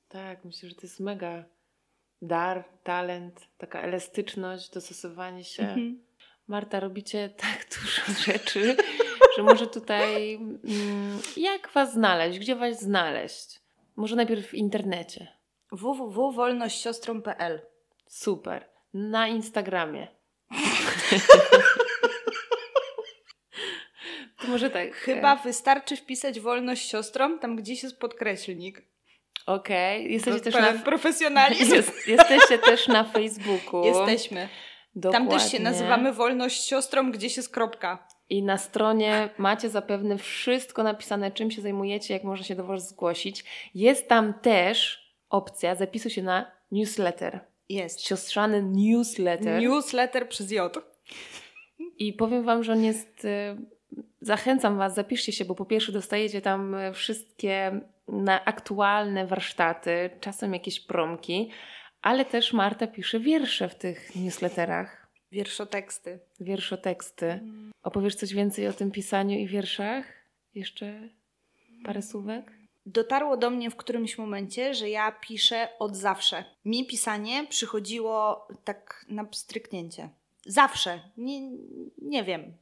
Tak, 0.08 0.44
myślę, 0.44 0.68
że 0.68 0.74
to 0.74 0.82
jest 0.82 1.00
mega 1.00 1.44
dar, 2.22 2.64
talent, 2.82 3.48
taka 3.58 3.80
elastyczność, 3.80 4.70
dostosowanie 4.70 5.44
się. 5.44 5.62
Mhm. 5.62 6.04
Marta, 6.46 6.80
robicie 6.80 7.30
tak 7.36 7.66
dużo 7.74 8.32
rzeczy, 8.32 8.76
że 9.36 9.42
może 9.42 9.66
tutaj 9.66 10.34
mm, 10.34 11.20
jak 11.36 11.68
was 11.68 11.92
znaleźć? 11.92 12.38
Gdzie 12.38 12.56
was 12.56 12.80
znaleźć? 12.80 13.60
Może 13.96 14.16
najpierw 14.16 14.46
w 14.46 14.54
internecie. 14.54 15.28
www.wolnościostrą.pl 15.72 17.60
Super. 18.06 18.68
Na 18.94 19.28
Instagramie. 19.28 20.08
to 24.40 24.48
może 24.48 24.70
tak. 24.70 24.94
Chyba 24.94 25.36
wystarczy 25.36 25.96
wpisać 25.96 26.40
wolność 26.40 26.90
siostrą, 26.90 27.38
tam 27.38 27.56
gdzieś 27.56 27.82
jest 27.82 27.98
podkreślnik. 27.98 28.82
Okej. 29.46 30.12
Jesteście 30.12 30.40
To 30.40 30.44
też 30.44 30.54
na... 30.54 30.72
profesjonalizm. 30.72 31.74
Jest, 31.74 32.08
jesteście 32.08 32.58
też 32.58 32.88
na 32.88 33.04
Facebooku. 33.04 33.84
Jesteśmy. 33.84 34.48
Dokładnie. 34.94 35.28
Tam 35.28 35.38
też 35.38 35.52
się 35.52 35.60
nazywamy 35.60 36.12
wolność 36.12 36.68
siostrą, 36.68 37.12
gdzieś 37.12 37.36
jest 37.36 37.52
kropka. 37.52 38.06
I 38.28 38.42
na 38.42 38.58
stronie 38.58 39.28
macie 39.38 39.68
zapewne 39.70 40.18
wszystko 40.18 40.82
napisane, 40.82 41.30
czym 41.30 41.50
się 41.50 41.62
zajmujecie, 41.62 42.14
jak 42.14 42.24
można 42.24 42.44
się 42.44 42.54
do 42.54 42.64
Was 42.64 42.88
zgłosić. 42.88 43.44
Jest 43.74 44.08
tam 44.08 44.34
też 44.34 45.04
opcja 45.30 45.74
zapisu 45.74 46.10
się 46.10 46.22
na 46.22 46.50
newsletter. 46.72 47.40
Jest. 47.68 48.00
Siostrzany 48.06 48.62
newsletter. 48.62 49.62
Newsletter 49.62 50.28
przez 50.28 50.50
J. 50.50 50.76
I 51.98 52.12
powiem 52.12 52.44
Wam, 52.44 52.64
że 52.64 52.72
on 52.72 52.84
jest. 52.84 53.24
e, 53.24 53.56
Zachęcam 54.20 54.78
Was, 54.78 54.94
zapiszcie 54.94 55.32
się, 55.32 55.44
bo 55.44 55.54
po 55.54 55.64
pierwsze 55.64 55.92
dostajecie 55.92 56.40
tam 56.40 56.74
e, 56.74 56.92
wszystkie 56.92 57.80
na 58.08 58.44
aktualne 58.44 59.26
warsztaty, 59.26 60.10
czasem 60.20 60.52
jakieś 60.52 60.80
promki, 60.80 61.50
ale 62.02 62.24
też 62.24 62.52
Marta 62.52 62.86
pisze 62.86 63.20
wiersze 63.20 63.68
w 63.68 63.74
tych 63.74 64.16
newsletterach, 64.16 65.03
Wierszoteksty. 65.32 66.18
wierszoteksty. 66.40 67.40
Opowiesz 67.82 68.14
coś 68.14 68.34
więcej 68.34 68.68
o 68.68 68.72
tym 68.72 68.90
pisaniu 68.90 69.38
i 69.38 69.46
wierszach? 69.46 70.04
Jeszcze 70.54 71.08
parę 71.84 72.02
słówek? 72.02 72.52
Dotarło 72.86 73.36
do 73.36 73.50
mnie 73.50 73.70
w 73.70 73.76
którymś 73.76 74.18
momencie, 74.18 74.74
że 74.74 74.90
ja 74.90 75.12
piszę 75.12 75.68
od 75.78 75.96
zawsze. 75.96 76.44
Mi 76.64 76.86
pisanie 76.86 77.46
przychodziło 77.46 78.48
tak 78.64 79.06
na 79.08 79.24
pstryknięcie. 79.24 80.08
Zawsze. 80.46 81.00
Nie, 81.16 81.40
nie 82.02 82.24
wiem. 82.24 82.52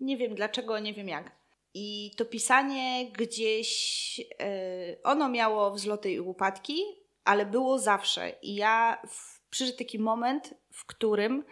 Nie 0.00 0.16
wiem 0.16 0.34
dlaczego, 0.34 0.78
nie 0.78 0.94
wiem 0.94 1.08
jak. 1.08 1.32
I 1.74 2.10
to 2.16 2.24
pisanie 2.24 3.10
gdzieś, 3.12 4.20
e, 4.40 4.96
ono 5.02 5.28
miało 5.28 5.70
wzloty 5.70 6.12
i 6.12 6.20
upadki, 6.20 6.82
ale 7.24 7.46
było 7.46 7.78
zawsze. 7.78 8.32
I 8.42 8.54
ja 8.54 9.02
w, 9.08 9.40
przyszedł 9.50 9.78
taki 9.78 9.98
moment, 9.98 10.54
w 10.70 10.84
którym 10.86 11.44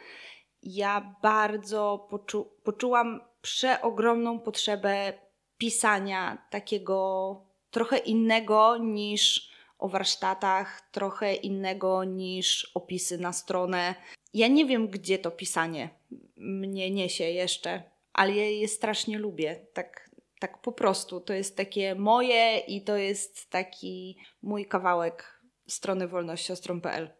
ja 0.62 1.16
bardzo 1.22 2.06
poczu, 2.11 2.50
poczułam 2.64 3.20
przeogromną 3.42 4.40
potrzebę 4.40 5.12
pisania 5.58 6.46
takiego 6.50 7.40
trochę 7.70 7.98
innego 7.98 8.76
niż 8.76 9.50
o 9.78 9.88
warsztatach, 9.88 10.88
trochę 10.92 11.34
innego 11.34 12.04
niż 12.04 12.70
opisy 12.74 13.18
na 13.18 13.32
stronę. 13.32 13.94
Ja 14.34 14.48
nie 14.48 14.66
wiem, 14.66 14.88
gdzie 14.88 15.18
to 15.18 15.30
pisanie 15.30 15.90
mnie 16.36 16.90
niesie 16.90 17.24
jeszcze, 17.24 17.82
ale 18.12 18.34
ja 18.34 18.50
je 18.50 18.68
strasznie 18.68 19.18
lubię. 19.18 19.66
Tak, 19.72 20.11
tak 20.40 20.61
po 20.61 20.72
prostu. 20.72 21.20
To 21.20 21.32
jest 21.32 21.56
takie 21.56 21.94
moje 21.94 22.58
i 22.58 22.84
to 22.84 22.96
jest 22.96 23.50
taki 23.50 24.18
mój 24.42 24.66
kawałek 24.66 25.40
strony 25.68 26.08
wolnościostrą.pl. 26.08 27.11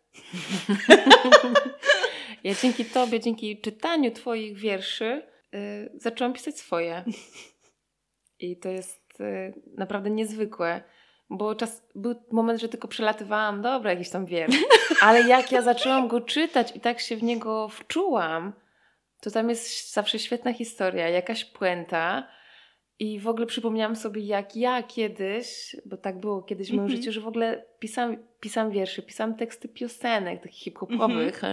Ja 2.45 2.55
dzięki 2.55 2.85
Tobie, 2.85 3.21
dzięki 3.21 3.61
czytaniu 3.61 4.11
Twoich 4.11 4.59
wierszy, 4.59 5.23
y, 5.55 5.91
zaczęłam 5.95 6.33
pisać 6.33 6.59
swoje. 6.59 7.05
I 8.39 8.57
to 8.57 8.69
jest 8.69 9.21
y, 9.21 9.63
naprawdę 9.77 10.11
niezwykłe, 10.11 10.83
bo 11.31 11.55
czas, 11.55 11.83
był 11.95 12.15
moment, 12.33 12.61
że 12.61 12.69
tylko 12.69 12.89
przelatywałam, 12.89 13.63
dobra, 13.63 13.91
jakiś 13.91 14.11
tam 14.11 14.27
wiersz. 14.27 14.57
Ale 15.03 15.23
jak 15.23 15.53
ja 15.53 15.63
zaczęłam 15.63 16.09
go 16.09 16.21
czytać 16.21 16.77
i 16.77 16.81
tak 16.81 17.01
się 17.01 17.17
w 17.17 17.23
niego 17.23 17.69
wczułam, 17.69 18.53
to 19.21 19.31
tam 19.31 19.51
jest 19.51 19.93
zawsze 19.93 20.19
świetna 20.19 20.53
historia, 20.53 21.09
jakaś 21.09 21.45
puenta. 21.45 22.29
I 23.01 23.21
w 23.21 23.29
ogóle 23.29 23.47
przypomniałam 23.47 23.97
sobie, 23.97 24.23
jak 24.23 24.57
ja 24.57 24.83
kiedyś, 24.83 25.77
bo 25.85 25.97
tak 25.97 26.21
było 26.21 26.43
kiedyś 26.43 26.69
w 26.69 26.71
moim 26.71 26.83
Mhm. 26.85 26.97
życiu, 26.99 27.13
że 27.13 27.21
w 27.21 27.29
ogóle 27.29 27.65
pisałam, 27.79 28.17
pisałam 28.41 28.71
wiersze, 28.71 29.03
pisałam 29.03 29.35
teksty 29.35 29.69
piosenek, 29.69 30.43
takich 30.43 30.59
hip-hopowych. 30.63 31.43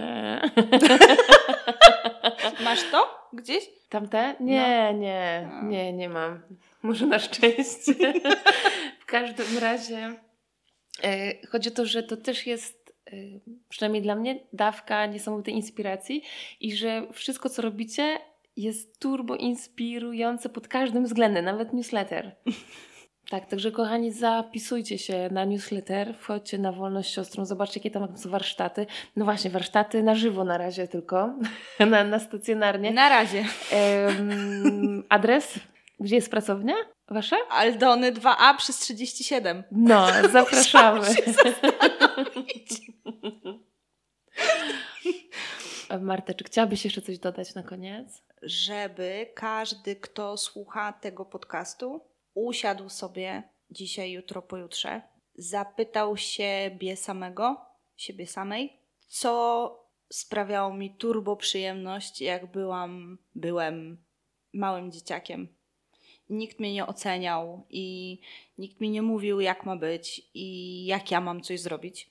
Masz 2.64 2.90
to 2.90 3.28
gdzieś? 3.32 3.64
Tamte? 3.88 4.34
Nie, 4.40 4.90
No. 4.92 4.98
nie, 4.98 5.48
nie, 5.62 5.92
nie 5.92 6.08
mam. 6.08 6.42
Może 6.82 7.06
na 7.06 7.18
szczęście. 7.18 7.94
w 9.00 9.06
każdym 9.06 9.58
razie 9.60 10.14
e, 11.04 11.46
chodzi 11.46 11.68
o 11.68 11.72
to, 11.72 11.86
że 11.86 12.02
to 12.02 12.16
też 12.16 12.46
jest 12.46 12.94
e, 13.06 13.12
przynajmniej 13.68 14.02
dla 14.02 14.14
mnie 14.14 14.40
dawka 14.52 15.06
niesamowitej 15.06 15.54
inspiracji 15.54 16.22
i 16.60 16.76
że 16.76 17.06
wszystko, 17.12 17.48
co 17.48 17.62
robicie 17.62 18.18
jest 18.58 19.00
turbo 19.00 19.36
inspirujące 19.36 20.48
pod 20.48 20.68
każdym 20.68 21.04
względem, 21.04 21.44
nawet 21.44 21.72
newsletter. 21.72 22.36
Tak, 23.30 23.46
także 23.46 23.70
kochani, 23.72 24.12
zapisujcie 24.12 24.98
się 24.98 25.28
na 25.32 25.44
newsletter, 25.44 26.14
wchodźcie 26.18 26.58
na 26.58 26.72
Wolność 26.72 27.14
Siostrą, 27.14 27.44
zobaczcie, 27.44 27.80
jakie 27.80 27.90
tam 27.90 28.18
są 28.18 28.30
warsztaty. 28.30 28.86
No 29.16 29.24
właśnie, 29.24 29.50
warsztaty 29.50 30.02
na 30.02 30.14
żywo 30.14 30.44
na 30.44 30.58
razie 30.58 30.88
tylko, 30.88 31.34
na, 31.90 32.04
na 32.04 32.18
stacjonarnie. 32.18 32.90
Na 32.90 33.08
razie. 33.08 33.44
Em, 33.72 35.04
adres? 35.08 35.54
Gdzie 36.00 36.16
jest 36.16 36.30
pracownia? 36.30 36.74
Wasza? 37.08 37.36
Aldony 37.50 38.12
2A 38.12 38.56
przez 38.56 38.78
37. 38.78 39.62
No, 39.72 40.06
zapraszamy. 40.32 41.06
Marta, 46.00 46.34
czy 46.34 46.44
chciałabyś 46.44 46.84
jeszcze 46.84 47.02
coś 47.02 47.18
dodać 47.18 47.54
na 47.54 47.62
koniec? 47.62 48.28
żeby 48.42 49.26
każdy, 49.34 49.96
kto 49.96 50.36
słucha 50.36 50.92
tego 50.92 51.24
podcastu, 51.24 52.00
usiadł 52.34 52.88
sobie 52.88 53.42
dzisiaj, 53.70 54.12
jutro, 54.12 54.42
pojutrze, 54.42 55.02
zapytał 55.34 56.16
siebie 56.16 56.96
samego, 56.96 57.60
siebie 57.96 58.26
samej, 58.26 58.72
co 59.06 59.88
sprawiało 60.12 60.74
mi 60.74 60.94
turbo 60.94 61.36
przyjemność, 61.36 62.20
jak 62.20 62.46
byłam, 62.46 63.18
byłem 63.34 64.04
małym 64.52 64.92
dzieciakiem. 64.92 65.48
Nikt 66.30 66.60
mnie 66.60 66.72
nie 66.72 66.86
oceniał 66.86 67.66
i 67.70 68.18
nikt 68.58 68.80
mi 68.80 68.90
nie 68.90 69.02
mówił, 69.02 69.40
jak 69.40 69.66
ma 69.66 69.76
być 69.76 70.30
i 70.34 70.86
jak 70.86 71.10
ja 71.10 71.20
mam 71.20 71.42
coś 71.42 71.60
zrobić. 71.60 72.10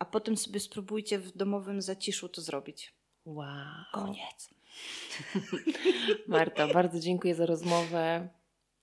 A 0.00 0.04
potem 0.04 0.36
sobie 0.36 0.60
spróbujcie 0.60 1.18
w 1.18 1.36
domowym 1.36 1.82
zaciszu 1.82 2.28
to 2.28 2.40
zrobić. 2.40 2.94
Wow. 3.24 3.46
Koniec. 3.92 4.50
Marta, 6.26 6.68
bardzo 6.68 7.00
dziękuję 7.00 7.34
za 7.34 7.46
rozmowę. 7.46 8.28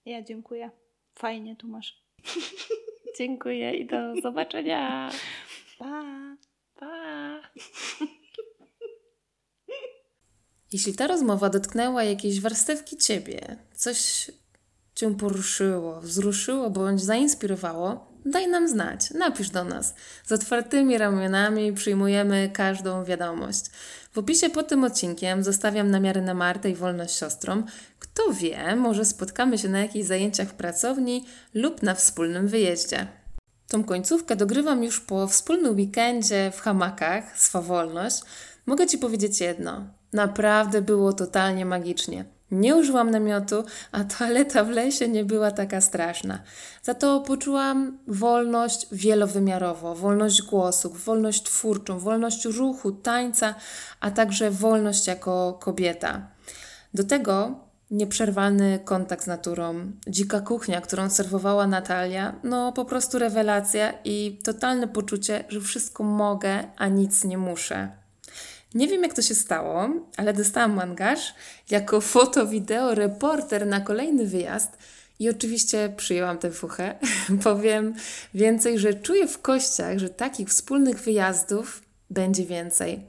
Ja 0.05 0.21
dziękuję. 0.21 0.71
Fajnie 1.15 1.55
tu 1.55 1.67
masz. 1.67 2.03
Dziękuję 3.17 3.73
i 3.73 3.87
do 3.87 4.21
zobaczenia. 4.21 5.11
Pa! 5.79 6.03
Pa! 6.75 7.41
Jeśli 10.73 10.95
ta 10.95 11.07
rozmowa 11.07 11.49
dotknęła 11.49 12.03
jakiejś 12.03 12.41
warstewki 12.41 12.97
ciebie, 12.97 13.57
coś 13.73 14.31
cię 14.95 15.15
poruszyło, 15.15 16.01
wzruszyło 16.01 16.69
bądź 16.69 17.01
zainspirowało, 17.01 18.16
daj 18.25 18.47
nam 18.47 18.67
znać, 18.67 19.11
napisz 19.11 19.49
do 19.49 19.63
nas. 19.63 19.95
Z 20.25 20.31
otwartymi 20.31 20.97
ramionami 20.97 21.73
przyjmujemy 21.73 22.49
każdą 22.53 23.03
wiadomość. 23.03 23.65
W 24.13 24.17
opisie 24.17 24.49
pod 24.49 24.67
tym 24.67 24.83
odcinkiem 24.83 25.43
zostawiam 25.43 25.91
namiary 25.91 26.21
na 26.21 26.33
Martę 26.33 26.69
i 26.69 26.75
Wolność 26.75 27.19
Siostrą. 27.19 27.63
Kto 27.99 28.33
wie, 28.33 28.75
może 28.75 29.05
spotkamy 29.05 29.57
się 29.57 29.69
na 29.69 29.79
jakichś 29.79 30.07
zajęciach 30.07 30.47
w 30.47 30.53
pracowni 30.53 31.25
lub 31.53 31.83
na 31.83 31.95
wspólnym 31.95 32.47
wyjeździe. 32.47 33.07
Tą 33.67 33.83
końcówkę 33.83 34.35
dogrywam 34.35 34.83
już 34.83 34.99
po 34.99 35.27
wspólnym 35.27 35.75
weekendzie 35.75 36.51
w 36.55 36.61
hamakach, 36.61 37.39
swa 37.39 37.61
wolność. 37.61 38.21
Mogę 38.65 38.87
Ci 38.87 38.97
powiedzieć 38.97 39.41
jedno. 39.41 39.87
Naprawdę 40.13 40.81
było 40.81 41.13
totalnie 41.13 41.65
magicznie. 41.65 42.36
Nie 42.51 42.75
użyłam 42.75 43.11
namiotu, 43.11 43.63
a 43.91 44.03
toaleta 44.03 44.63
w 44.63 44.69
lesie 44.69 45.07
nie 45.07 45.25
była 45.25 45.51
taka 45.51 45.81
straszna. 45.81 46.39
Za 46.83 46.93
to 46.93 47.21
poczułam 47.21 47.97
wolność 48.07 48.87
wielowymiarowo, 48.91 49.95
wolność 49.95 50.41
głosu, 50.41 50.89
wolność 51.05 51.43
twórczą, 51.43 51.99
wolność 51.99 52.45
ruchu, 52.45 52.91
tańca, 52.91 53.55
a 53.99 54.11
także 54.11 54.51
wolność 54.51 55.07
jako 55.07 55.57
kobieta. 55.61 56.27
Do 56.93 57.03
tego 57.03 57.55
nieprzerwalny 57.91 58.79
kontakt 58.85 59.23
z 59.23 59.27
naturą, 59.27 59.91
dzika 60.07 60.41
kuchnia, 60.41 60.81
którą 60.81 61.09
serwowała 61.09 61.67
Natalia, 61.67 62.39
no 62.43 62.71
po 62.71 62.85
prostu 62.85 63.19
rewelacja 63.19 63.93
i 64.05 64.39
totalne 64.43 64.87
poczucie, 64.87 65.43
że 65.49 65.61
wszystko 65.61 66.03
mogę, 66.03 66.63
a 66.77 66.87
nic 66.87 67.23
nie 67.23 67.37
muszę. 67.37 68.06
Nie 68.75 68.87
wiem 68.87 69.03
jak 69.03 69.13
to 69.13 69.21
się 69.21 69.35
stało, 69.35 69.89
ale 70.17 70.33
dostałam 70.33 70.79
angaż 70.79 71.33
jako 71.69 72.01
foto, 72.01 72.47
wideo, 72.47 72.95
reporter 72.95 73.67
na 73.67 73.81
kolejny 73.81 74.25
wyjazd 74.25 74.77
i 75.19 75.29
oczywiście 75.29 75.93
przyjęłam 75.97 76.37
tę 76.37 76.51
fuchę. 76.51 76.95
Powiem 77.43 77.93
więcej, 78.33 78.79
że 78.79 78.93
czuję 78.93 79.27
w 79.27 79.41
kościach, 79.41 79.97
że 79.97 80.09
takich 80.09 80.49
wspólnych 80.49 80.99
wyjazdów 80.99 81.81
będzie 82.09 82.45
więcej. 82.45 82.99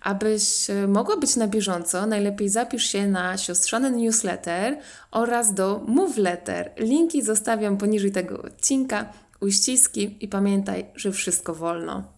Abyś 0.00 0.70
e, 0.70 0.86
mogła 0.86 1.16
być 1.16 1.36
na 1.36 1.48
bieżąco, 1.48 2.06
najlepiej 2.06 2.48
zapisz 2.48 2.84
się 2.84 3.06
na 3.06 3.36
siostrzany 3.36 3.90
newsletter 3.90 4.78
oraz 5.10 5.54
do 5.54 5.84
Move 5.86 6.16
Letter. 6.16 6.72
Linki 6.76 7.22
zostawiam 7.22 7.76
poniżej 7.76 8.12
tego 8.12 8.42
odcinka. 8.42 9.12
Uściski 9.40 10.16
i 10.20 10.28
pamiętaj, 10.28 10.86
że 10.94 11.12
wszystko 11.12 11.54
wolno. 11.54 12.17